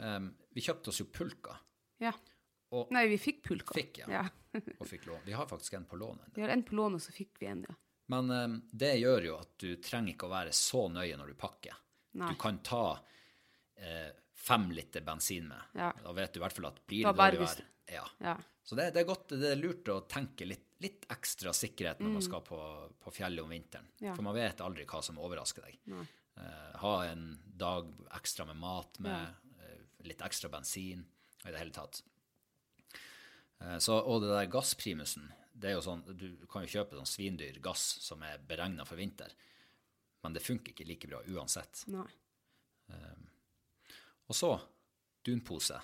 Um, 0.00 0.32
vi 0.54 0.64
kjøpte 0.64 0.90
oss 0.92 1.00
jo 1.02 1.08
pulka. 1.12 1.54
Ja. 2.02 2.14
Og- 2.76 2.90
Nei, 2.94 3.06
vi 3.10 3.18
fikk 3.18 3.42
pulka. 3.48 3.74
Fikk, 3.74 3.98
ja. 4.04 4.10
ja. 4.20 4.24
og 4.80 4.86
fikk 4.86 5.06
lån. 5.10 5.22
Vi 5.26 5.32
har 5.34 5.46
faktisk 5.50 5.74
en 5.78 5.86
på 5.90 5.98
lån. 5.98 6.20
Vi 6.34 6.42
har 6.44 6.52
en 6.54 6.62
på 6.66 6.74
lån, 6.78 6.98
og 6.98 7.02
så 7.02 7.12
fikk 7.14 7.40
vi 7.42 7.48
en, 7.50 7.64
ja. 7.68 7.74
Men 8.10 8.30
um, 8.30 8.54
det 8.72 8.96
gjør 8.98 9.26
jo 9.28 9.34
at 9.38 9.52
du 9.62 9.68
trenger 9.82 10.14
ikke 10.16 10.26
å 10.26 10.32
være 10.32 10.52
så 10.56 10.88
nøye 10.90 11.18
når 11.18 11.30
du 11.30 11.36
pakker. 11.38 11.76
Nei. 12.18 12.32
Du 12.32 12.38
kan 12.42 12.56
ta 12.66 12.84
eh, 13.78 14.08
fem 14.34 14.64
liter 14.74 15.04
bensin 15.06 15.46
med. 15.50 15.76
Ja. 15.78 15.92
Da 16.02 16.14
vet 16.16 16.32
du 16.34 16.40
i 16.40 16.42
hvert 16.42 16.56
fall 16.56 16.66
at 16.72 16.80
blir 16.90 17.04
det 17.06 17.12
dårlig 17.14 17.42
vær. 17.44 17.60
Ja. 17.90 18.06
Ja. 18.18 18.34
Så 18.66 18.74
det, 18.78 18.88
det 18.94 19.02
er 19.04 19.06
godt, 19.08 19.28
det 19.38 19.52
er 19.52 19.58
lurt 19.60 19.88
å 19.94 20.00
tenke 20.10 20.46
litt, 20.46 20.66
litt 20.82 21.06
ekstra 21.10 21.52
sikkerhet 21.54 22.02
når 22.02 22.12
man 22.16 22.24
skal 22.24 22.42
på, 22.46 22.58
på 23.02 23.12
fjellet 23.14 23.42
om 23.44 23.50
vinteren. 23.54 23.86
Mm. 23.98 24.04
Ja. 24.08 24.16
For 24.18 24.26
man 24.26 24.36
vet 24.38 24.62
aldri 24.64 24.86
hva 24.90 25.00
som 25.06 25.18
overrasker 25.22 25.66
deg. 25.66 25.78
Eh, 25.94 26.76
ha 26.82 26.92
en 27.06 27.24
dag 27.62 27.88
ekstra 28.18 28.46
med 28.50 28.58
mat, 28.62 28.98
med 29.02 29.62
eh, 29.62 29.80
litt 30.06 30.22
ekstra 30.26 30.50
bensin, 30.52 31.06
og 31.44 31.48
i 31.48 31.54
det 31.54 31.62
hele 31.62 31.74
tatt. 31.78 32.02
Eh, 33.60 33.78
så, 33.82 33.98
og 34.00 34.24
det 34.24 34.32
der 34.32 34.50
gassprimusen, 34.52 35.28
det 35.52 35.70
er 35.72 35.78
jo 35.78 35.84
sånn, 35.84 36.02
du 36.16 36.46
kan 36.50 36.64
jo 36.64 36.72
kjøpe 36.72 36.96
sånn 36.96 37.08
svindyr 37.08 37.60
gass 37.62 37.84
som 38.00 38.22
er 38.24 38.40
beregnet 38.48 38.88
for 38.88 39.00
vinter, 39.00 39.32
men 40.24 40.36
det 40.36 40.44
funker 40.44 40.72
ikke 40.72 40.88
like 40.88 41.08
bra 41.10 41.20
uansett. 41.32 41.84
Nei. 41.92 42.08
Og 44.30 44.36
så, 44.36 44.52
dunpose. 45.26 45.80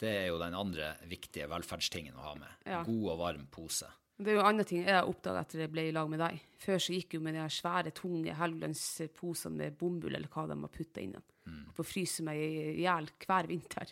Det 0.00 0.10
er 0.10 0.30
jo 0.30 0.38
den 0.40 0.56
andre 0.56 0.94
viktige 1.06 1.46
velferdstingen 1.50 2.16
å 2.18 2.24
ha 2.24 2.36
med. 2.40 2.62
Ja. 2.66 2.80
God 2.86 3.04
og 3.12 3.18
varm 3.20 3.44
pose. 3.52 3.86
Det 4.20 4.32
er 4.32 4.40
jo 4.40 4.44
andre 4.44 4.64
ting 4.68 4.82
jeg 4.82 4.96
har 4.96 5.08
oppdaga 5.08 5.44
etter 5.44 5.62
jeg 5.62 5.72
ble 5.72 5.86
i 5.88 5.92
lag 5.94 6.08
med 6.10 6.20
deg. 6.20 6.40
Før 6.60 6.80
så 6.82 6.96
gikk 6.96 7.16
jo 7.16 7.22
med 7.24 7.36
de 7.38 7.44
svære, 7.54 7.92
tunge 7.96 8.34
helgelandsposene 8.36 9.62
med 9.62 9.76
bomull 9.80 10.16
eller 10.16 10.28
hva 10.32 10.44
de 10.50 10.58
har 10.60 10.72
putta 10.74 11.04
inn. 11.04 11.14
Mm. 11.50 11.72
På 11.74 11.82
å 11.82 11.86
fryse 11.86 12.22
meg 12.22 12.38
i 12.38 12.82
hjel 12.84 13.08
hver 13.26 13.48
vinter. 13.50 13.90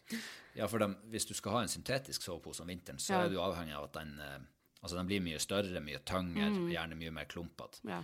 Ja, 0.55 0.69
for 0.71 0.79
de, 0.83 0.89
hvis 1.11 1.27
du 1.27 1.35
skal 1.35 1.57
ha 1.57 1.63
en 1.65 1.73
syntetisk 1.73 2.23
sovepose 2.23 2.63
om 2.63 2.69
vinteren, 2.71 2.99
så 3.03 3.15
Ja. 3.17 3.25
er 3.25 3.29
du 3.35 3.39
avhengig 3.43 3.75
av 3.75 3.85
at 3.89 3.93
den, 3.99 4.13
eh, 4.21 4.39
altså 4.83 4.97
den 4.97 5.07
blir 5.11 5.21
mye 5.21 5.39
større, 5.43 5.81
mye 5.83 5.99
tyngre, 6.07 6.51
gjerne 6.71 6.95
mye 6.99 7.11
mer 7.13 7.25
klumpete. 7.27 7.81
Ja. 7.85 8.03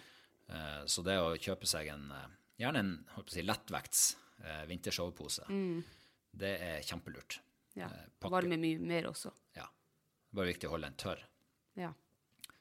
Eh, 0.49 0.85
Så 0.87 1.05
det 1.05 1.17
å 1.19 1.37
kjøpe 1.39 1.67
seg 1.67 1.89
en, 1.89 2.11
eh, 2.11 2.27
gjerne 2.61 2.79
en 2.79 3.07
si, 3.29 3.43
lettvekts 3.43 4.17
vintersovepose, 4.69 5.47
mm. 5.49 5.85
det 6.37 6.61
er 6.61 6.81
kjempelurt. 6.83 7.39
ja. 7.77 7.89
Varmer 8.21 8.59
mye 8.59 8.79
mer 8.81 9.05
også. 9.05 9.31
Ja. 9.57 9.67
Bare 10.33 10.47
viktig 10.53 10.69
å 10.69 10.71
holde 10.75 10.91
den 10.91 10.97
tørr. 10.97 11.23
Ja. 11.77 11.93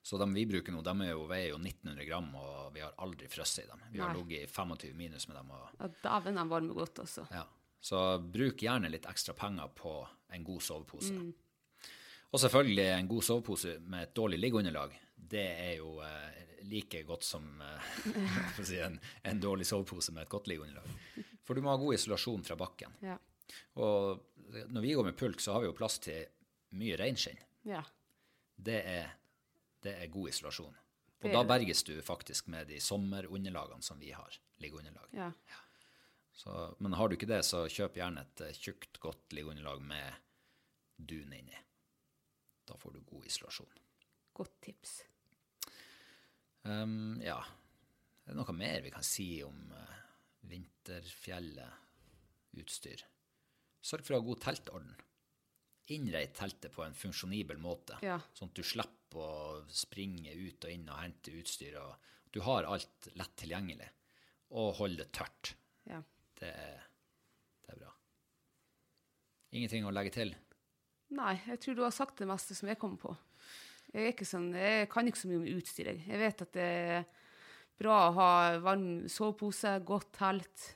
Så 0.04 0.18
de 0.20 0.26
vi 0.36 0.44
bruker 0.50 0.76
nå, 0.76 0.82
de 0.84 0.94
er 1.06 1.14
jo, 1.14 1.22
veier 1.30 1.54
jo 1.54 1.58
1900 1.62 2.06
gram, 2.10 2.26
og 2.36 2.74
vi 2.76 2.82
har 2.84 2.92
aldri 3.06 3.30
frosset 3.32 3.64
i 3.64 3.70
dem. 3.70 3.84
Vi 3.94 4.02
har 4.04 4.12
Nei. 4.12 4.20
ligget 4.20 4.50
i 4.50 4.52
25 4.52 4.98
minus 5.00 5.28
med 5.30 5.38
dem. 5.40 5.52
Og, 5.56 5.70
ja 5.80 5.88
Dæven, 6.04 6.36
de 6.42 6.44
varmer 6.52 6.74
godt, 6.82 7.00
også. 7.06 7.24
ja. 7.32 7.46
Så 7.84 8.00
bruk 8.32 8.62
gjerne 8.64 8.88
litt 8.92 9.06
ekstra 9.12 9.34
penger 9.36 9.72
på 9.76 9.94
en 10.36 10.44
god 10.48 10.62
sovepose. 10.64 11.16
Og 12.34 12.40
selvfølgelig 12.40 12.86
en 12.98 13.10
god 13.12 13.26
sovepose 13.28 13.74
med 13.92 14.06
et 14.08 14.14
dårlig 14.16 14.40
liggeunderlag. 14.40 14.94
Det 15.16 15.44
er 15.44 15.74
jo 15.82 15.98
eh, 16.04 16.44
like 16.68 17.02
godt 17.08 17.24
som 17.28 17.48
eh, 17.62 17.90
si, 18.68 18.80
en, 18.80 18.96
en 19.28 19.42
dårlig 19.44 19.68
sovepose 19.68 20.16
med 20.16 20.24
et 20.26 20.32
godt 20.32 20.48
liggeunderlag. 20.52 21.26
For 21.44 21.56
du 21.56 21.64
må 21.64 21.74
ha 21.74 21.80
god 21.82 21.98
isolasjon 21.98 22.44
fra 22.48 22.56
bakken. 22.60 22.96
Ja. 23.04 23.18
Og 23.84 24.24
når 24.72 24.82
vi 24.86 24.94
går 24.96 25.10
med 25.12 25.18
pulk, 25.20 25.44
så 25.44 25.56
har 25.58 25.64
vi 25.64 25.68
jo 25.72 25.76
plass 25.78 26.00
til 26.04 26.24
mye 26.80 27.00
reinskinn. 27.00 27.40
ja. 27.68 27.84
Det 28.64 28.80
er, 28.86 29.08
det 29.84 29.94
er 30.00 30.12
god 30.12 30.32
isolasjon. 30.32 30.80
Og 31.24 31.32
da 31.32 31.44
berges 31.48 31.86
du 31.88 31.94
faktisk 32.04 32.50
med 32.52 32.68
de 32.68 32.82
sommerunderlagene 32.84 33.86
som 33.86 34.00
vi 34.00 34.12
har. 34.12 34.40
Liggeunderlag. 34.64 35.08
ja. 35.48 35.62
Så, 36.34 36.76
men 36.80 36.96
har 36.98 37.10
du 37.10 37.14
ikke 37.16 37.30
det, 37.30 37.44
så 37.46 37.68
kjøp 37.70 38.00
gjerne 38.00 38.24
et 38.26 38.42
eh, 38.42 38.56
tjukt, 38.58 38.98
godt 39.04 39.36
liggeunderlag 39.38 39.84
med 39.86 40.16
dun 40.98 41.34
inni. 41.36 41.60
Da 42.66 42.78
får 42.80 42.96
du 42.96 43.04
god 43.06 43.28
isolasjon. 43.30 43.82
Godt 44.34 44.56
tips. 44.66 44.96
Um, 46.64 47.22
ja, 47.22 47.38
er 48.24 48.32
det 48.32 48.40
noe 48.40 48.56
mer 48.56 48.82
vi 48.82 48.92
kan 48.96 49.06
si 49.06 49.28
om 49.46 49.76
uh, 49.76 49.98
vinterfjellet, 50.50 51.82
utstyr? 52.64 53.04
Sørg 53.84 54.08
for 54.08 54.16
å 54.16 54.22
ha 54.22 54.26
god 54.26 54.42
teltorden. 54.46 54.96
Innreit 55.92 56.34
teltet 56.38 56.72
på 56.72 56.84
en 56.86 56.94
funksjonibel 56.96 57.58
måte, 57.60 57.98
Ja. 58.02 58.20
sånn 58.34 58.50
at 58.50 58.56
du 58.56 58.64
slipper 58.64 59.20
å 59.20 59.66
springe 59.68 60.32
ut 60.32 60.64
og 60.64 60.72
inn 60.72 60.88
og 60.90 60.98
hente 61.02 61.32
utstyr. 61.36 61.76
og 61.82 61.96
Du 62.32 62.40
har 62.42 62.64
alt 62.64 63.10
lett 63.16 63.36
tilgjengelig. 63.36 63.90
Og 64.52 64.74
hold 64.76 64.98
det 64.98 65.12
tørt. 65.12 65.56
Ja. 65.86 66.02
Det 66.40 66.48
er, 66.50 66.80
det 67.66 67.74
er 67.76 67.80
bra. 67.80 67.92
Ingenting 69.52 69.86
å 69.86 69.92
legge 69.94 70.12
til? 70.14 70.34
Nei, 71.14 71.36
jeg 71.46 71.60
tror 71.62 71.76
du 71.76 71.84
har 71.84 71.92
sagt 71.92 72.18
det 72.18 72.28
meste 72.28 72.56
som 72.56 72.70
jeg 72.70 72.80
kommer 72.82 72.98
på. 72.98 73.18
Jeg, 73.94 74.02
er 74.08 74.12
ikke 74.14 74.26
sånn, 74.26 74.48
jeg 74.58 74.88
kan 74.90 75.06
ikke 75.06 75.20
så 75.22 75.28
mye 75.30 75.42
om 75.44 75.60
utstyr. 75.60 75.92
Jeg. 75.92 76.06
jeg 76.08 76.18
vet 76.24 76.42
at 76.42 76.54
det 76.54 76.64
er 76.64 77.06
bra 77.78 78.08
å 78.08 78.16
ha 78.18 78.58
varm 78.64 79.08
sovepose, 79.12 79.76
godt 79.86 80.12
telt. 80.18 80.70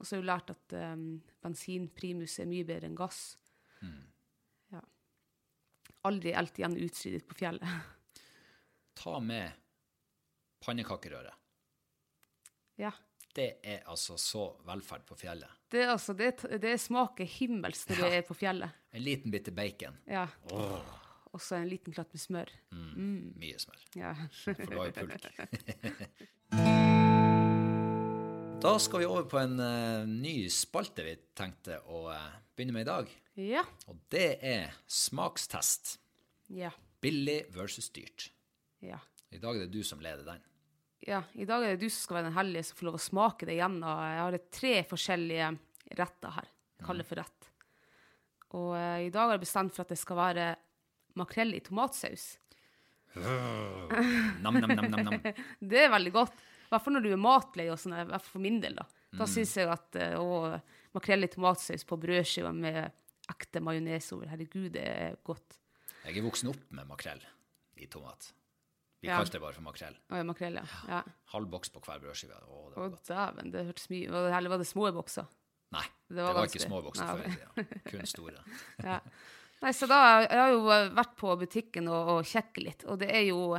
Og 0.00 0.04
så 0.06 0.16
har 0.16 0.22
jeg 0.22 0.26
lært 0.32 0.50
at 0.50 0.74
um, 0.92 1.06
bensinprimus 1.44 2.40
er 2.42 2.50
mye 2.50 2.66
bedre 2.66 2.90
enn 2.90 2.98
gass. 2.98 3.36
Ja. 3.82 3.92
Aldri 6.06 6.32
helt 6.36 6.58
igjen 6.58 6.76
utstyret 6.86 7.20
ditt 7.20 7.28
på 7.28 7.38
fjellet. 7.40 7.66
Ta 9.00 9.18
med 9.20 9.50
pannekakerøre. 10.64 11.34
ja. 12.82 12.92
Det 13.36 13.58
er 13.68 13.82
altså 13.84 14.14
så 14.16 14.46
velferd 14.64 15.02
på 15.04 15.12
fjellet. 15.20 15.50
Det, 15.68 15.82
altså, 15.92 16.14
det, 16.16 16.30
det 16.62 16.70
smaker 16.80 17.28
himmelsk 17.28 17.90
når 17.90 17.98
du 18.00 18.04
er 18.08 18.22
på 18.24 18.36
fjellet. 18.38 18.78
En 18.96 19.04
liten 19.04 19.34
bit 19.34 19.50
bacon. 19.52 19.98
Ja. 20.08 20.22
Og 20.56 21.42
så 21.44 21.58
en 21.58 21.68
liten 21.68 21.92
klatt 21.92 22.16
med 22.16 22.22
smør. 22.22 22.54
Mye 22.72 23.60
smør. 23.60 23.84
Ja. 23.92 24.14
For 24.40 24.56
du 24.56 24.78
har 24.78 24.88
jo 24.88 24.96
pulk. 25.02 26.72
da 28.62 28.78
skal 28.78 29.00
vi 29.00 29.06
over 29.06 29.26
på 29.28 29.38
en 29.38 29.58
uh, 29.60 30.08
ny 30.08 30.48
spalte 30.52 31.04
vi 31.04 31.12
tenkte 31.36 31.78
å 31.92 32.06
uh, 32.08 32.34
begynne 32.56 32.74
med 32.74 32.86
i 32.86 32.88
dag. 32.88 33.10
ja. 33.36 33.62
Og 33.90 33.98
det 34.12 34.38
er 34.44 34.74
smakstest. 34.88 35.96
Ja. 36.48 36.70
Billig 37.02 37.44
versus 37.54 37.90
dyrt. 37.92 38.30
Ja. 38.80 38.98
I 39.34 39.40
dag 39.42 39.58
er 39.58 39.66
det 39.66 39.76
du 39.76 39.84
som 39.84 40.00
leder 40.00 40.24
den. 40.24 40.42
ja, 41.06 41.20
i 41.34 41.44
dag 41.44 41.62
er 41.64 41.74
det 41.74 41.84
du 41.84 41.90
som 41.90 42.00
skal 42.02 42.18
være 42.18 42.28
den 42.30 42.38
heldige 42.38 42.64
som 42.68 42.78
får 42.78 42.88
lov 42.88 42.98
å 42.98 43.02
smake 43.02 43.46
det 43.46 43.58
igjen. 43.58 43.76
Og 43.82 44.02
Jeg 44.06 44.22
har 44.22 44.38
tre 44.58 44.74
forskjellige 44.94 45.52
retter 46.00 46.36
her. 46.38 46.50
Jeg 46.78 46.88
kaller 46.88 47.04
det 47.04 47.10
for 47.10 47.22
rett. 47.22 47.52
Og 48.56 48.72
uh, 48.72 48.98
i 49.04 49.12
dag 49.12 49.28
har 49.28 49.36
jeg 49.36 49.44
bestemt 49.44 49.76
for 49.76 49.84
at 49.84 49.94
det 49.94 50.00
skal 50.00 50.22
være 50.22 50.50
makrell 51.20 51.54
i 51.56 51.62
tomatsaus. 51.64 52.34
Nam, 53.16 54.54
nam, 54.60 54.68
nam, 54.68 54.90
nam, 54.92 55.08
nam. 55.08 55.32
Det 55.72 55.86
er 55.86 55.92
veldig 55.92 56.12
godt. 56.12 56.46
I 56.66 56.70
hvert 56.74 56.82
fall 56.84 56.96
når 56.98 57.04
du 57.06 57.10
er 57.14 57.20
matlei, 57.22 57.68
og 57.72 57.78
sånn, 57.80 57.94
i 57.96 58.04
hvert 58.08 58.22
fall 58.24 58.34
for 58.38 58.44
min 58.44 58.60
del. 58.62 58.74
Da 58.80 58.86
Da 59.16 59.24
syns 59.30 59.54
jeg 59.56 59.68
at 59.72 59.96
eh, 59.96 60.16
å, 60.20 60.58
makrell 60.96 61.24
i 61.24 61.28
tomatsaus 61.32 61.86
på 61.88 61.96
brødskiva 62.02 62.50
med 62.52 62.90
ekte 63.32 63.62
majones 63.64 64.10
over, 64.12 64.28
herregud, 64.28 64.72
det 64.74 64.82
er 64.86 65.14
godt. 65.24 65.56
Jeg 66.04 66.18
er 66.20 66.26
voksen 66.26 66.50
opp 66.52 66.66
med 66.76 66.86
makrell 66.90 67.22
i 67.80 67.86
tomat. 67.90 68.32
Vi 69.02 69.08
Ja. 69.08 69.18
kalte 69.18 69.32
det 69.36 69.40
bare 69.42 69.52
for 69.54 69.62
makrell. 69.66 69.96
Å, 70.10 70.16
ja, 70.20 70.24
makrell, 70.26 70.54
ja. 70.58 70.64
ja. 70.88 71.00
Halv 71.32 71.48
boks 71.52 71.70
på 71.70 71.80
hver 71.84 71.98
brødskive. 72.02 72.36
Å, 72.42 72.60
det 72.72 72.78
var 72.82 72.92
godt. 72.94 73.08
dæven, 73.08 73.50
det 73.54 73.64
hørtes 73.68 73.88
mye 73.92 74.08
ut. 74.08 74.14
Eller 74.32 74.50
var 74.52 74.58
det 74.62 74.66
små 74.68 74.90
bokser? 74.94 75.26
Nei, 75.74 75.82
Det 76.08 76.16
det 76.16 76.22
var 76.24 76.34
var, 76.38 76.46
ikke 76.46 76.62
små 76.62 76.78
bokser 76.84 77.10
før 77.10 77.26
i 77.26 77.32
tida. 77.34 77.80
Kun 77.90 78.06
store. 78.06 78.44
Ja. 78.86 79.00
Nei, 79.62 79.72
så 79.72 79.86
da, 79.88 79.98
Jeg 80.26 80.38
har 80.38 80.50
jo 80.52 80.60
vært 80.94 81.14
på 81.16 81.32
butikken 81.40 81.88
og, 81.88 82.10
og 82.16 82.26
sjekket 82.28 82.62
litt, 82.64 82.84
og 82.86 82.98
det 83.00 83.08
er 83.10 83.24
jo 83.30 83.56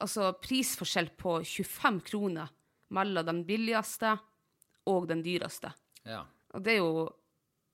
altså 0.00 0.32
prisforskjell 0.42 1.08
på 1.18 1.38
25 1.44 2.00
kroner 2.10 2.50
mellom 2.96 3.26
den 3.26 3.44
billigste 3.48 4.14
og 4.86 5.08
den 5.10 5.22
dyreste. 5.24 5.72
Ja. 6.06 6.24
Og 6.54 6.62
det 6.64 6.76
er 6.76 6.82
jo 6.82 7.08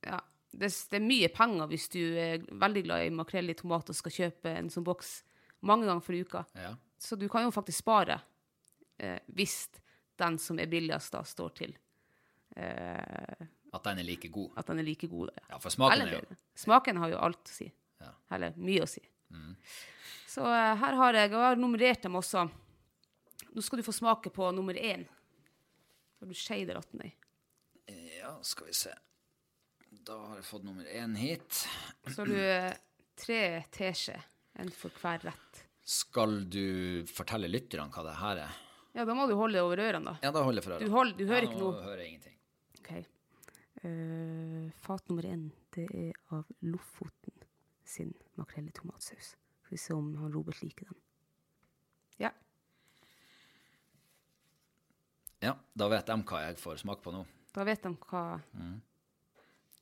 Ja, 0.03 0.19
det, 0.51 0.69
det 0.91 0.97
er 0.99 1.05
mye 1.07 1.29
penger 1.33 1.69
hvis 1.71 1.89
du 1.93 2.01
er 2.19 2.43
veldig 2.59 2.83
glad 2.85 3.05
i 3.07 3.11
makrell 3.15 3.51
i 3.53 3.55
tomat 3.55 3.89
og 3.93 3.95
skal 3.95 4.13
kjøpe 4.17 4.51
en 4.59 4.71
sånn 4.73 4.85
boks 4.85 5.13
mange 5.63 5.87
ganger 5.87 6.03
for 6.03 6.19
uka. 6.19 6.45
ja. 6.59 6.75
Så 7.03 7.17
du 7.19 7.29
kan 7.29 7.43
jo 7.43 7.51
faktisk 7.51 7.81
spare 7.83 8.21
eh, 8.99 9.19
hvis 9.35 9.69
den 10.19 10.37
som 10.39 10.59
er 10.63 10.69
billigst, 10.71 11.13
da 11.15 11.23
står 11.27 11.49
til 11.59 11.73
eh, 12.57 13.47
At 13.73 13.85
den 13.85 13.99
er 13.99 14.07
like 14.07 14.29
god. 14.29 14.51
at 14.57 14.67
den 14.67 14.79
er 14.79 14.83
like 14.87 15.09
god. 15.09 15.31
ja. 15.37 15.47
Ja, 15.51 15.59
for 15.59 15.71
smaken 15.71 16.01
Eller 16.01 16.13
er 16.13 16.21
jo. 16.31 16.37
Smaken 16.55 16.97
har 17.03 17.09
jo 17.11 17.19
alt 17.19 17.43
å 17.49 17.55
si. 17.57 17.71
Ja. 18.01 18.13
Eller 18.37 18.55
mye 18.57 18.83
å 18.85 18.89
si. 18.91 19.03
Så 20.33 20.45
eh, 20.49 20.75
her 20.81 20.99
har 21.01 21.19
jeg, 21.19 21.31
og 21.33 21.39
jeg 21.39 21.49
har 21.51 21.61
nummerert 21.61 22.05
dem 22.07 22.17
også. 22.21 22.47
Nå 23.53 23.65
skal 23.65 23.83
du 23.83 23.85
få 23.85 23.93
smake 23.93 24.33
på 24.33 24.49
nummer 24.57 24.75
én. 24.79 25.05
Har 26.21 26.31
du 26.31 26.35
shader 26.39 26.79
attende 26.81 27.11
i? 27.11 27.15
Ja, 28.21 28.37
skal 28.47 28.71
vi 28.71 28.77
se. 28.79 28.95
Da 30.07 30.17
har 30.17 30.39
jeg 30.41 30.47
fått 30.49 30.65
nummer 30.65 30.87
én 30.89 31.17
hit. 31.19 31.65
Så 32.09 32.23
har 32.23 32.31
du 32.31 32.39
eh, 32.41 32.73
tre 33.19 33.41
teskjeer, 33.75 34.25
en 34.63 34.73
for 34.73 34.95
hver 35.03 35.27
rett. 35.29 35.63
Skal 35.85 36.45
du 36.49 37.03
fortelle 37.11 37.51
lytterne 37.51 37.91
hva 37.93 38.07
det 38.07 38.17
her 38.23 38.45
er? 38.47 38.61
Ja, 38.97 39.05
da 39.09 39.17
må 39.17 39.27
du 39.29 39.35
holde 39.37 39.61
over 39.65 39.81
ørene, 39.83 40.13
da. 40.13 40.17
Ja, 40.25 40.33
da 40.33 40.45
holder 40.47 40.63
jeg 40.63 40.69
for 40.69 40.85
Du, 40.85 40.93
hold, 40.95 41.15
du 41.19 41.25
hører 41.27 41.45
ja, 41.45 41.51
ikke 41.51 41.61
nå 41.61 41.71
noe. 41.73 41.85
hører 41.85 42.03
jeg 42.05 42.13
ingenting. 42.13 42.39
Ok. 42.79 42.93
Uh, 43.83 44.67
fat 44.85 45.09
nummer 45.11 45.27
én, 45.27 45.47
det 45.75 45.89
er 45.91 46.13
av 46.37 46.45
Lofoten 46.63 47.42
sin 47.93 48.13
makrell 48.41 48.69
i 48.71 48.75
tomatsaus. 48.77 49.35
Skal 49.63 49.77
vi 49.77 49.81
se 49.81 49.95
om 49.97 50.09
han 50.21 50.33
Robert 50.35 50.63
liker 50.65 50.89
den. 50.89 50.99
Ja. 52.23 52.33
Ja, 55.43 55.57
da 55.75 55.89
vet 55.91 56.07
de 56.09 56.17
hva 56.29 56.43
jeg 56.47 56.59
får 56.63 56.83
smake 56.85 57.03
på 57.05 57.13
nå. 57.15 57.25
Da 57.53 57.65
vet 57.69 57.83
de 57.85 57.91
hva 58.09 58.25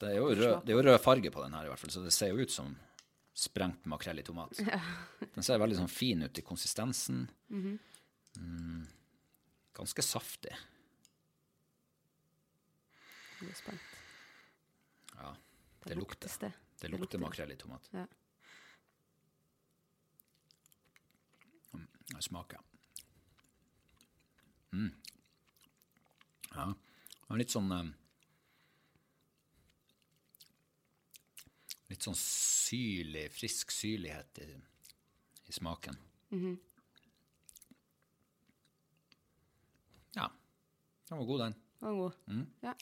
Det 0.00 0.08
er 0.08 0.16
jo 0.16 0.30
rød, 0.32 0.54
det 0.64 0.72
er 0.72 0.78
jo 0.78 0.84
rød 0.86 1.00
farge 1.04 1.30
på 1.34 1.42
den 1.44 1.52
her 1.54 1.66
i 1.66 1.72
hvert 1.72 1.82
fall, 1.82 1.92
så 1.92 2.02
det 2.04 2.12
ser 2.16 2.30
jo 2.32 2.40
ut 2.40 2.50
som 2.54 2.70
sprengt 3.36 3.84
makrell 3.88 4.18
i 4.18 4.24
tomat. 4.26 4.56
Den 5.36 5.44
ser 5.46 5.60
veldig 5.60 5.76
sånn 5.78 5.92
fin 5.92 6.24
ut 6.26 6.38
i 6.40 6.42
konsistensen. 6.44 7.22
mm, 7.52 8.80
ganske 9.76 10.02
saftig. 10.04 10.52
Jeg 13.40 13.52
er 13.52 13.56
spent. 13.60 13.94
Ja, 15.14 15.30
Det 15.84 15.92
det 15.92 15.96
lukter. 15.96 16.26
luktes 16.26 16.38
det. 16.42 16.50
Det 16.80 16.88
Det 16.88 16.90
lukter 16.94 17.18
lukter. 17.18 17.18
makrell 17.18 17.52
i 17.52 17.56
tomat. 17.56 17.88
Ja. 17.92 18.06
Jeg 22.10 22.22
smaker. 22.26 22.58
Mm. 24.72 24.90
Ja, 26.54 26.64
det 26.72 27.30
er 27.34 27.38
litt 27.38 27.52
sånn 27.54 27.70
eh, 27.74 27.90
Litt 31.90 32.04
sånn 32.06 32.14
syrlig, 32.18 33.24
frisk 33.34 33.72
syrlighet 33.74 34.38
i, 34.44 34.44
i 35.50 35.54
smaken. 35.56 35.96
Ja, 40.14 40.28
den 41.08 41.18
var 41.18 41.24
god, 41.26 41.40
den. 41.42 41.56
Den 41.80 41.88
var 41.88 41.98
god. 42.04 42.20
Mm. 42.30 42.44
Ja. 42.62 42.74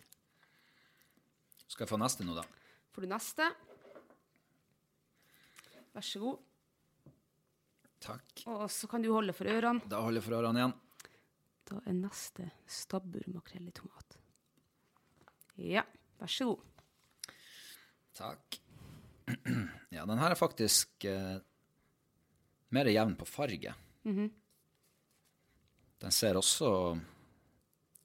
Skal 1.69 1.87
jeg 1.87 1.93
få 1.95 2.01
neste 2.01 2.27
nå, 2.29 2.37
da? 2.37 2.45
Får 2.93 3.07
du 3.07 3.09
neste? 3.15 3.49
Vær 5.95 6.05
så 6.05 6.20
god. 6.22 6.39
Takk. 8.05 8.45
Og 8.47 8.68
så 8.70 8.86
kan 8.91 9.03
du 9.03 9.11
holde 9.12 9.34
for 9.34 9.49
ørene. 9.51 9.82
Da 9.91 10.01
holder 10.05 10.20
jeg 10.20 10.26
for 10.28 10.39
ørene 10.39 10.62
igjen. 10.62 10.74
Da 11.68 11.80
er 11.84 11.97
neste 11.99 12.47
stabbur 12.70 13.26
makrell 13.34 13.66
i 13.68 13.74
tomat. 13.76 14.18
Ja, 15.59 15.82
vær 16.20 16.30
så 16.32 16.53
god. 16.53 17.34
Takk. 18.18 18.61
Ja, 19.93 20.05
den 20.05 20.20
her 20.20 20.34
er 20.34 20.39
faktisk 20.39 21.05
eh, 21.09 21.39
mer 22.76 22.89
jevn 22.93 23.14
på 23.18 23.24
farge. 23.28 23.72
Den 24.05 26.12
ser 26.14 26.36
også 26.39 26.68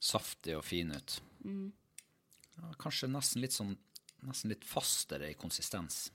saftig 0.04 0.56
og 0.58 0.64
fin 0.66 0.92
ut. 0.96 1.18
Ja, 1.44 2.72
kanskje 2.80 3.12
nesten 3.12 3.44
litt 3.44 3.56
sånn 3.56 3.76
Nesten 4.24 4.54
litt 4.54 4.64
fastere 4.64 5.28
i 5.34 5.36
konsistens. 5.36 6.06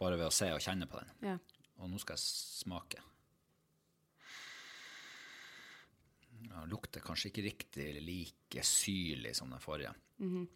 Bare 0.00 0.16
ved 0.16 0.30
å 0.30 0.34
se 0.34 0.48
og 0.54 0.62
kjenne 0.64 0.88
på 0.88 1.00
den. 1.00 1.10
Ja. 1.28 1.36
Og 1.80 1.90
nå 1.92 2.00
skal 2.00 2.16
jeg 2.16 2.24
smake. 2.24 3.02
Ja, 6.50 6.64
lukter 6.68 7.04
kanskje 7.04 7.28
ikke 7.30 7.44
riktig 7.44 7.90
like 8.02 8.64
syrlig 8.64 9.34
som 9.36 9.52
den 9.52 9.62
forrige. 9.62 9.92
Mm. 10.20 10.48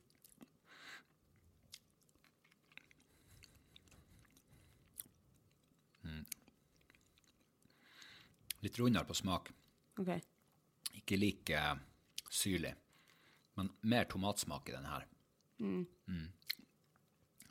Litt 8.64 8.78
rundere 8.78 9.04
på 9.04 9.14
smak. 9.14 9.50
Okay. 10.00 10.22
Ikke 10.96 11.18
like 11.20 11.58
syrlig, 12.32 12.72
men 13.60 13.68
mer 13.92 14.08
tomatsmak 14.08 14.68
i 14.68 14.72
den 14.72 14.86
her. 14.88 15.04
Mm. 15.60 15.84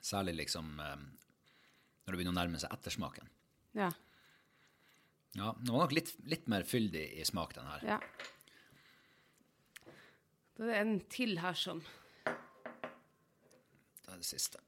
Særlig 0.01 0.33
liksom 0.41 0.79
eh, 0.81 1.03
når 2.03 2.11
det 2.11 2.17
begynner 2.19 2.35
å 2.35 2.39
nærme 2.41 2.59
seg 2.61 2.73
ettersmaken. 2.75 3.27
Ja. 3.77 3.89
Ja, 5.33 5.53
den 5.57 5.71
var 5.73 5.85
nok 5.87 5.95
litt, 5.95 6.11
litt 6.29 6.47
mer 6.51 6.63
fyldig 6.67 7.05
i 7.17 7.23
smak, 7.25 7.55
den 7.57 7.65
her. 7.65 7.85
ja. 7.95 7.99
Da 10.53 10.63
er 10.63 10.69
det 10.69 10.75
en 10.83 10.99
til 11.09 11.39
her 11.41 11.55
som 11.57 11.79
Det 14.03 14.11
er 14.13 14.19
det 14.19 14.27
siste. 14.27 14.59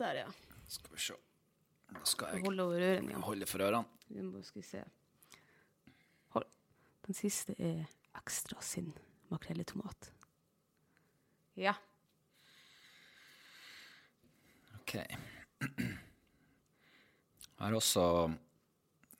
Der, 0.00 0.14
ja. 0.22 0.30
Skal 0.70 0.94
vi 0.94 1.00
se. 1.04 1.14
Da 1.90 2.04
skal 2.08 2.32
jeg 2.38 2.44
Holde 2.46 2.62
over 2.64 2.80
ørene 2.86 3.10
Ja. 3.12 3.18
holde 3.26 3.46
for 3.50 3.58
ørene. 3.60 3.84
Vi 4.08 4.22
må 4.24 4.40
skal 4.46 4.62
se. 4.64 4.80
Hold. 6.32 6.46
Den 7.04 7.14
siste 7.18 7.52
er 7.58 7.84
ekstra 8.16 8.62
sin 8.64 8.94
makrell 9.28 9.60
i 9.60 9.64
tomat. 9.68 10.10
Ja. 11.60 11.74
Ok. 14.80 14.96
Her 17.60 17.76
også 17.76 18.02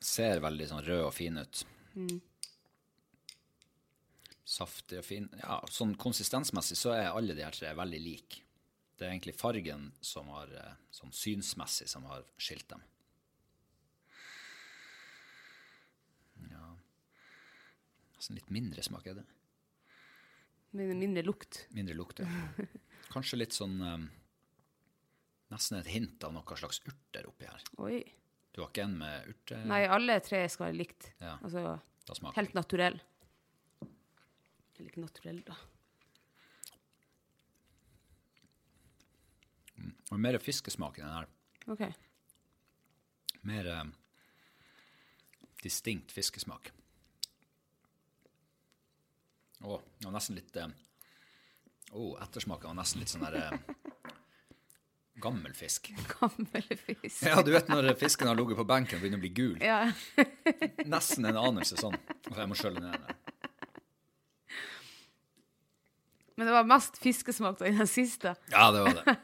ser 0.01 0.41
veldig 0.41 0.66
sånn 0.70 0.84
rød 0.86 1.03
og 1.05 1.12
fin 1.12 1.36
ut. 1.41 1.64
Saftig 4.49 5.01
og 5.03 5.07
fin. 5.07 5.26
Ja, 5.43 5.59
sånn 5.70 5.93
konsistensmessig 6.01 6.78
så 6.80 6.95
er 6.97 7.11
alle 7.12 7.36
de 7.36 7.45
her 7.45 7.55
tre 7.55 7.74
veldig 7.76 8.01
like. 8.03 8.41
Det 8.97 9.07
er 9.07 9.12
egentlig 9.12 9.36
fargen 9.38 9.91
som 10.05 10.28
har, 10.34 10.49
eh, 10.57 10.78
sånn 10.93 11.12
synsmessig 11.12 11.88
som 11.88 12.05
har 12.09 12.24
skilt 12.36 12.66
dem. 12.68 12.82
Ja. 16.51 16.64
Nesten 18.16 18.36
litt 18.41 18.51
mindre 18.51 18.82
smak 18.84 19.07
er 19.07 19.20
det. 19.20 19.26
Mindre 20.72 21.24
lukt. 21.26 21.66
Mindre 21.74 21.97
lukt, 21.99 22.20
ja. 22.20 22.26
Kanskje 23.14 23.41
litt 23.41 23.57
sånn 23.57 23.80
eh, 23.82 24.09
Nesten 25.51 25.80
et 25.80 25.88
hint 25.91 26.22
av 26.22 26.30
noe 26.30 26.57
slags 26.57 26.78
urter 26.86 27.26
oppi 27.26 27.49
her. 27.49 27.64
Oi. 27.82 28.05
Du 28.51 28.62
har 28.62 28.70
ikke 28.72 28.84
en 28.86 28.96
med 28.98 29.30
urte? 29.30 29.59
Nei, 29.70 29.84
alle 29.86 30.18
tre 30.26 30.42
skal 30.51 30.70
være 30.70 30.78
likt. 30.80 31.12
Ja. 31.22 31.36
Altså 31.46 31.78
helt 32.34 32.57
naturell. 32.57 32.96
Eller 33.84 34.88
ikke 34.88 35.05
naturell, 35.05 35.42
da. 35.46 35.55
Og 40.11 40.18
mer 40.18 40.38
fiskesmak 40.42 40.98
i 40.98 41.05
den 41.05 41.12
her. 41.14 41.28
OK. 41.70 41.84
Mer 43.46 43.68
eh, 43.70 43.84
distinkt 45.62 46.11
fiskesmak. 46.12 46.72
Å, 49.61 49.76
det 50.01 50.09
var 50.09 50.16
nesten 50.16 50.38
litt 50.40 50.57
eh, 50.57 50.72
Å, 51.92 52.05
ettersmaken 52.24 52.72
var 52.72 52.78
nesten 52.80 53.03
litt 53.03 53.12
sånn 53.12 53.26
derre 53.26 53.46
eh, 53.53 53.89
Gammel 55.21 55.55
fisk. 55.55 55.91
Gammel 56.21 56.63
fisk. 56.77 57.23
Ja, 57.27 57.43
du 57.43 57.51
vet 57.53 57.69
når 57.69 57.91
fisken 58.01 58.29
har 58.31 58.39
ligget 58.39 58.57
på 58.61 58.65
benken 58.69 58.99
og 58.99 59.03
begynner 59.05 59.21
å 59.21 59.25
bli 59.25 59.33
gul. 59.37 59.57
Ja. 59.65 59.81
Nesten 60.95 61.27
en 61.29 61.41
anelse 61.41 61.77
sånn. 61.81 61.97
Jeg 62.31 62.49
må 62.49 62.57
skjølle 62.59 62.81
ned 62.85 62.97
den. 62.97 63.17
Men 66.41 66.47
det 66.49 66.53
var 66.55 66.65
mest 66.65 66.97
fiskesmak 67.03 67.61
i 67.69 67.73
den 67.77 67.89
siste. 67.91 68.33
Ja, 68.49 68.71
det 68.73 68.81
var 68.87 68.95
det. 68.97 69.17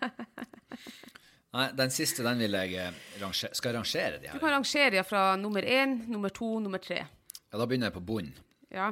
Nei, 1.56 1.70
den 1.78 1.92
siste, 1.94 2.20
den 2.26 2.42
vil 2.42 2.52
jeg 2.58 2.74
eh, 2.76 2.96
rangere. 3.22 3.56
Skal 3.56 3.70
jeg 3.70 3.78
rangere 3.78 4.18
de 4.20 4.28
her? 4.28 4.36
Du 4.36 4.42
kan 4.42 4.52
rangere 4.52 5.04
fra 5.08 5.22
nummer 5.40 5.64
én, 5.64 5.94
nummer 6.12 6.28
to, 6.36 6.58
nummer 6.60 6.82
tre. 6.84 6.98
Ja, 7.46 7.56
da 7.56 7.64
begynner 7.64 7.88
jeg 7.88 7.96
på 7.96 8.02
bunnen. 8.04 8.34
Ja, 8.68 8.90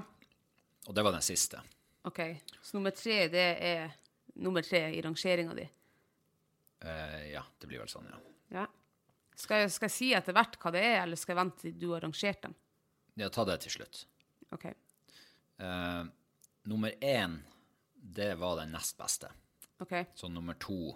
Og 0.86 0.94
det 0.96 1.04
var 1.04 1.12
den 1.12 1.24
siste. 1.24 1.60
OK. 2.08 2.20
Så 2.62 2.76
nummer 2.78 2.92
tre, 2.96 3.26
det 3.28 3.44
er 3.64 3.92
nummer 4.40 4.64
tre 4.64 4.86
i 4.96 5.02
rangeringa 5.04 5.54
di. 5.56 5.64
Eh, 6.84 7.32
ja, 7.32 7.42
det 7.58 7.68
blir 7.70 7.80
vel 7.80 7.90
sånn, 7.90 8.08
ja. 8.10 8.18
Ja. 8.60 8.64
Skal 9.34 9.64
jeg, 9.64 9.72
skal 9.74 9.88
jeg 9.88 9.94
si 9.94 10.10
etter 10.14 10.36
hvert 10.36 10.58
hva 10.62 10.70
det 10.74 10.82
er, 10.84 10.98
eller 11.02 11.18
skal 11.18 11.34
jeg 11.34 11.40
vente 11.40 11.62
til 11.64 11.78
du 11.80 11.88
har 11.94 12.04
rangert 12.04 12.44
dem? 12.44 12.54
Ja, 13.18 13.30
ta 13.32 13.44
det 13.48 13.56
til 13.64 13.74
slutt. 13.78 14.04
OK. 14.54 14.68
Uh, 15.58 16.04
nummer 16.70 16.94
én, 17.02 17.40
det 17.94 18.34
var 18.38 18.60
den 18.60 18.74
nest 18.74 18.98
beste. 18.98 19.30
ok. 19.82 19.94
Så 20.14 20.28
nummer 20.30 20.54
to 20.60 20.94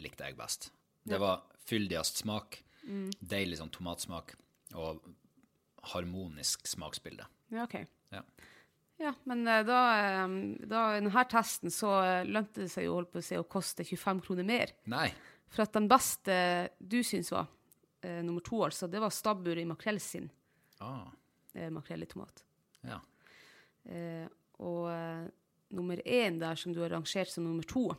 likte 0.00 0.28
jeg 0.28 0.36
best. 0.38 0.70
Det 1.06 1.18
var 1.20 1.44
fyldigst 1.68 2.22
smak, 2.24 2.58
deilig 3.20 3.60
sånn 3.60 3.70
tomatsmak, 3.74 4.34
og 4.74 5.04
harmonisk 5.92 6.66
smaksbilde. 6.66 7.26
Ja, 7.54 7.64
OK. 7.64 7.78
Ja. 8.14 8.22
Ja, 8.98 9.12
men 9.28 9.42
eh, 9.48 9.62
da, 9.66 9.80
eh, 10.00 10.28
da 10.68 10.82
denne 10.96 11.24
testen 11.28 11.72
så 11.74 11.90
eh, 12.02 12.24
lønte 12.28 12.64
det 12.64 12.70
seg 12.72 12.86
jo 12.86 12.94
holdt 12.96 13.12
på 13.12 13.20
å 13.20 13.26
si 13.26 13.36
å 13.36 13.44
koste 13.44 13.84
25 13.84 14.22
kroner 14.24 14.46
mer. 14.48 14.72
Nei, 14.88 15.10
For 15.52 15.66
at 15.66 15.74
den 15.76 15.88
beste 15.90 16.36
du 16.78 17.02
syns 17.04 17.30
var 17.34 17.46
eh, 18.00 18.22
nummer 18.24 18.40
to, 18.46 18.62
altså, 18.64 18.88
det 18.88 19.02
var 19.02 19.12
stabbur 19.14 19.58
i 19.60 19.66
makrell 19.68 20.00
sin 20.00 20.30
ah, 20.80 21.04
eh, 21.54 21.68
makrell 21.70 22.02
i 22.06 22.10
tomat. 22.10 22.44
ja. 22.88 23.00
Eh, 23.86 24.26
og 24.56 24.88
nummer 25.76 26.00
én 26.08 26.38
der 26.40 26.56
som 26.56 26.72
du 26.72 26.78
har 26.80 26.88
rangert 26.90 27.28
som 27.28 27.44
nummer 27.44 27.66
to, 27.68 27.90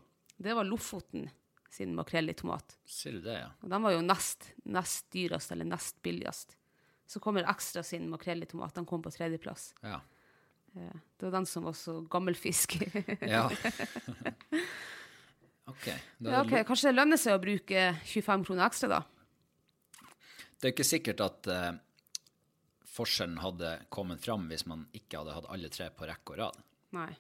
det 0.41 0.56
var 0.58 0.66
Lofoten 0.66 1.28
sin 1.70 1.93
makrell 1.95 2.32
i 2.32 2.34
tomat. 2.34 2.74
Sier 2.89 3.14
du 3.14 3.22
det, 3.22 3.36
ja? 3.43 3.52
Og 3.62 3.70
den 3.70 3.84
var 3.86 3.93
jo 3.93 4.02
nest, 4.02 4.48
nest 4.66 5.06
dyrest, 5.14 5.52
eller 5.54 5.70
nest 5.70 6.00
billigst. 6.02 6.56
Så 7.06 7.22
kommer 7.22 7.45
Ekstra 7.48 7.84
sin 7.86 8.10
makrell 8.10 8.41
i 8.41 8.50
tomat. 8.50 8.74
Den 8.74 8.88
kom 8.89 9.04
på 9.06 9.14
tredjeplass. 9.14 9.70
Ja. 9.86 10.00
Det 11.17 11.25
var 11.25 11.34
den 11.39 11.47
som 11.49 11.65
var 11.67 11.75
så 11.78 11.99
gammelfisk. 12.11 12.78
Ja. 13.21 13.47
ok. 15.71 15.88
Ja, 16.17 16.41
ok, 16.41 16.53
Kanskje 16.67 16.91
det 16.91 16.97
lønner 16.97 17.19
seg 17.21 17.38
å 17.38 17.43
bruke 17.43 17.89
25 18.05 18.47
kroner 18.47 18.67
ekstra, 18.67 18.99
da? 18.99 19.03
Det 20.57 20.69
er 20.69 20.73
ikke 20.73 20.88
sikkert 20.88 21.21
at 21.21 21.47
uh, 21.53 21.69
forskjellen 22.89 23.38
hadde 23.43 23.75
kommet 23.93 24.23
fram 24.25 24.47
hvis 24.49 24.65
man 24.69 24.88
ikke 24.97 25.21
hadde 25.21 25.36
hatt 25.38 25.49
alle 25.53 25.69
tre 25.73 25.89
på 25.93 26.07
rekke 26.09 26.34
og 26.34 26.39
rad. 26.41 26.61
Nei. 26.97 27.11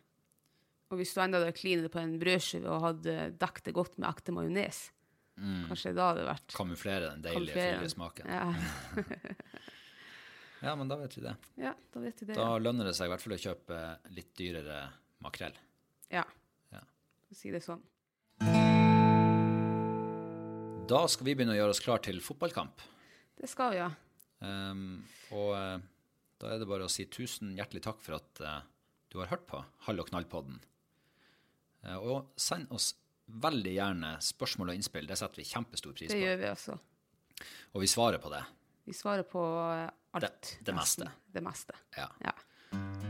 Og 0.87 1.01
hvis 1.01 1.11
du 1.13 1.19
enda 1.21 1.41
hadde 1.41 1.57
klinet 1.57 1.85
det 1.85 1.91
på 1.93 2.01
en 2.01 2.15
brødskive 2.21 2.69
og 2.71 2.85
hadde 2.85 3.17
dekt 3.37 3.65
det 3.67 3.75
godt 3.75 3.97
med 3.99 4.07
ekte 4.09 4.33
majones, 4.33 4.85
kanskje 5.37 5.91
da 5.93 6.07
hadde 6.09 6.23
det 6.23 6.29
vært 6.31 6.55
Kamuflere 6.57 7.09
den 7.11 7.25
deilige, 7.25 7.57
fyldige 7.57 7.91
smaken. 7.93 8.31
Ja. 8.31 8.47
Ja, 10.63 10.73
men 10.75 10.89
da 10.89 10.97
vet 10.97 11.17
vi 11.17 11.21
det. 11.21 11.35
ja, 11.61 11.73
da 11.93 12.01
vet 12.01 12.21
vi 12.21 12.29
det. 12.31 12.37
Da 12.39 12.57
lønner 12.57 12.89
det 12.89 12.95
seg 12.97 13.09
i 13.09 13.11
hvert 13.13 13.21
fall 13.23 13.35
å 13.35 13.41
kjøpe 13.43 13.81
litt 14.15 14.31
dyrere 14.39 14.79
makrell. 15.23 15.53
Ja. 16.13 16.23
Ja. 16.73 16.81
Si 17.35 17.51
det 17.53 17.61
sånn. 17.65 17.83
Da 20.87 21.01
skal 21.11 21.27
vi 21.27 21.33
begynne 21.35 21.51
å 21.55 21.57
gjøre 21.57 21.73
oss 21.75 21.83
klar 21.83 21.99
til 22.03 22.19
fotballkamp. 22.23 22.83
Det 23.37 23.49
skal 23.51 23.73
vi, 23.73 23.79
ja. 23.81 23.89
Um, 24.39 25.01
og 25.35 25.51
eh, 25.57 25.79
da 26.39 26.51
er 26.53 26.61
det 26.61 26.67
bare 26.69 26.85
å 26.87 26.91
si 26.91 27.07
tusen 27.11 27.55
hjertelig 27.57 27.81
takk 27.83 27.99
for 28.05 28.17
at 28.19 28.41
uh, 28.45 28.61
du 29.11 29.17
har 29.19 29.31
hørt 29.33 29.43
på 29.49 29.59
Hall 29.87 29.99
og 29.99 30.07
knall-podden. 30.11 30.61
Uh, 31.83 31.97
og 31.97 32.29
send 32.39 32.71
oss 32.73 32.93
veldig 33.27 33.73
gjerne 33.75 34.13
spørsmål 34.23 34.71
og 34.71 34.79
innspill. 34.79 35.09
Det 35.09 35.17
setter 35.19 35.41
vi 35.41 35.49
kjempestor 35.49 35.97
pris 35.97 36.13
Det 36.13 36.15
på. 36.21 36.23
gjør 36.23 36.39
vi, 36.39 36.51
også. 36.53 36.77
Og 37.75 37.83
vi 37.83 37.89
svarer 37.91 38.23
på 38.23 38.31
det. 38.31 38.43
Vi 38.87 38.95
svarer 38.95 39.27
på 39.27 39.43
alt. 40.17 40.57
Det- 40.59 40.65
det 40.65 40.75
meste. 40.75 41.07
Det 41.33 41.43
meste. 41.43 41.73
Ja. 41.97 42.07
Ja. 42.25 42.33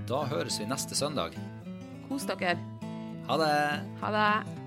Da 0.07 0.23
høres 0.25 0.59
vi 0.59 0.65
neste 0.65 0.95
søndag. 0.95 1.33
Kos 2.07 2.23
dere. 2.29 2.55
Ha 3.27 3.37
det! 3.37 3.55
Ha 4.01 4.11
det. 4.11 4.66